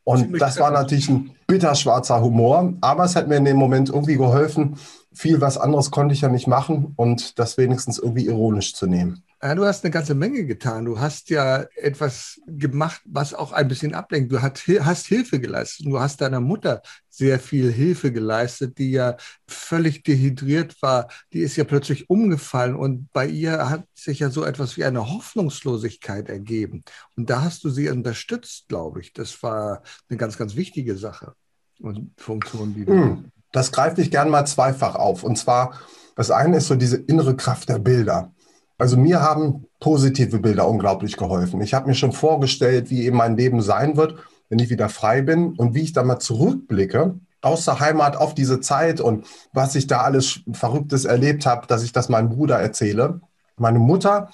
Und 0.04 0.40
das 0.40 0.60
war 0.60 0.70
natürlich 0.70 1.08
ein 1.08 1.30
bitterschwarzer 1.48 2.20
Humor, 2.20 2.74
aber 2.80 3.04
es 3.04 3.16
hat 3.16 3.26
mir 3.28 3.36
in 3.36 3.44
dem 3.44 3.56
Moment 3.56 3.88
irgendwie 3.88 4.16
geholfen. 4.16 4.76
Viel 5.12 5.40
was 5.40 5.58
anderes 5.58 5.90
konnte 5.90 6.14
ich 6.14 6.20
ja 6.20 6.28
nicht 6.28 6.46
machen 6.46 6.92
und 6.96 7.38
das 7.38 7.56
wenigstens 7.58 7.98
irgendwie 7.98 8.26
ironisch 8.26 8.74
zu 8.74 8.86
nehmen. 8.86 9.24
Ja, 9.46 9.54
du 9.54 9.64
hast 9.64 9.84
eine 9.84 9.92
ganze 9.92 10.16
Menge 10.16 10.44
getan. 10.44 10.86
Du 10.86 10.98
hast 10.98 11.30
ja 11.30 11.66
etwas 11.76 12.40
gemacht, 12.48 13.00
was 13.04 13.32
auch 13.32 13.52
ein 13.52 13.68
bisschen 13.68 13.94
ablenkt. 13.94 14.32
Du 14.32 14.42
hast, 14.42 14.66
hast 14.66 15.06
Hilfe 15.06 15.38
geleistet. 15.38 15.86
Du 15.86 16.00
hast 16.00 16.20
deiner 16.20 16.40
Mutter 16.40 16.82
sehr 17.08 17.38
viel 17.38 17.70
Hilfe 17.70 18.10
geleistet, 18.10 18.76
die 18.78 18.90
ja 18.90 19.16
völlig 19.46 20.02
dehydriert 20.02 20.82
war. 20.82 21.06
Die 21.32 21.38
ist 21.38 21.54
ja 21.54 21.62
plötzlich 21.62 22.10
umgefallen 22.10 22.74
und 22.74 23.08
bei 23.12 23.28
ihr 23.28 23.70
hat 23.70 23.84
sich 23.94 24.18
ja 24.18 24.30
so 24.30 24.44
etwas 24.44 24.76
wie 24.76 24.84
eine 24.84 25.12
Hoffnungslosigkeit 25.12 26.28
ergeben. 26.28 26.82
Und 27.14 27.30
da 27.30 27.42
hast 27.42 27.62
du 27.62 27.70
sie 27.70 27.88
unterstützt, 27.88 28.66
glaube 28.66 29.00
ich. 29.00 29.12
Das 29.12 29.44
war 29.44 29.82
eine 30.08 30.16
ganz, 30.16 30.36
ganz 30.38 30.56
wichtige 30.56 30.96
Sache 30.96 31.34
und 31.78 32.10
Funktion, 32.16 32.74
die 32.74 32.84
du. 32.84 32.92
Hm, 32.92 33.30
das 33.52 33.70
greife 33.70 34.00
ich 34.00 34.10
gern 34.10 34.28
mal 34.28 34.44
zweifach 34.44 34.96
auf. 34.96 35.22
Und 35.22 35.36
zwar, 35.36 35.78
das 36.16 36.32
eine 36.32 36.56
ist 36.56 36.66
so 36.66 36.74
diese 36.74 36.96
innere 36.96 37.36
Kraft 37.36 37.68
der 37.68 37.78
Bilder. 37.78 38.32
Also 38.78 38.96
mir 38.96 39.22
haben 39.22 39.66
positive 39.80 40.38
Bilder 40.38 40.68
unglaublich 40.68 41.16
geholfen. 41.16 41.60
Ich 41.62 41.72
habe 41.74 41.88
mir 41.88 41.94
schon 41.94 42.12
vorgestellt, 42.12 42.90
wie 42.90 43.04
eben 43.04 43.16
mein 43.16 43.36
Leben 43.36 43.62
sein 43.62 43.96
wird, 43.96 44.16
wenn 44.48 44.58
ich 44.58 44.70
wieder 44.70 44.88
frei 44.88 45.22
bin 45.22 45.54
und 45.54 45.74
wie 45.74 45.82
ich 45.82 45.92
da 45.92 46.02
mal 46.02 46.18
zurückblicke 46.18 47.18
aus 47.40 47.64
der 47.64 47.80
Heimat 47.80 48.16
auf 48.16 48.34
diese 48.34 48.60
Zeit 48.60 49.00
und 49.00 49.26
was 49.52 49.74
ich 49.74 49.86
da 49.86 50.00
alles 50.00 50.40
Verrücktes 50.52 51.04
erlebt 51.04 51.46
habe, 51.46 51.66
dass 51.66 51.84
ich 51.84 51.92
das 51.92 52.08
meinem 52.08 52.30
Bruder 52.30 52.58
erzähle. 52.58 53.20
Meine 53.56 53.78
Mutter 53.78 54.30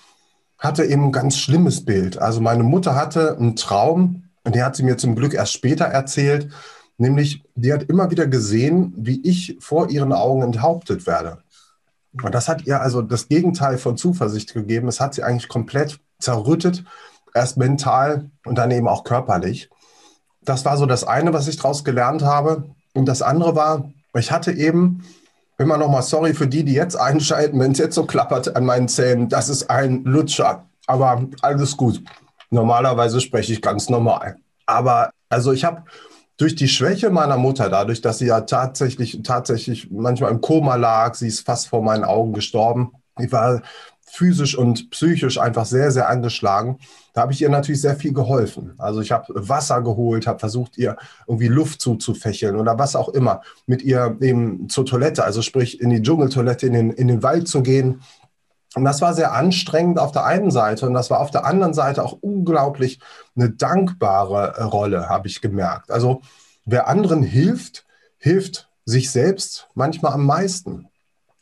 hatte 0.59 0.85
eben 0.85 1.07
ein 1.07 1.13
ganz 1.13 1.37
schlimmes 1.37 1.85
Bild. 1.85 2.19
Also 2.19 2.41
meine 2.41 2.63
Mutter 2.63 2.95
hatte 2.95 3.37
einen 3.37 3.57
Traum, 3.57 4.25
und 4.45 4.55
den 4.55 4.65
hat 4.65 4.77
sie 4.77 4.83
mir 4.83 4.97
zum 4.97 5.15
Glück 5.15 5.35
erst 5.35 5.53
später 5.53 5.85
erzählt, 5.85 6.49
nämlich 6.99 7.45
die 7.55 7.73
hat 7.73 7.85
immer 7.85 8.11
wieder 8.11 8.27
gesehen, 8.27 8.93
wie 8.97 9.21
ich 9.23 9.57
vor 9.61 9.91
ihren 9.91 10.13
Augen 10.13 10.43
enthauptet 10.43 11.07
werde. 11.07 11.39
Und 12.21 12.35
das 12.35 12.49
hat 12.49 12.67
ihr 12.67 12.81
also 12.81 13.03
das 13.03 13.29
Gegenteil 13.29 13.79
von 13.79 13.97
Zuversicht 13.97 14.53
gegeben. 14.53 14.89
Es 14.89 15.01
hat 15.01 15.15
sie 15.15 15.23
eigentlich 15.23 15.49
komplett 15.49 15.99
zerrüttet, 16.19 16.85
erst 17.35 17.57
mental 17.57 18.31
und 18.45 18.57
dann 18.57 18.71
eben 18.71 18.89
auch 18.89 19.05
körperlich. 19.05 19.71
Das 20.43 20.65
war 20.65 20.77
so 20.77 20.87
das 20.87 21.05
eine, 21.05 21.33
was 21.33 21.49
ich 21.49 21.57
daraus 21.57 21.85
gelernt 21.85 22.23
habe. 22.23 22.65
Und 22.95 23.07
das 23.07 23.23
andere 23.23 23.57
war, 23.57 23.91
ich 24.15 24.31
hatte 24.31 24.53
eben, 24.53 25.05
immer 25.59 25.79
noch 25.79 25.89
mal 25.89 26.03
sorry 26.03 26.35
für 26.35 26.47
die, 26.47 26.65
die 26.65 26.75
jetzt 26.75 26.97
einschalten, 26.97 27.59
wenn 27.61 27.73
es 27.73 27.79
jetzt 27.79 27.95
so 27.95 28.05
klappert 28.05 28.57
an 28.57 28.65
meinen 28.65 28.89
Zähnen, 28.89 29.29
das 29.29 29.49
ist 29.49 29.71
ein 29.71 30.05
Lutscher. 30.05 30.67
Aber 30.87 31.27
alles 31.41 31.77
gut. 31.77 32.03
Normalerweise 32.51 33.21
spreche 33.21 33.53
ich 33.53 33.63
ganz 33.63 33.89
normal. 33.89 34.37
Aber 34.67 35.11
also 35.29 35.53
ich 35.53 35.65
habe 35.65 35.85
durch 36.37 36.55
die 36.55 36.69
Schwäche 36.69 37.11
meiner 37.11 37.37
Mutter, 37.37 37.69
dadurch, 37.69 38.01
dass 38.01 38.19
sie 38.19 38.27
ja 38.27 38.41
tatsächlich, 38.43 39.21
tatsächlich 39.23 39.91
manchmal 39.91 40.31
im 40.31 40.41
Koma 40.41 40.77
lag, 40.77 41.15
sie 41.15 41.29
ist 41.29 41.47
fast 41.47 41.69
vor 41.69 41.83
meinen 41.83 42.05
Augen 42.05 42.33
gestorben. 42.33 42.93
Ich 43.19 43.31
war 43.31 43.63
physisch 44.13 44.57
und 44.57 44.91
psychisch 44.91 45.39
einfach 45.39 45.65
sehr, 45.65 45.91
sehr 45.91 46.09
angeschlagen. 46.09 46.79
Da 47.15 47.23
habe 47.23 47.33
ich 47.33 47.41
ihr 47.41 47.49
natürlich 47.49 47.81
sehr 47.81 47.97
viel 47.97 48.13
geholfen. 48.13 48.75
Also 48.77 49.01
ich 49.01 49.11
habe 49.11 49.27
Wasser 49.35 49.81
geholt, 49.81 50.27
habe 50.27 50.39
versucht, 50.39 50.77
ihr 50.77 50.97
irgendwie 51.27 51.49
Luft 51.49 51.81
zuzufächeln 51.81 52.57
oder 52.57 52.79
was 52.79 52.95
auch 52.95 53.09
immer. 53.09 53.41
Mit 53.67 53.83
ihr 53.83 54.19
eben 54.21 54.69
zur 54.69 54.85
Toilette, 54.85 55.25
also 55.25 55.41
sprich 55.41 55.81
in 55.81 55.89
die 55.89 56.03
Dschungeltoilette, 56.03 56.67
in 56.67 56.75
den, 56.75 56.91
in 56.91 57.09
den 57.09 57.23
Wald 57.23 57.49
zu 57.49 57.63
gehen, 57.63 58.03
und 58.75 58.85
das 58.85 59.01
war 59.01 59.15
sehr 59.15 59.33
anstrengend 59.33 59.99
auf 59.99 60.13
der 60.13 60.25
einen 60.25 60.51
Seite 60.51 60.87
und 60.87 60.95
das 60.95 61.11
war 61.11 61.21
auf 61.21 61.31
der 61.31 61.45
anderen 61.45 61.75
Seite 61.75 62.05
auch 62.05 62.17
unglaublich 62.21 63.01
eine 63.37 63.51
dankbare 63.51 64.55
äh, 64.57 64.63
Rolle, 64.63 65.09
habe 65.09 65.29
ich 65.29 65.41
gemerkt. 65.41 65.91
Also 65.91 66.23
wer 66.65 66.89
anderen 66.89 67.23
hilft, 67.23 67.85
hilft 68.19 68.69
sich 68.85 69.11
selbst 69.11 69.69
manchmal 69.75 70.13
am 70.13 70.25
meisten, 70.25 70.89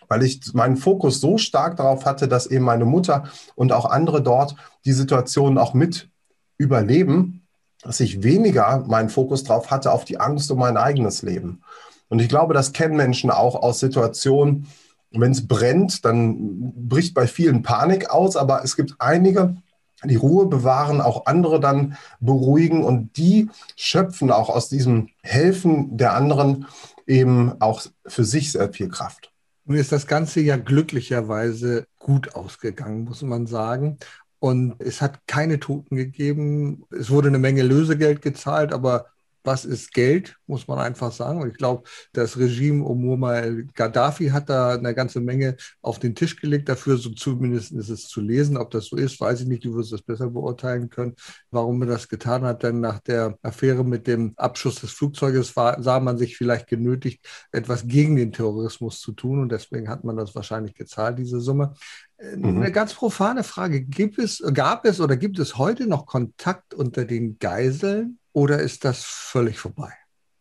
weil 0.09 0.23
ich 0.23 0.53
meinen 0.55 0.77
Fokus 0.77 1.21
so 1.21 1.38
stark 1.38 1.77
darauf 1.77 2.05
hatte, 2.05 2.27
dass 2.27 2.47
eben 2.47 2.64
meine 2.64 2.85
Mutter 2.85 3.25
und 3.55 3.73
auch 3.73 3.87
andere 3.87 4.23
dort 4.23 4.57
die 4.85 4.93
Situation 4.93 5.57
auch 5.57 5.73
mit 5.73 6.11
überleben, 6.59 7.47
dass 7.83 8.01
ich 8.01 8.23
weniger 8.23 8.85
meinen 8.87 9.09
Fokus 9.09 9.45
darauf 9.45 9.71
hatte 9.71 9.93
auf 9.93 10.05
die 10.05 10.21
Angst 10.21 10.51
um 10.51 10.59
mein 10.59 10.77
eigenes 10.77 11.23
Leben. 11.23 11.62
Und 12.09 12.21
ich 12.21 12.29
glaube, 12.29 12.55
das 12.55 12.73
kennen 12.73 12.97
Menschen 12.97 13.31
auch 13.31 13.55
aus 13.55 13.79
Situationen, 13.79 14.66
wenn 15.12 15.33
es 15.33 15.46
brennt, 15.46 16.05
dann 16.05 16.73
bricht 16.88 17.14
bei 17.14 17.27
vielen 17.27 17.62
Panik 17.62 18.11
aus, 18.11 18.37
aber 18.37 18.62
es 18.64 18.77
gibt 18.77 18.94
einige, 18.99 19.57
die 20.05 20.16
Ruhe 20.16 20.46
bewahren, 20.46 21.01
auch 21.01 21.27
andere 21.27 21.61
dann 21.61 21.96
beruhigen 22.20 22.85
und 22.85 23.16
die 23.16 23.51
schöpfen 23.77 24.31
auch 24.31 24.49
aus 24.49 24.68
diesem 24.68 25.09
Helfen 25.23 25.96
der 25.96 26.14
anderen 26.14 26.66
eben 27.07 27.61
auch 27.61 27.83
für 28.07 28.25
sich 28.25 28.53
sehr 28.53 28.73
viel 28.73 28.88
Kraft. 28.88 29.31
Nun 29.64 29.77
ist 29.77 29.92
das 29.92 30.07
Ganze 30.07 30.40
ja 30.40 30.57
glücklicherweise 30.57 31.87
gut 31.99 32.35
ausgegangen, 32.35 33.05
muss 33.05 33.22
man 33.22 33.47
sagen. 33.47 33.99
Und 34.39 34.74
es 34.78 35.03
hat 35.03 35.26
keine 35.26 35.61
Toten 35.61 35.97
gegeben. 35.97 36.84
Es 36.91 37.11
wurde 37.11 37.28
eine 37.28 37.39
Menge 37.39 37.62
Lösegeld 37.62 38.22
gezahlt, 38.22 38.72
aber 38.72 39.07
was 39.43 39.64
ist 39.64 39.93
Geld, 39.93 40.36
muss 40.47 40.68
man 40.68 40.78
einfach 40.78 41.12
sagen. 41.12 41.41
Und 41.41 41.51
ich 41.51 41.57
glaube, 41.57 41.88
das 42.12 42.36
Regime 42.36 42.84
um 42.84 43.01
Muammar 43.01 43.43
Gaddafi 43.74 44.28
hat 44.28 44.51
da 44.51 44.74
eine 44.74 44.95
ganze 44.95 45.20
Menge 45.20 45.57
auf 45.80 45.99
den 45.99 46.14
Tisch 46.14 46.36
gelegt 46.36 46.68
dafür, 46.68 46.97
so 46.97 47.11
zumindest 47.11 47.72
ist 47.72 47.88
es 47.88 48.09
zu 48.09 48.20
lesen. 48.20 48.57
Ob 48.57 48.70
das 48.70 48.86
so 48.86 48.97
ist, 48.97 49.20
weiß 49.20 49.43
ich 49.43 49.47
nicht. 49.47 49.64
Du 49.64 49.74
wirst 49.74 49.93
das 49.93 50.03
besser 50.03 50.28
beurteilen 50.28 50.91
können, 50.91 51.14
warum 51.51 51.80
er 51.82 51.88
das 51.88 52.09
getan 52.09 52.43
hat. 52.43 52.62
Denn 52.62 52.80
nach 52.80 53.01
der 53.01 53.38
Affäre 53.43 53.84
mit 53.84 54.07
dem 54.07 54.32
Abschuss 54.36 54.80
des 54.80 54.93
Flugzeuges 54.93 55.57
war, 55.57 55.82
sah 55.82 56.01
man 56.01 56.18
sich 56.18 56.36
vielleicht 56.36 56.66
genötigt, 56.66 57.26
etwas 57.53 57.86
gegen 57.86 58.16
den 58.16 58.32
Terrorismus 58.32 59.01
zu 59.01 59.12
tun. 59.12 59.41
Und 59.41 59.53
deswegen 59.53 59.88
hat 59.88 60.05
man 60.05 60.16
das 60.16 60.34
wahrscheinlich 60.34 60.74
gezahlt, 60.74 61.18
diese 61.18 61.41
Summe. 61.41 61.74
Mhm. 62.20 62.57
Eine 62.57 62.72
ganz 62.72 62.95
profane 62.95 63.45
Frage. 63.45 63.80
Gibt 63.82 64.18
es, 64.18 64.43
gab 64.53 64.84
es 64.84 65.01
oder 65.01 65.16
gibt 65.16 65.38
es 65.38 65.57
heute 65.57 65.86
noch 65.86 66.07
Kontakt 66.07 66.74
unter 66.74 67.05
den 67.05 67.38
Geiseln 67.38 68.20
oder 68.33 68.59
ist 68.59 68.85
das 68.85 69.03
völlig 69.03 69.59
vorbei? 69.59 69.93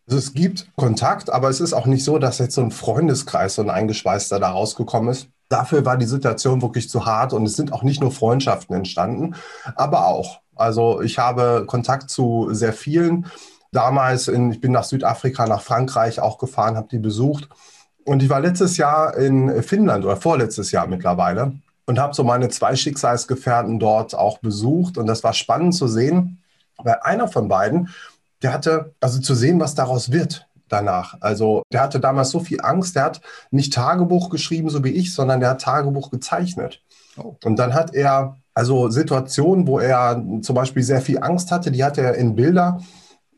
Also 0.07 0.17
es 0.17 0.33
gibt 0.33 0.67
Kontakt, 0.75 1.29
aber 1.29 1.49
es 1.49 1.61
ist 1.61 1.73
auch 1.73 1.85
nicht 1.85 2.03
so, 2.03 2.17
dass 2.17 2.39
jetzt 2.39 2.55
so 2.55 2.61
ein 2.61 2.71
Freundeskreis, 2.71 3.55
so 3.55 3.61
ein 3.61 3.69
eingeschweißter 3.69 4.39
da 4.39 4.49
rausgekommen 4.49 5.11
ist. 5.11 5.27
Dafür 5.49 5.85
war 5.85 5.97
die 5.97 6.05
Situation 6.05 6.61
wirklich 6.61 6.89
zu 6.89 7.05
hart 7.05 7.31
und 7.31 7.45
es 7.45 7.55
sind 7.55 7.73
auch 7.73 7.83
nicht 7.83 8.01
nur 8.01 8.11
Freundschaften 8.11 8.75
entstanden, 8.75 9.35
aber 9.75 10.07
auch. 10.07 10.41
Also 10.55 11.01
ich 11.01 11.19
habe 11.19 11.65
Kontakt 11.67 12.09
zu 12.09 12.49
sehr 12.51 12.73
vielen. 12.73 13.27
Damals, 13.71 14.27
in, 14.27 14.51
ich 14.51 14.61
bin 14.61 14.71
nach 14.71 14.83
Südafrika, 14.83 15.45
nach 15.45 15.61
Frankreich 15.61 16.19
auch 16.19 16.39
gefahren, 16.39 16.75
habe 16.75 16.87
die 16.89 16.97
besucht. 16.97 17.47
Und 18.03 18.23
ich 18.23 18.29
war 18.29 18.39
letztes 18.39 18.77
Jahr 18.77 19.15
in 19.15 19.61
Finnland 19.61 20.05
oder 20.05 20.17
vorletztes 20.17 20.71
Jahr 20.71 20.87
mittlerweile 20.87 21.53
und 21.85 21.99
habe 21.99 22.15
so 22.15 22.23
meine 22.23 22.49
zwei 22.49 22.75
Schicksalsgefährten 22.75 23.79
dort 23.79 24.15
auch 24.15 24.39
besucht. 24.39 24.97
Und 24.97 25.05
das 25.05 25.23
war 25.23 25.33
spannend 25.33 25.75
zu 25.75 25.87
sehen, 25.87 26.38
weil 26.83 26.99
einer 27.01 27.27
von 27.27 27.47
beiden, 27.47 27.89
der 28.41 28.53
hatte, 28.53 28.93
also 28.99 29.19
zu 29.19 29.35
sehen, 29.35 29.59
was 29.59 29.75
daraus 29.75 30.11
wird 30.11 30.47
danach. 30.69 31.17
Also 31.19 31.63
der 31.71 31.81
hatte 31.81 31.99
damals 31.99 32.29
so 32.29 32.39
viel 32.39 32.61
Angst, 32.61 32.95
der 32.95 33.03
hat 33.03 33.21
nicht 33.51 33.73
Tagebuch 33.73 34.29
geschrieben, 34.29 34.69
so 34.69 34.83
wie 34.83 34.89
ich, 34.89 35.13
sondern 35.13 35.39
der 35.39 35.49
hat 35.49 35.61
Tagebuch 35.61 36.11
gezeichnet. 36.11 36.81
Oh. 37.17 37.35
Und 37.43 37.57
dann 37.57 37.73
hat 37.73 37.93
er 37.93 38.37
also 38.53 38.89
Situationen, 38.89 39.67
wo 39.67 39.79
er 39.79 40.21
zum 40.41 40.55
Beispiel 40.55 40.83
sehr 40.83 41.01
viel 41.01 41.19
Angst 41.19 41.51
hatte, 41.51 41.71
die 41.71 41.83
hat 41.83 41.97
er 41.97 42.15
in 42.15 42.35
Bilder, 42.35 42.81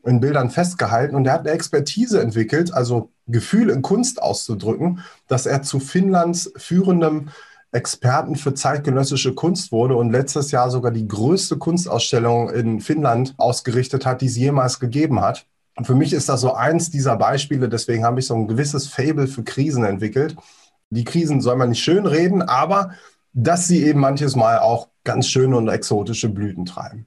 in 0.04 0.20
Bildern 0.20 0.50
festgehalten 0.50 1.14
und 1.14 1.26
er 1.26 1.34
hat 1.34 1.40
eine 1.40 1.50
Expertise 1.50 2.20
entwickelt, 2.20 2.74
also 2.74 3.12
Gefühl 3.28 3.70
in 3.70 3.82
Kunst 3.82 4.20
auszudrücken, 4.20 5.00
dass 5.28 5.46
er 5.46 5.62
zu 5.62 5.78
Finnlands 5.78 6.52
führendem 6.56 7.28
Experten 7.72 8.36
für 8.36 8.52
zeitgenössische 8.54 9.34
Kunst 9.34 9.72
wurde 9.72 9.96
und 9.96 10.12
letztes 10.12 10.50
Jahr 10.50 10.70
sogar 10.70 10.92
die 10.92 11.08
größte 11.08 11.56
Kunstausstellung 11.56 12.50
in 12.50 12.80
Finnland 12.80 13.34
ausgerichtet 13.38 14.04
hat, 14.04 14.20
die 14.20 14.26
es 14.26 14.36
jemals 14.36 14.78
gegeben 14.78 15.20
hat. 15.20 15.46
Und 15.76 15.86
für 15.86 15.94
mich 15.94 16.12
ist 16.12 16.28
das 16.28 16.42
so 16.42 16.52
eins 16.52 16.90
dieser 16.90 17.16
Beispiele, 17.16 17.70
deswegen 17.70 18.04
habe 18.04 18.20
ich 18.20 18.26
so 18.26 18.34
ein 18.34 18.46
gewisses 18.46 18.88
Fable 18.88 19.26
für 19.26 19.42
Krisen 19.42 19.84
entwickelt. 19.84 20.36
Die 20.90 21.04
Krisen 21.04 21.40
soll 21.40 21.56
man 21.56 21.70
nicht 21.70 21.82
schön 21.82 22.04
reden, 22.04 22.42
aber 22.42 22.92
dass 23.32 23.66
sie 23.66 23.82
eben 23.84 24.00
manches 24.00 24.36
Mal 24.36 24.58
auch 24.58 24.88
ganz 25.04 25.26
schöne 25.26 25.56
und 25.56 25.68
exotische 25.68 26.28
Blüten 26.28 26.66
treiben. 26.66 27.06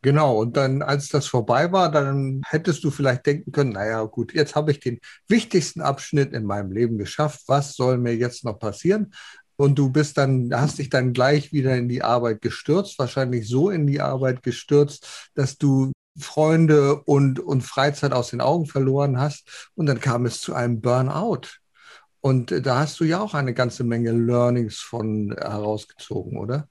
Genau, 0.00 0.38
und 0.38 0.56
dann, 0.56 0.80
als 0.80 1.08
das 1.08 1.26
vorbei 1.26 1.72
war, 1.72 1.90
dann 1.90 2.40
hättest 2.46 2.84
du 2.84 2.90
vielleicht 2.92 3.26
denken 3.26 3.50
können, 3.50 3.72
naja, 3.72 4.04
gut, 4.04 4.32
jetzt 4.32 4.54
habe 4.54 4.70
ich 4.70 4.78
den 4.78 5.00
wichtigsten 5.26 5.80
Abschnitt 5.80 6.32
in 6.32 6.44
meinem 6.44 6.70
Leben 6.70 6.98
geschafft. 6.98 7.42
Was 7.48 7.74
soll 7.74 7.98
mir 7.98 8.14
jetzt 8.14 8.44
noch 8.44 8.60
passieren? 8.60 9.12
Und 9.60 9.76
du 9.76 9.90
bist 9.90 10.16
dann, 10.16 10.50
hast 10.54 10.78
dich 10.78 10.88
dann 10.88 11.12
gleich 11.12 11.52
wieder 11.52 11.76
in 11.76 11.88
die 11.88 12.04
Arbeit 12.04 12.42
gestürzt, 12.42 12.96
wahrscheinlich 13.00 13.48
so 13.48 13.70
in 13.70 13.88
die 13.88 14.00
Arbeit 14.00 14.44
gestürzt, 14.44 15.30
dass 15.34 15.58
du 15.58 15.90
Freunde 16.16 17.02
und, 17.02 17.40
und 17.40 17.62
Freizeit 17.62 18.12
aus 18.12 18.30
den 18.30 18.40
Augen 18.40 18.66
verloren 18.66 19.18
hast. 19.18 19.70
Und 19.74 19.86
dann 19.86 20.00
kam 20.00 20.26
es 20.26 20.40
zu 20.40 20.54
einem 20.54 20.80
Burnout. 20.80 21.58
Und 22.20 22.64
da 22.64 22.78
hast 22.78 23.00
du 23.00 23.04
ja 23.04 23.20
auch 23.20 23.34
eine 23.34 23.52
ganze 23.52 23.82
Menge 23.82 24.12
Learnings 24.12 24.78
von 24.78 25.34
herausgezogen, 25.36 26.38
oder? 26.38 26.68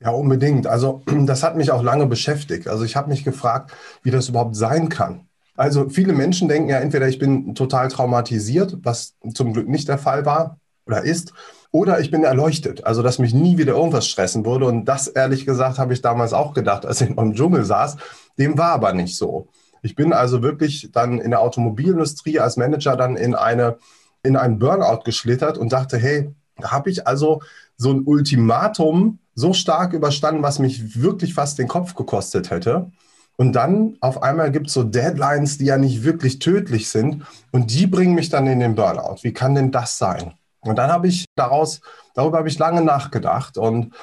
Ja, 0.00 0.10
unbedingt. 0.10 0.66
Also 0.66 1.02
das 1.24 1.42
hat 1.42 1.56
mich 1.56 1.70
auch 1.70 1.82
lange 1.82 2.06
beschäftigt. 2.06 2.68
Also 2.68 2.84
ich 2.84 2.96
habe 2.96 3.08
mich 3.08 3.24
gefragt, 3.24 3.72
wie 4.02 4.10
das 4.10 4.28
überhaupt 4.28 4.56
sein 4.56 4.90
kann. 4.90 5.26
Also 5.54 5.88
viele 5.88 6.12
Menschen 6.12 6.48
denken 6.48 6.68
ja 6.68 6.80
entweder, 6.80 7.08
ich 7.08 7.18
bin 7.18 7.54
total 7.54 7.88
traumatisiert, 7.88 8.76
was 8.82 9.14
zum 9.32 9.54
Glück 9.54 9.68
nicht 9.68 9.88
der 9.88 9.96
Fall 9.96 10.26
war 10.26 10.58
oder 10.86 11.02
ist, 11.02 11.32
oder 11.72 12.00
ich 12.00 12.10
bin 12.10 12.24
erleuchtet, 12.24 12.86
also 12.86 13.02
dass 13.02 13.18
mich 13.18 13.34
nie 13.34 13.58
wieder 13.58 13.74
irgendwas 13.74 14.06
stressen 14.06 14.46
würde. 14.46 14.66
Und 14.66 14.86
das, 14.86 15.08
ehrlich 15.08 15.44
gesagt, 15.44 15.78
habe 15.78 15.92
ich 15.92 16.00
damals 16.00 16.32
auch 16.32 16.54
gedacht, 16.54 16.86
als 16.86 17.00
ich 17.00 17.10
im 17.16 17.34
Dschungel 17.34 17.64
saß. 17.64 17.96
Dem 18.38 18.56
war 18.56 18.70
aber 18.70 18.92
nicht 18.92 19.16
so. 19.16 19.48
Ich 19.82 19.94
bin 19.94 20.12
also 20.12 20.42
wirklich 20.42 20.90
dann 20.92 21.18
in 21.18 21.30
der 21.30 21.40
Automobilindustrie 21.40 22.40
als 22.40 22.56
Manager 22.56 22.96
dann 22.96 23.16
in, 23.16 23.34
eine, 23.34 23.76
in 24.22 24.36
einen 24.36 24.58
Burnout 24.58 25.02
geschlittert 25.04 25.58
und 25.58 25.72
dachte, 25.72 25.96
hey, 25.98 26.30
da 26.56 26.70
habe 26.70 26.90
ich 26.90 27.06
also 27.06 27.42
so 27.76 27.92
ein 27.92 28.02
Ultimatum 28.04 29.18
so 29.34 29.52
stark 29.52 29.92
überstanden, 29.92 30.42
was 30.42 30.58
mich 30.58 31.00
wirklich 31.00 31.34
fast 31.34 31.58
den 31.58 31.68
Kopf 31.68 31.94
gekostet 31.94 32.50
hätte. 32.50 32.90
Und 33.36 33.52
dann 33.52 33.96
auf 34.00 34.22
einmal 34.22 34.50
gibt 34.50 34.68
es 34.68 34.72
so 34.72 34.82
Deadlines, 34.82 35.58
die 35.58 35.66
ja 35.66 35.76
nicht 35.76 36.04
wirklich 36.04 36.38
tödlich 36.38 36.88
sind. 36.88 37.26
Und 37.52 37.70
die 37.70 37.86
bringen 37.86 38.14
mich 38.14 38.30
dann 38.30 38.46
in 38.46 38.60
den 38.60 38.74
Burnout. 38.74 39.18
Wie 39.22 39.34
kann 39.34 39.54
denn 39.54 39.72
das 39.72 39.98
sein? 39.98 40.32
Und 40.66 40.76
dann 40.76 40.90
habe 40.90 41.08
ich 41.08 41.26
daraus, 41.34 41.80
darüber 42.14 42.38
habe 42.38 42.48
ich 42.48 42.58
lange 42.58 42.82
nachgedacht 42.82 43.58
und 43.58 43.94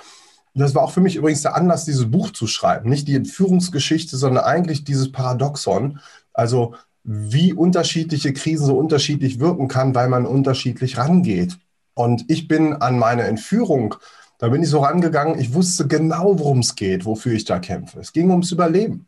das 0.56 0.76
war 0.76 0.84
auch 0.84 0.92
für 0.92 1.02
mich 1.02 1.16
übrigens 1.16 1.42
der 1.42 1.56
Anlass, 1.56 1.86
dieses 1.86 2.12
Buch 2.12 2.32
zu 2.32 2.46
schreiben. 2.46 2.90
Nicht 2.90 3.08
die 3.08 3.16
Entführungsgeschichte, 3.16 4.18
sondern 4.18 4.44
eigentlich 4.44 4.84
dieses 4.84 5.12
Paradoxon. 5.12 6.00
Also 6.32 6.76
wie 7.04 7.54
unterschiedliche 7.54 8.34
Krisen 8.34 8.68
so 8.68 8.78
unterschiedlich 8.78 9.40
wirken 9.40 9.68
kann, 9.68 9.96
weil 9.96 10.10
man 10.10 10.26
unterschiedlich 10.26 10.98
rangeht. 10.98 11.58
Und 11.96 12.26
ich 12.28 12.48
bin 12.48 12.74
an 12.74 12.98
meine 12.98 13.24
Entführung, 13.24 13.96
da 14.38 14.50
bin 14.50 14.64
ich 14.64 14.70
so 14.70 14.80
rangegangen, 14.80 15.40
ich 15.40 15.54
wusste 15.54 15.88
genau, 15.88 16.40
worum 16.40 16.60
es 16.60 16.76
geht, 16.76 17.06
wofür 17.06 17.34
ich 17.34 17.46
da 17.46 17.60
kämpfe. 17.60 18.00
Es 18.00 18.14
ging 18.14 18.30
ums 18.30 18.52
Überleben. 18.52 19.08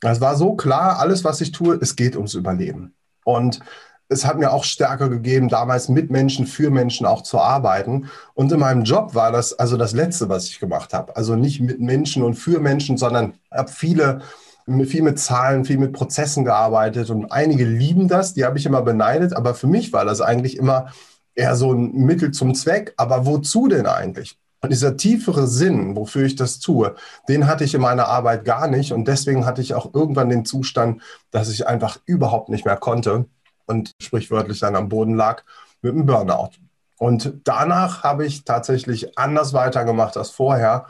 Es 0.00 0.20
war 0.20 0.36
so 0.36 0.54
klar, 0.54 0.98
alles, 0.98 1.24
was 1.24 1.40
ich 1.40 1.52
tue, 1.52 1.78
es 1.80 1.94
geht 1.94 2.16
ums 2.16 2.34
Überleben. 2.34 2.94
Und 3.24 3.60
es 4.12 4.24
hat 4.24 4.38
mir 4.38 4.52
auch 4.52 4.64
Stärke 4.64 5.08
gegeben, 5.08 5.48
damals 5.48 5.88
mit 5.88 6.10
Menschen, 6.10 6.46
für 6.46 6.70
Menschen 6.70 7.06
auch 7.06 7.22
zu 7.22 7.38
arbeiten. 7.40 8.10
Und 8.34 8.52
in 8.52 8.60
meinem 8.60 8.84
Job 8.84 9.14
war 9.14 9.32
das 9.32 9.58
also 9.58 9.76
das 9.76 9.92
Letzte, 9.92 10.28
was 10.28 10.46
ich 10.46 10.60
gemacht 10.60 10.92
habe. 10.92 11.16
Also 11.16 11.34
nicht 11.34 11.60
mit 11.60 11.80
Menschen 11.80 12.22
und 12.22 12.34
für 12.34 12.60
Menschen, 12.60 12.96
sondern 12.96 13.34
habe 13.50 13.70
viele, 13.70 14.20
viel 14.66 15.02
mit 15.02 15.18
Zahlen, 15.18 15.64
viel 15.64 15.78
mit 15.78 15.92
Prozessen 15.92 16.44
gearbeitet. 16.44 17.10
Und 17.10 17.32
einige 17.32 17.64
lieben 17.64 18.08
das, 18.08 18.34
die 18.34 18.44
habe 18.44 18.58
ich 18.58 18.66
immer 18.66 18.82
beneidet. 18.82 19.34
Aber 19.34 19.54
für 19.54 19.66
mich 19.66 19.92
war 19.92 20.04
das 20.04 20.20
eigentlich 20.20 20.56
immer 20.56 20.86
eher 21.34 21.56
so 21.56 21.72
ein 21.72 21.92
Mittel 21.92 22.30
zum 22.30 22.54
Zweck. 22.54 22.94
Aber 22.96 23.26
wozu 23.26 23.68
denn 23.68 23.86
eigentlich? 23.86 24.38
Und 24.60 24.70
dieser 24.70 24.96
tiefere 24.96 25.48
Sinn, 25.48 25.96
wofür 25.96 26.24
ich 26.24 26.36
das 26.36 26.60
tue, 26.60 26.94
den 27.28 27.48
hatte 27.48 27.64
ich 27.64 27.74
in 27.74 27.80
meiner 27.80 28.06
Arbeit 28.06 28.44
gar 28.44 28.68
nicht. 28.68 28.92
Und 28.92 29.08
deswegen 29.08 29.44
hatte 29.44 29.60
ich 29.60 29.74
auch 29.74 29.92
irgendwann 29.92 30.28
den 30.28 30.44
Zustand, 30.44 31.02
dass 31.32 31.48
ich 31.48 31.66
einfach 31.66 31.98
überhaupt 32.06 32.48
nicht 32.48 32.64
mehr 32.64 32.76
konnte 32.76 33.26
und 33.72 33.94
sprichwörtlich 34.00 34.60
dann 34.60 34.76
am 34.76 34.88
Boden 34.88 35.14
lag 35.14 35.42
mit 35.80 35.92
einem 35.92 36.06
Burnout. 36.06 36.50
Und 36.98 37.32
danach 37.44 38.04
habe 38.04 38.24
ich 38.24 38.44
tatsächlich 38.44 39.18
anders 39.18 39.52
weitergemacht 39.52 40.16
als 40.16 40.30
vorher 40.30 40.86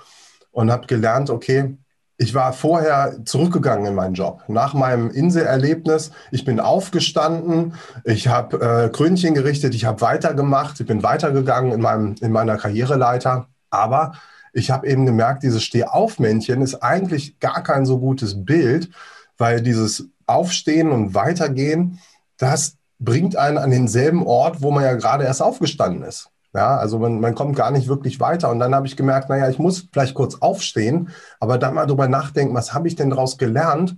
und 0.51 0.71
habe 0.71 0.87
gelernt, 0.87 1.31
okay, 1.31 1.79
ich 2.19 2.35
war 2.35 2.53
vorher 2.53 3.17
zurückgegangen 3.25 3.87
in 3.87 3.95
meinen 3.95 4.15
Job. 4.15 4.43
Nach 4.47 4.75
meinem 4.75 5.11
Inselerlebnis, 5.11 6.11
ich 6.31 6.45
bin 6.45 6.61
aufgestanden, 6.61 7.75
ich 8.05 8.29
habe 8.29 8.61
äh, 8.61 8.89
Krönchen 8.91 9.35
gerichtet, 9.35 9.75
ich 9.75 9.87
habe 9.87 10.03
weitergemacht, 10.03 10.79
ich 10.79 10.87
bin 10.87 11.03
weitergegangen 11.03 11.73
in, 11.73 11.81
meinem, 11.81 12.15
in 12.21 12.31
meiner 12.31 12.59
Karriereleiter. 12.59 13.49
Aber 13.71 14.13
ich 14.53 14.71
habe 14.71 14.87
eben 14.87 15.07
gemerkt, 15.07 15.43
dieses 15.43 15.65
Stehaufmännchen 15.65 16.61
ist 16.61 16.77
eigentlich 16.77 17.41
gar 17.41 17.63
kein 17.63 17.87
so 17.87 17.99
gutes 17.99 18.45
Bild, 18.45 18.91
weil 19.39 19.63
dieses 19.63 20.09
Aufstehen 20.27 20.93
und 20.93 21.15
Weitergehen, 21.15 21.99
das 22.43 22.77
bringt 22.99 23.37
einen 23.37 23.59
an 23.59 23.71
denselben 23.71 24.27
Ort, 24.27 24.63
wo 24.63 24.71
man 24.71 24.85
ja 24.85 24.95
gerade 24.95 25.25
erst 25.25 25.43
aufgestanden 25.43 26.03
ist. 26.03 26.29
Ja, 26.55 26.77
also 26.77 26.99
man, 26.99 27.21
man 27.21 27.35
kommt 27.35 27.57
gar 27.57 27.71
nicht 27.71 27.89
wirklich 27.89 28.21
weiter. 28.21 28.51
Und 28.51 28.59
dann 28.59 28.75
habe 28.75 28.87
ich 28.87 28.97
gemerkt, 28.97 29.31
naja, 29.31 29.49
ich 29.49 29.59
muss 29.59 29.89
vielleicht 29.91 30.15
kurz 30.15 30.35
aufstehen, 30.35 31.11
aber 31.41 31.57
dann 31.57 31.75
mal 31.75 31.87
drüber 31.87 32.09
nachdenken, 32.09 32.55
was 32.55 32.75
habe 32.75 32.89
ich 32.89 32.97
denn 32.97 33.11
daraus 33.11 33.39
gelernt? 33.39 33.97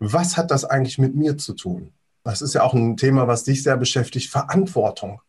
Was 0.00 0.36
hat 0.36 0.50
das 0.50 0.64
eigentlich 0.64 0.98
mit 0.98 1.14
mir 1.14 1.38
zu 1.38 1.52
tun? 1.52 1.92
Das 2.24 2.42
ist 2.42 2.54
ja 2.54 2.62
auch 2.62 2.74
ein 2.74 2.96
Thema, 2.96 3.28
was 3.28 3.44
dich 3.44 3.62
sehr 3.62 3.76
beschäftigt, 3.76 4.30
Verantwortung. 4.30 5.20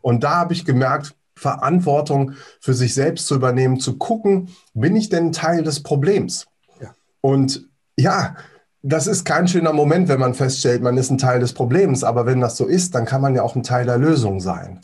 Und 0.00 0.24
da 0.24 0.36
habe 0.36 0.52
ich 0.52 0.64
gemerkt, 0.64 1.14
Verantwortung 1.36 2.32
für 2.60 2.74
sich 2.74 2.94
selbst 2.94 3.26
zu 3.26 3.36
übernehmen, 3.36 3.78
zu 3.78 3.98
gucken, 3.98 4.48
bin 4.74 4.96
ich 4.96 5.10
denn 5.10 5.32
Teil 5.32 5.62
des 5.62 5.82
Problems? 5.82 6.46
Ja. 6.80 6.94
Und 7.20 7.68
ja, 7.96 8.36
das 8.88 9.08
ist 9.08 9.24
kein 9.24 9.48
schöner 9.48 9.72
Moment, 9.72 10.06
wenn 10.08 10.20
man 10.20 10.34
feststellt, 10.34 10.80
man 10.80 10.96
ist 10.96 11.10
ein 11.10 11.18
Teil 11.18 11.40
des 11.40 11.54
Problems. 11.54 12.04
Aber 12.04 12.24
wenn 12.24 12.40
das 12.40 12.56
so 12.56 12.66
ist, 12.66 12.94
dann 12.94 13.04
kann 13.04 13.20
man 13.20 13.34
ja 13.34 13.42
auch 13.42 13.56
ein 13.56 13.64
Teil 13.64 13.84
der 13.84 13.98
Lösung 13.98 14.38
sein. 14.38 14.80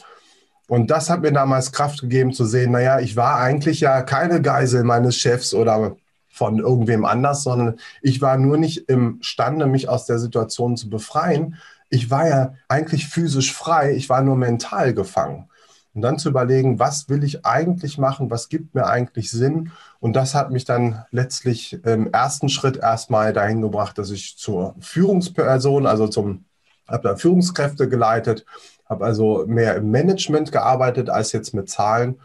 Und 0.67 0.91
das 0.91 1.09
hat 1.09 1.21
mir 1.23 1.33
damals 1.33 1.71
Kraft 1.71 2.01
gegeben 2.01 2.33
zu 2.33 2.45
sehen, 2.45 2.73
naja, 2.73 2.99
ich 2.99 3.15
war 3.15 3.37
eigentlich 3.39 3.81
ja 3.81 4.03
keine 4.03 4.43
Geisel 4.43 4.83
meines 4.83 5.17
Chefs 5.17 5.55
oder 5.55 5.97
von 6.29 6.59
irgendwem 6.59 7.05
anders, 7.05 7.45
sondern 7.45 7.77
ich 8.01 8.21
war 8.21 8.39
nur 8.39 8.57
nicht 8.57 8.89
imstande, 8.89 9.67
mich 9.67 9.89
aus 9.89 10.07
der 10.07 10.19
Situation 10.19 10.77
zu 10.77 10.91
befreien. 10.91 11.57
Ich 11.89 12.11
war 12.11 12.27
ja 12.27 12.55
eigentlich 12.69 13.07
physisch 13.07 13.53
frei, 13.53 13.93
ich 13.95 14.09
war 14.09 14.23
nur 14.23 14.37
mental 14.37 14.95
gefangen. 14.95 15.49
Und 15.95 16.03
dann 16.03 16.19
zu 16.19 16.31
überlegen, 16.31 16.79
was 16.79 17.09
will 17.09 17.23
ich 17.23 17.45
eigentlich 17.45 17.99
machen, 17.99 18.31
was 18.31 18.49
gibt 18.49 18.75
mir 18.75 18.87
eigentlich 18.87 19.31
Sinn. 19.31 19.71
Und 20.03 20.15
das 20.15 20.35
hat 20.35 20.51
mich 20.51 20.65
dann 20.65 21.05
letztlich 21.13 21.75
im 21.85 22.13
ersten 22.13 22.49
Schritt 22.49 22.77
erstmal 22.77 23.33
dahin 23.33 23.63
gebracht, 23.63 23.97
dass 23.99 24.11
ich 24.11 24.37
zur 24.37 24.75
Führungsperson, 24.81 25.87
also 25.87 26.09
zum, 26.09 26.45
habe 26.89 27.11
da 27.11 27.15
Führungskräfte 27.15 27.89
geleitet, 27.89 28.45
habe 28.89 29.05
also 29.05 29.45
mehr 29.47 29.77
im 29.77 29.93
Management 29.93 30.51
gearbeitet 30.51 31.09
als 31.09 31.31
jetzt 31.31 31.55
mit 31.55 31.71
Zahlen 31.71 32.19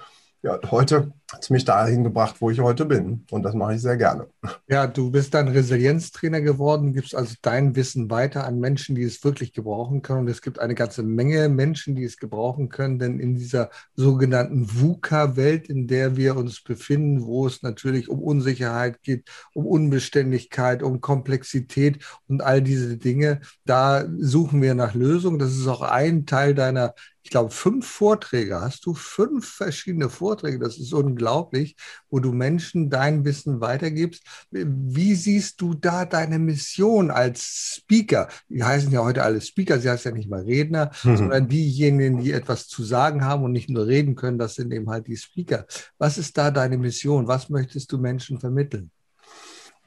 ja, 0.47 0.59
heute 0.71 1.11
hat 1.29 1.43
es 1.43 1.49
mich 1.49 1.65
dahin 1.65 2.05
gebracht, 2.05 2.37
wo 2.39 2.49
ich 2.49 2.61
heute 2.61 2.85
bin. 2.85 3.25
Und 3.31 3.43
das 3.43 3.53
mache 3.53 3.75
ich 3.75 3.81
sehr 3.81 3.97
gerne. 3.97 4.27
Ja, 4.69 4.87
du 4.87 5.11
bist 5.11 5.33
dann 5.33 5.49
Resilienztrainer 5.49 6.39
geworden, 6.39 6.93
gibst 6.93 7.13
also 7.13 7.35
dein 7.41 7.75
Wissen 7.75 8.09
weiter 8.09 8.45
an 8.45 8.59
Menschen, 8.59 8.95
die 8.95 9.03
es 9.03 9.21
wirklich 9.25 9.51
gebrauchen 9.51 10.01
können. 10.01 10.21
Und 10.21 10.29
es 10.29 10.41
gibt 10.41 10.59
eine 10.59 10.73
ganze 10.73 11.03
Menge 11.03 11.49
Menschen, 11.49 11.95
die 11.95 12.05
es 12.05 12.17
gebrauchen 12.17 12.69
können, 12.69 12.97
denn 12.97 13.19
in 13.19 13.35
dieser 13.35 13.69
sogenannten 13.95 14.67
VUCA-Welt, 14.73 15.67
in 15.67 15.87
der 15.87 16.15
wir 16.15 16.37
uns 16.37 16.63
befinden, 16.63 17.25
wo 17.25 17.45
es 17.45 17.61
natürlich 17.61 18.07
um 18.07 18.23
Unsicherheit 18.23 19.01
geht, 19.03 19.27
um 19.53 19.65
Unbeständigkeit, 19.65 20.81
um 20.81 21.01
Komplexität 21.01 21.99
und 22.27 22.41
all 22.41 22.61
diese 22.61 22.95
Dinge, 22.95 23.41
da 23.65 24.05
suchen 24.17 24.61
wir 24.61 24.75
nach 24.75 24.93
Lösungen. 24.93 25.39
Das 25.39 25.51
ist 25.51 25.67
auch 25.67 25.81
ein 25.81 26.25
Teil 26.25 26.55
deiner 26.55 26.93
ich 27.27 27.31
glaube, 27.31 27.49
fünf 27.49 27.85
Vorträge. 27.85 28.61
Hast 28.61 28.85
du 28.85 28.93
fünf 28.93 29.45
verschiedene 29.45 30.09
Vorträge? 30.09 30.59
Das 30.59 30.77
ist 30.77 30.93
unglaublich, 30.93 31.75
wo 32.09 32.19
du 32.21 32.31
Menschen 32.31 32.89
dein 32.89 33.25
Wissen 33.25 33.59
weitergibst. 33.59 34.23
Wie 34.49 35.13
siehst 35.13 35.59
du 35.59 35.73
da 35.73 36.05
deine 36.05 36.39
Mission 36.39 37.11
als 37.11 37.75
Speaker? 37.75 38.29
Die 38.47 38.63
heißen 38.63 38.93
ja 38.93 39.03
heute 39.03 39.23
alle 39.23 39.41
Speaker, 39.41 39.77
sie 39.77 39.89
heißen 39.89 40.09
ja 40.09 40.15
nicht 40.15 40.29
mal 40.29 40.43
Redner, 40.43 40.91
mhm. 41.03 41.17
sondern 41.17 41.49
diejenigen, 41.49 42.23
die 42.23 42.31
etwas 42.31 42.69
zu 42.69 42.81
sagen 42.85 43.25
haben 43.25 43.43
und 43.43 43.51
nicht 43.51 43.69
nur 43.69 43.87
reden 43.87 44.15
können, 44.15 44.39
das 44.39 44.55
sind 44.55 44.71
eben 44.71 44.89
halt 44.89 45.07
die 45.07 45.17
Speaker. 45.17 45.65
Was 45.97 46.17
ist 46.17 46.37
da 46.37 46.49
deine 46.49 46.77
Mission? 46.77 47.27
Was 47.27 47.49
möchtest 47.49 47.91
du 47.91 47.97
Menschen 47.97 48.39
vermitteln? 48.39 48.89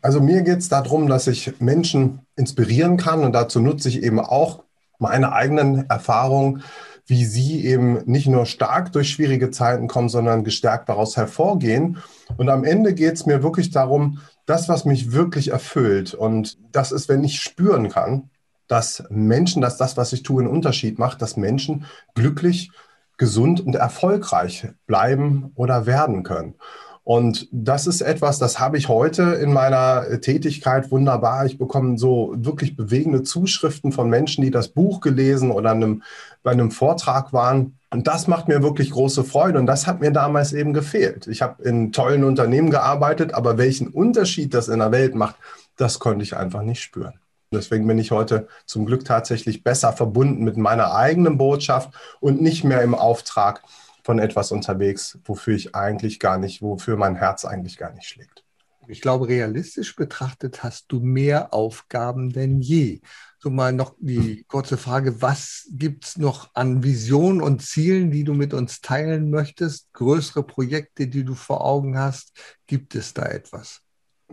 Also 0.02 0.20
mir 0.20 0.42
geht 0.42 0.58
es 0.58 0.68
darum, 0.68 1.08
dass 1.08 1.26
ich 1.26 1.58
Menschen 1.58 2.20
inspirieren 2.36 2.98
kann 2.98 3.24
und 3.24 3.32
dazu 3.32 3.60
nutze 3.60 3.88
ich 3.88 4.02
eben 4.02 4.20
auch 4.20 4.64
meine 4.98 5.32
eigenen 5.32 5.88
Erfahrungen 5.88 6.62
wie 7.10 7.24
sie 7.24 7.66
eben 7.66 8.04
nicht 8.06 8.28
nur 8.28 8.46
stark 8.46 8.92
durch 8.92 9.10
schwierige 9.10 9.50
Zeiten 9.50 9.88
kommen, 9.88 10.08
sondern 10.08 10.44
gestärkt 10.44 10.88
daraus 10.88 11.16
hervorgehen. 11.16 11.98
Und 12.36 12.48
am 12.48 12.62
Ende 12.62 12.94
geht 12.94 13.14
es 13.14 13.26
mir 13.26 13.42
wirklich 13.42 13.70
darum, 13.70 14.20
das, 14.46 14.68
was 14.68 14.84
mich 14.84 15.10
wirklich 15.12 15.50
erfüllt. 15.50 16.14
Und 16.14 16.56
das 16.70 16.92
ist, 16.92 17.08
wenn 17.08 17.24
ich 17.24 17.42
spüren 17.42 17.88
kann, 17.88 18.30
dass 18.68 19.02
Menschen, 19.10 19.60
dass 19.60 19.76
das, 19.76 19.96
was 19.96 20.12
ich 20.12 20.22
tue, 20.22 20.40
einen 20.40 20.50
Unterschied 20.50 21.00
macht, 21.00 21.20
dass 21.20 21.36
Menschen 21.36 21.84
glücklich, 22.14 22.70
gesund 23.18 23.60
und 23.60 23.74
erfolgreich 23.74 24.68
bleiben 24.86 25.50
oder 25.56 25.86
werden 25.86 26.22
können. 26.22 26.54
Und 27.02 27.48
das 27.50 27.86
ist 27.86 28.02
etwas, 28.02 28.38
das 28.38 28.58
habe 28.58 28.76
ich 28.76 28.88
heute 28.88 29.22
in 29.22 29.52
meiner 29.52 30.20
Tätigkeit 30.20 30.90
wunderbar. 30.90 31.46
Ich 31.46 31.58
bekomme 31.58 31.98
so 31.98 32.34
wirklich 32.36 32.76
bewegende 32.76 33.22
Zuschriften 33.22 33.90
von 33.90 34.10
Menschen, 34.10 34.44
die 34.44 34.50
das 34.50 34.68
Buch 34.68 35.00
gelesen 35.00 35.50
oder 35.50 35.70
einem, 35.70 36.02
bei 36.42 36.50
einem 36.50 36.70
Vortrag 36.70 37.32
waren. 37.32 37.78
Und 37.90 38.06
das 38.06 38.28
macht 38.28 38.48
mir 38.48 38.62
wirklich 38.62 38.90
große 38.90 39.24
Freude. 39.24 39.58
Und 39.58 39.66
das 39.66 39.86
hat 39.86 40.00
mir 40.00 40.12
damals 40.12 40.52
eben 40.52 40.74
gefehlt. 40.74 41.26
Ich 41.26 41.42
habe 41.42 41.62
in 41.62 41.90
tollen 41.90 42.22
Unternehmen 42.22 42.70
gearbeitet, 42.70 43.34
aber 43.34 43.58
welchen 43.58 43.88
Unterschied 43.88 44.52
das 44.52 44.68
in 44.68 44.78
der 44.78 44.92
Welt 44.92 45.14
macht, 45.14 45.36
das 45.76 45.98
konnte 45.98 46.22
ich 46.22 46.36
einfach 46.36 46.62
nicht 46.62 46.82
spüren. 46.82 47.14
Deswegen 47.52 47.86
bin 47.88 47.98
ich 47.98 48.12
heute 48.12 48.46
zum 48.64 48.86
Glück 48.86 49.04
tatsächlich 49.04 49.64
besser 49.64 49.92
verbunden 49.92 50.44
mit 50.44 50.56
meiner 50.56 50.94
eigenen 50.94 51.36
Botschaft 51.36 51.90
und 52.20 52.40
nicht 52.40 52.62
mehr 52.62 52.82
im 52.82 52.94
Auftrag 52.94 53.62
von 54.10 54.18
etwas 54.18 54.50
unterwegs, 54.50 55.20
wofür 55.24 55.54
ich 55.54 55.76
eigentlich 55.76 56.18
gar 56.18 56.36
nicht, 56.36 56.62
wofür 56.62 56.96
mein 56.96 57.14
Herz 57.14 57.44
eigentlich 57.44 57.76
gar 57.76 57.92
nicht 57.92 58.08
schlägt. 58.08 58.42
Ich 58.88 59.02
glaube, 59.02 59.28
realistisch 59.28 59.94
betrachtet 59.94 60.64
hast 60.64 60.86
du 60.88 60.98
mehr 60.98 61.54
Aufgaben 61.54 62.30
denn 62.30 62.60
je. 62.60 63.02
So 63.38 63.50
mal 63.50 63.72
noch 63.72 63.94
die 64.00 64.44
kurze 64.48 64.78
Frage, 64.78 65.22
was 65.22 65.68
gibt 65.70 66.06
es 66.06 66.18
noch 66.18 66.50
an 66.54 66.82
Visionen 66.82 67.40
und 67.40 67.62
Zielen, 67.62 68.10
die 68.10 68.24
du 68.24 68.34
mit 68.34 68.52
uns 68.52 68.80
teilen 68.80 69.30
möchtest? 69.30 69.92
Größere 69.92 70.42
Projekte, 70.42 71.06
die 71.06 71.22
du 71.22 71.36
vor 71.36 71.64
Augen 71.64 71.96
hast? 71.96 72.32
Gibt 72.66 72.96
es 72.96 73.14
da 73.14 73.26
etwas? 73.26 73.80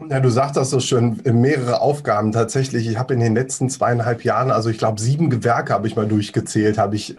Ja, 0.10 0.20
du 0.20 0.30
sagst 0.32 0.58
das 0.58 0.72
so 0.72 0.80
schön, 0.80 1.22
mehrere 1.24 1.82
Aufgaben 1.82 2.32
tatsächlich. 2.32 2.88
Ich 2.88 2.98
habe 2.98 3.14
in 3.14 3.20
den 3.20 3.36
letzten 3.36 3.70
zweieinhalb 3.70 4.24
Jahren, 4.24 4.50
also 4.50 4.72
ich 4.72 4.80
glaube 4.80 5.00
sieben 5.00 5.30
Gewerke 5.30 5.72
habe 5.72 5.88
ich 5.88 5.96
mal 5.96 6.08
durchgezählt, 6.08 6.80
habe 6.80 6.96
ich 6.96 7.16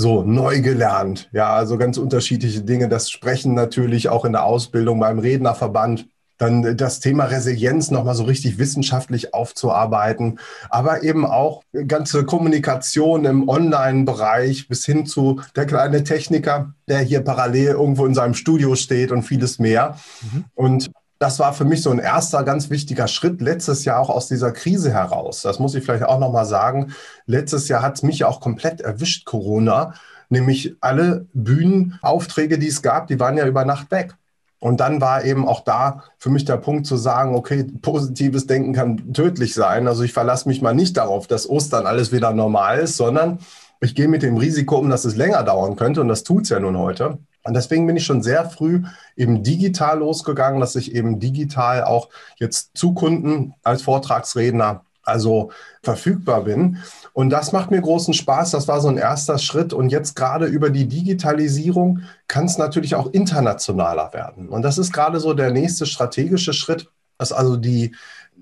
so 0.00 0.22
neu 0.22 0.62
gelernt. 0.62 1.28
Ja, 1.32 1.52
also 1.52 1.76
ganz 1.76 1.98
unterschiedliche 1.98 2.62
Dinge. 2.62 2.88
Das 2.88 3.10
Sprechen 3.10 3.54
natürlich 3.54 4.08
auch 4.08 4.24
in 4.24 4.32
der 4.32 4.44
Ausbildung 4.44 4.98
beim 4.98 5.18
Rednerverband. 5.18 6.06
Dann 6.38 6.74
das 6.78 7.00
Thema 7.00 7.24
Resilienz 7.24 7.90
nochmal 7.90 8.14
so 8.14 8.24
richtig 8.24 8.56
wissenschaftlich 8.58 9.34
aufzuarbeiten, 9.34 10.38
aber 10.70 11.02
eben 11.02 11.26
auch 11.26 11.62
ganze 11.86 12.24
Kommunikation 12.24 13.26
im 13.26 13.46
Online-Bereich 13.46 14.66
bis 14.66 14.86
hin 14.86 15.04
zu 15.04 15.42
der 15.54 15.66
kleine 15.66 16.02
Techniker, 16.02 16.72
der 16.88 17.00
hier 17.00 17.20
parallel 17.20 17.72
irgendwo 17.72 18.06
in 18.06 18.14
seinem 18.14 18.32
Studio 18.32 18.76
steht 18.76 19.12
und 19.12 19.24
vieles 19.24 19.58
mehr. 19.58 19.98
Mhm. 20.22 20.44
Und 20.54 20.90
das 21.20 21.38
war 21.38 21.52
für 21.52 21.66
mich 21.66 21.82
so 21.82 21.90
ein 21.90 21.98
erster 21.98 22.42
ganz 22.44 22.70
wichtiger 22.70 23.06
Schritt 23.06 23.42
letztes 23.42 23.84
Jahr 23.84 24.00
auch 24.00 24.08
aus 24.08 24.26
dieser 24.26 24.52
Krise 24.52 24.90
heraus. 24.90 25.42
Das 25.42 25.58
muss 25.58 25.74
ich 25.74 25.84
vielleicht 25.84 26.04
auch 26.04 26.18
nochmal 26.18 26.46
sagen. 26.46 26.94
Letztes 27.26 27.68
Jahr 27.68 27.82
hat 27.82 27.96
es 27.96 28.02
mich 28.02 28.24
auch 28.24 28.40
komplett 28.40 28.80
erwischt, 28.80 29.26
Corona. 29.26 29.92
Nämlich 30.30 30.76
alle 30.80 31.26
Bühnenaufträge, 31.34 32.58
die 32.58 32.68
es 32.68 32.80
gab, 32.80 33.06
die 33.08 33.20
waren 33.20 33.36
ja 33.36 33.46
über 33.46 33.66
Nacht 33.66 33.90
weg. 33.90 34.14
Und 34.60 34.80
dann 34.80 35.02
war 35.02 35.22
eben 35.24 35.46
auch 35.46 35.60
da 35.60 36.04
für 36.16 36.30
mich 36.30 36.46
der 36.46 36.56
Punkt 36.56 36.86
zu 36.86 36.96
sagen, 36.96 37.34
okay, 37.34 37.64
positives 37.64 38.46
Denken 38.46 38.72
kann 38.72 39.12
tödlich 39.12 39.52
sein. 39.52 39.88
Also 39.88 40.04
ich 40.04 40.14
verlasse 40.14 40.48
mich 40.48 40.62
mal 40.62 40.74
nicht 40.74 40.96
darauf, 40.96 41.26
dass 41.26 41.48
Ostern 41.48 41.86
alles 41.86 42.12
wieder 42.12 42.32
normal 42.32 42.78
ist, 42.78 42.96
sondern 42.96 43.40
ich 43.82 43.94
gehe 43.94 44.08
mit 44.08 44.22
dem 44.22 44.38
Risiko 44.38 44.78
um, 44.78 44.88
dass 44.88 45.04
es 45.04 45.16
länger 45.16 45.42
dauern 45.42 45.76
könnte. 45.76 46.00
Und 46.00 46.08
das 46.08 46.22
tut 46.24 46.44
es 46.44 46.48
ja 46.48 46.60
nun 46.60 46.78
heute. 46.78 47.18
Und 47.44 47.54
deswegen 47.54 47.86
bin 47.86 47.96
ich 47.96 48.04
schon 48.04 48.22
sehr 48.22 48.48
früh 48.48 48.82
eben 49.16 49.42
digital 49.42 49.98
losgegangen, 49.98 50.60
dass 50.60 50.76
ich 50.76 50.94
eben 50.94 51.20
digital 51.20 51.84
auch 51.84 52.08
jetzt 52.36 52.70
zu 52.74 52.92
Kunden 52.92 53.54
als 53.62 53.82
Vortragsredner 53.82 54.82
also 55.02 55.50
verfügbar 55.82 56.42
bin. 56.42 56.78
Und 57.12 57.30
das 57.30 57.52
macht 57.52 57.70
mir 57.70 57.80
großen 57.80 58.14
Spaß. 58.14 58.50
Das 58.50 58.68
war 58.68 58.80
so 58.80 58.88
ein 58.88 58.98
erster 58.98 59.38
Schritt. 59.38 59.72
Und 59.72 59.90
jetzt 59.90 60.14
gerade 60.14 60.46
über 60.46 60.70
die 60.70 60.86
Digitalisierung 60.86 62.00
kann 62.28 62.44
es 62.44 62.58
natürlich 62.58 62.94
auch 62.94 63.10
internationaler 63.12 64.12
werden. 64.12 64.48
Und 64.48 64.62
das 64.62 64.78
ist 64.78 64.92
gerade 64.92 65.18
so 65.20 65.34
der 65.34 65.50
nächste 65.50 65.86
strategische 65.86 66.52
Schritt, 66.52 66.90
dass 67.18 67.32
also 67.32 67.56
die 67.56 67.94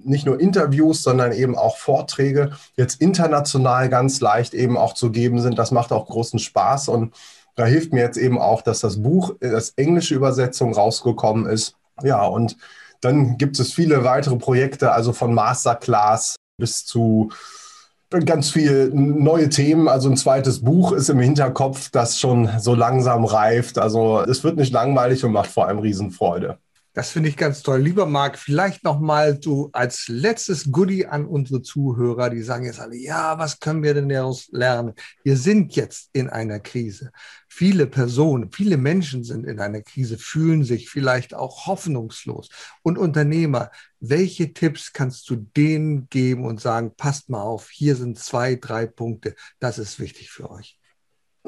nicht 0.04 0.26
nur 0.26 0.38
Interviews, 0.38 1.02
sondern 1.02 1.32
eben 1.32 1.56
auch 1.56 1.76
Vorträge 1.76 2.52
jetzt 2.76 3.00
international 3.00 3.88
ganz 3.88 4.20
leicht 4.20 4.54
eben 4.54 4.76
auch 4.76 4.94
zu 4.94 5.10
geben 5.10 5.40
sind. 5.40 5.58
Das 5.58 5.72
macht 5.72 5.92
auch 5.92 6.06
großen 6.06 6.38
Spaß. 6.38 6.88
Und 6.88 7.14
da 7.58 7.66
hilft 7.66 7.92
mir 7.92 8.02
jetzt 8.02 8.16
eben 8.16 8.38
auch, 8.38 8.62
dass 8.62 8.78
das 8.78 9.02
Buch, 9.02 9.34
das 9.40 9.70
englische 9.70 10.14
Übersetzung 10.14 10.72
rausgekommen 10.72 11.46
ist. 11.46 11.74
Ja, 12.04 12.24
und 12.24 12.56
dann 13.00 13.36
gibt 13.36 13.58
es 13.58 13.72
viele 13.72 14.04
weitere 14.04 14.36
Projekte, 14.36 14.92
also 14.92 15.12
von 15.12 15.34
Masterclass 15.34 16.36
bis 16.56 16.86
zu 16.86 17.30
ganz 18.10 18.50
viele 18.50 18.90
neue 18.94 19.48
Themen. 19.48 19.88
Also 19.88 20.08
ein 20.08 20.16
zweites 20.16 20.60
Buch 20.60 20.92
ist 20.92 21.10
im 21.10 21.18
Hinterkopf, 21.18 21.90
das 21.90 22.20
schon 22.20 22.48
so 22.60 22.76
langsam 22.76 23.24
reift. 23.24 23.76
Also 23.76 24.20
es 24.20 24.44
wird 24.44 24.56
nicht 24.56 24.72
langweilig 24.72 25.24
und 25.24 25.32
macht 25.32 25.50
vor 25.50 25.66
allem 25.66 25.80
Riesenfreude. 25.80 26.58
Das 26.94 27.10
finde 27.10 27.28
ich 27.28 27.36
ganz 27.36 27.62
toll. 27.62 27.80
Lieber 27.80 28.06
Marc, 28.06 28.38
vielleicht 28.38 28.82
noch 28.82 28.98
mal 28.98 29.38
so 29.40 29.70
als 29.72 30.08
letztes 30.08 30.72
Goodie 30.72 31.06
an 31.06 31.26
unsere 31.26 31.62
Zuhörer, 31.62 32.30
die 32.30 32.42
sagen 32.42 32.64
jetzt 32.64 32.80
alle, 32.80 32.96
ja, 32.96 33.38
was 33.38 33.60
können 33.60 33.82
wir 33.82 33.94
denn 33.94 34.08
daraus 34.08 34.48
lernen? 34.50 34.94
Wir 35.22 35.36
sind 35.36 35.76
jetzt 35.76 36.08
in 36.12 36.28
einer 36.28 36.60
Krise. 36.60 37.12
Viele 37.48 37.86
Personen, 37.86 38.50
viele 38.50 38.76
Menschen 38.78 39.22
sind 39.22 39.44
in 39.44 39.60
einer 39.60 39.82
Krise, 39.82 40.18
fühlen 40.18 40.64
sich 40.64 40.88
vielleicht 40.88 41.34
auch 41.34 41.66
hoffnungslos. 41.66 42.48
Und 42.82 42.98
Unternehmer, 42.98 43.70
welche 44.00 44.52
Tipps 44.52 44.92
kannst 44.92 45.28
du 45.30 45.36
denen 45.36 46.08
geben 46.08 46.44
und 46.44 46.60
sagen, 46.60 46.94
passt 46.96 47.28
mal 47.28 47.42
auf, 47.42 47.70
hier 47.70 47.96
sind 47.96 48.18
zwei, 48.18 48.56
drei 48.56 48.86
Punkte, 48.86 49.34
das 49.60 49.78
ist 49.78 50.00
wichtig 50.00 50.30
für 50.30 50.50
euch? 50.50 50.77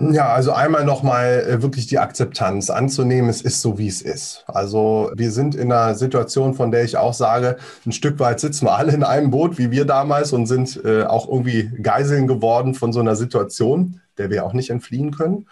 Ja, 0.00 0.32
also 0.32 0.52
einmal 0.52 0.86
nochmal 0.86 1.44
äh, 1.46 1.62
wirklich 1.62 1.86
die 1.86 1.98
Akzeptanz 1.98 2.70
anzunehmen, 2.70 3.28
es 3.28 3.42
ist 3.42 3.60
so, 3.60 3.76
wie 3.76 3.86
es 3.86 4.00
ist. 4.00 4.44
Also 4.46 5.10
wir 5.14 5.30
sind 5.30 5.54
in 5.54 5.70
einer 5.70 5.94
Situation, 5.94 6.54
von 6.54 6.70
der 6.70 6.84
ich 6.84 6.96
auch 6.96 7.12
sage, 7.12 7.58
ein 7.84 7.92
Stück 7.92 8.18
weit 8.18 8.40
sitzen 8.40 8.64
wir 8.64 8.76
alle 8.76 8.94
in 8.94 9.04
einem 9.04 9.30
Boot, 9.30 9.58
wie 9.58 9.70
wir 9.70 9.84
damals, 9.84 10.32
und 10.32 10.46
sind 10.46 10.80
äh, 10.86 11.02
auch 11.04 11.28
irgendwie 11.28 11.70
Geiseln 11.82 12.26
geworden 12.26 12.74
von 12.74 12.94
so 12.94 13.00
einer 13.00 13.14
Situation, 13.14 14.00
der 14.16 14.30
wir 14.30 14.46
auch 14.46 14.54
nicht 14.54 14.70
entfliehen 14.70 15.10
können. 15.10 15.46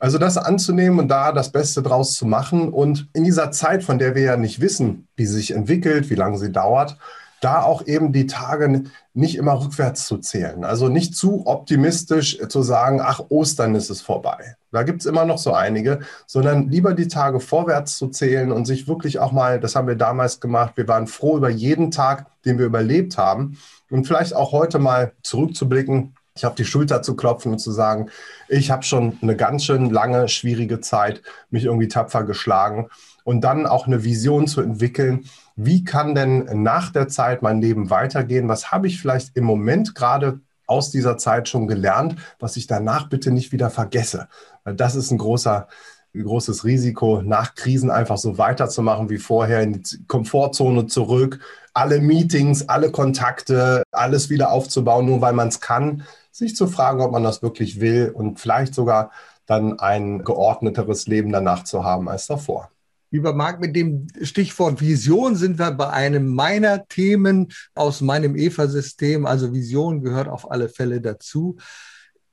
Also 0.00 0.18
das 0.18 0.36
anzunehmen 0.36 0.98
und 0.98 1.06
da 1.06 1.30
das 1.30 1.52
Beste 1.52 1.80
draus 1.80 2.16
zu 2.16 2.26
machen 2.26 2.70
und 2.70 3.08
in 3.12 3.22
dieser 3.22 3.52
Zeit, 3.52 3.84
von 3.84 4.00
der 4.00 4.16
wir 4.16 4.22
ja 4.22 4.36
nicht 4.36 4.60
wissen, 4.60 5.06
wie 5.14 5.26
sie 5.26 5.34
sich 5.34 5.52
entwickelt, 5.52 6.10
wie 6.10 6.16
lange 6.16 6.38
sie 6.38 6.50
dauert, 6.50 6.96
da 7.42 7.62
auch 7.62 7.86
eben 7.86 8.12
die 8.12 8.26
Tage 8.26 8.84
nicht 9.14 9.36
immer 9.36 9.60
rückwärts 9.60 10.06
zu 10.06 10.18
zählen. 10.18 10.64
Also 10.64 10.88
nicht 10.88 11.16
zu 11.16 11.46
optimistisch 11.46 12.38
zu 12.48 12.62
sagen, 12.62 13.00
ach, 13.02 13.20
Ostern 13.30 13.74
ist 13.74 13.90
es 13.90 14.00
vorbei. 14.00 14.56
Da 14.70 14.84
gibt 14.84 15.00
es 15.00 15.06
immer 15.06 15.24
noch 15.24 15.38
so 15.38 15.52
einige, 15.52 16.00
sondern 16.26 16.68
lieber 16.68 16.94
die 16.94 17.08
Tage 17.08 17.40
vorwärts 17.40 17.98
zu 17.98 18.08
zählen 18.08 18.52
und 18.52 18.64
sich 18.64 18.86
wirklich 18.86 19.18
auch 19.18 19.32
mal, 19.32 19.58
das 19.58 19.74
haben 19.74 19.88
wir 19.88 19.96
damals 19.96 20.38
gemacht, 20.38 20.76
wir 20.76 20.86
waren 20.86 21.08
froh 21.08 21.36
über 21.36 21.50
jeden 21.50 21.90
Tag, 21.90 22.26
den 22.44 22.58
wir 22.58 22.66
überlebt 22.66 23.18
haben 23.18 23.58
und 23.90 24.06
vielleicht 24.06 24.34
auch 24.34 24.52
heute 24.52 24.78
mal 24.78 25.12
zurückzublicken, 25.22 26.14
ich 26.34 26.44
habe 26.44 26.54
die 26.56 26.64
Schulter 26.64 27.02
zu 27.02 27.14
klopfen 27.14 27.52
und 27.52 27.58
zu 27.58 27.72
sagen, 27.72 28.08
ich 28.48 28.70
habe 28.70 28.82
schon 28.82 29.18
eine 29.20 29.36
ganz 29.36 29.64
schön 29.64 29.90
lange, 29.90 30.28
schwierige 30.28 30.80
Zeit 30.80 31.22
mich 31.50 31.64
irgendwie 31.64 31.88
tapfer 31.88 32.24
geschlagen 32.24 32.88
und 33.24 33.42
dann 33.42 33.66
auch 33.66 33.86
eine 33.86 34.04
Vision 34.04 34.46
zu 34.46 34.60
entwickeln, 34.62 35.24
wie 35.56 35.84
kann 35.84 36.14
denn 36.14 36.62
nach 36.62 36.90
der 36.90 37.08
Zeit 37.08 37.42
mein 37.42 37.60
Leben 37.60 37.90
weitergehen? 37.90 38.48
Was 38.48 38.72
habe 38.72 38.86
ich 38.86 39.00
vielleicht 39.00 39.36
im 39.36 39.44
Moment 39.44 39.94
gerade 39.94 40.40
aus 40.66 40.90
dieser 40.90 41.18
Zeit 41.18 41.48
schon 41.48 41.66
gelernt, 41.66 42.16
was 42.38 42.56
ich 42.56 42.66
danach 42.66 43.10
bitte 43.10 43.30
nicht 43.30 43.52
wieder 43.52 43.68
vergesse? 43.68 44.28
Das 44.64 44.94
ist 44.94 45.10
ein 45.10 45.18
großer, 45.18 45.68
großes 46.14 46.64
Risiko, 46.64 47.20
nach 47.22 47.54
Krisen 47.54 47.90
einfach 47.90 48.16
so 48.16 48.38
weiterzumachen 48.38 49.10
wie 49.10 49.18
vorher, 49.18 49.60
in 49.60 49.82
die 49.82 50.04
Komfortzone 50.06 50.86
zurück, 50.86 51.40
alle 51.74 52.00
Meetings, 52.00 52.68
alle 52.68 52.90
Kontakte, 52.90 53.82
alles 53.92 54.30
wieder 54.30 54.50
aufzubauen, 54.50 55.06
nur 55.06 55.20
weil 55.20 55.34
man 55.34 55.48
es 55.48 55.60
kann 55.60 56.04
sich 56.32 56.56
zu 56.56 56.66
fragen, 56.66 57.00
ob 57.00 57.12
man 57.12 57.22
das 57.22 57.42
wirklich 57.42 57.80
will 57.80 58.10
und 58.12 58.40
vielleicht 58.40 58.74
sogar 58.74 59.12
dann 59.46 59.78
ein 59.78 60.24
geordneteres 60.24 61.06
Leben 61.06 61.30
danach 61.30 61.64
zu 61.64 61.84
haben 61.84 62.08
als 62.08 62.26
davor. 62.26 62.70
Lieber 63.10 63.34
Marc, 63.34 63.60
mit 63.60 63.76
dem 63.76 64.06
Stichwort 64.22 64.80
Vision 64.80 65.36
sind 65.36 65.58
wir 65.58 65.70
bei 65.72 65.90
einem 65.90 66.34
meiner 66.34 66.88
Themen 66.88 67.52
aus 67.74 68.00
meinem 68.00 68.34
EVA-System. 68.34 69.26
Also 69.26 69.52
Vision 69.52 70.00
gehört 70.02 70.28
auf 70.28 70.50
alle 70.50 70.70
Fälle 70.70 71.02
dazu. 71.02 71.58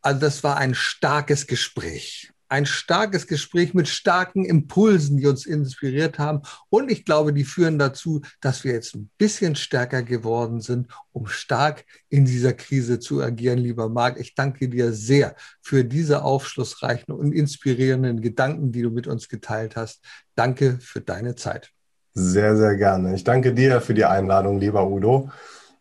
Also 0.02 0.22
das 0.22 0.42
war 0.46 0.56
ein 0.56 0.74
starkes 0.74 1.48
Gespräch 1.48 2.32
ein 2.50 2.66
starkes 2.66 3.28
Gespräch 3.28 3.74
mit 3.74 3.88
starken 3.88 4.44
Impulsen, 4.44 5.18
die 5.18 5.28
uns 5.28 5.46
inspiriert 5.46 6.20
haben. 6.20 6.42
Und 6.70 6.92
ich 6.92 7.06
glaube, 7.06 7.32
die 7.32 7.44
führen 7.44 7.80
dazu, 7.80 8.22
dass 8.42 8.64
wir 8.64 8.74
jetzt 8.74 8.96
ein 8.96 9.10
bisschen 9.18 9.56
stärker 9.56 10.04
geworden 10.04 10.60
sind, 10.60 10.88
um 11.12 11.28
stark 11.28 11.86
in 12.10 12.26
dieser 12.26 12.54
Krise 12.54 13.00
zu 13.00 13.22
agieren. 13.22 13.60
Lieber 13.60 13.88
Marc, 13.88 14.20
ich 14.20 14.36
danke 14.36 14.68
dir 14.68 14.92
sehr 14.94 15.36
für 15.62 15.86
diese 15.86 16.24
aufschlussreichen 16.24 17.14
und 17.14 17.32
inspirierenden 17.32 18.22
Gedanken, 18.22 18.72
die 18.72 18.82
du 18.82 18.90
mit 18.90 19.08
uns 19.08 19.30
geteilt 19.30 19.76
hast. 19.76 20.04
Danke 20.36 20.80
für 20.82 21.02
deine 21.02 21.36
Zeit. 21.36 21.72
Sehr, 22.14 22.58
sehr 22.58 22.76
gerne. 22.76 23.14
Ich 23.14 23.24
danke 23.24 23.54
dir 23.54 23.80
für 23.80 23.94
die 23.94 24.06
Einladung, 24.06 24.60
lieber 24.60 24.88
Udo. 24.88 25.30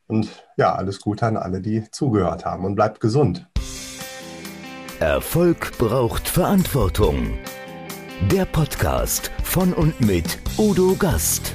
Und 0.07 0.29
ja, 0.57 0.75
alles 0.75 1.01
Gute 1.01 1.27
an 1.27 1.37
alle, 1.37 1.61
die 1.61 1.91
zugehört 1.91 2.45
haben 2.45 2.64
und 2.64 2.75
bleibt 2.77 3.01
gesund. 3.01 3.47
Erfolg 5.01 5.78
braucht 5.78 6.28
Verantwortung. 6.28 7.38
Der 8.32 8.44
Podcast 8.46 9.30
von 9.44 9.72
und 9.72 10.01
mit 10.01 10.40
Udo 10.57 10.96
Gast. 10.99 11.55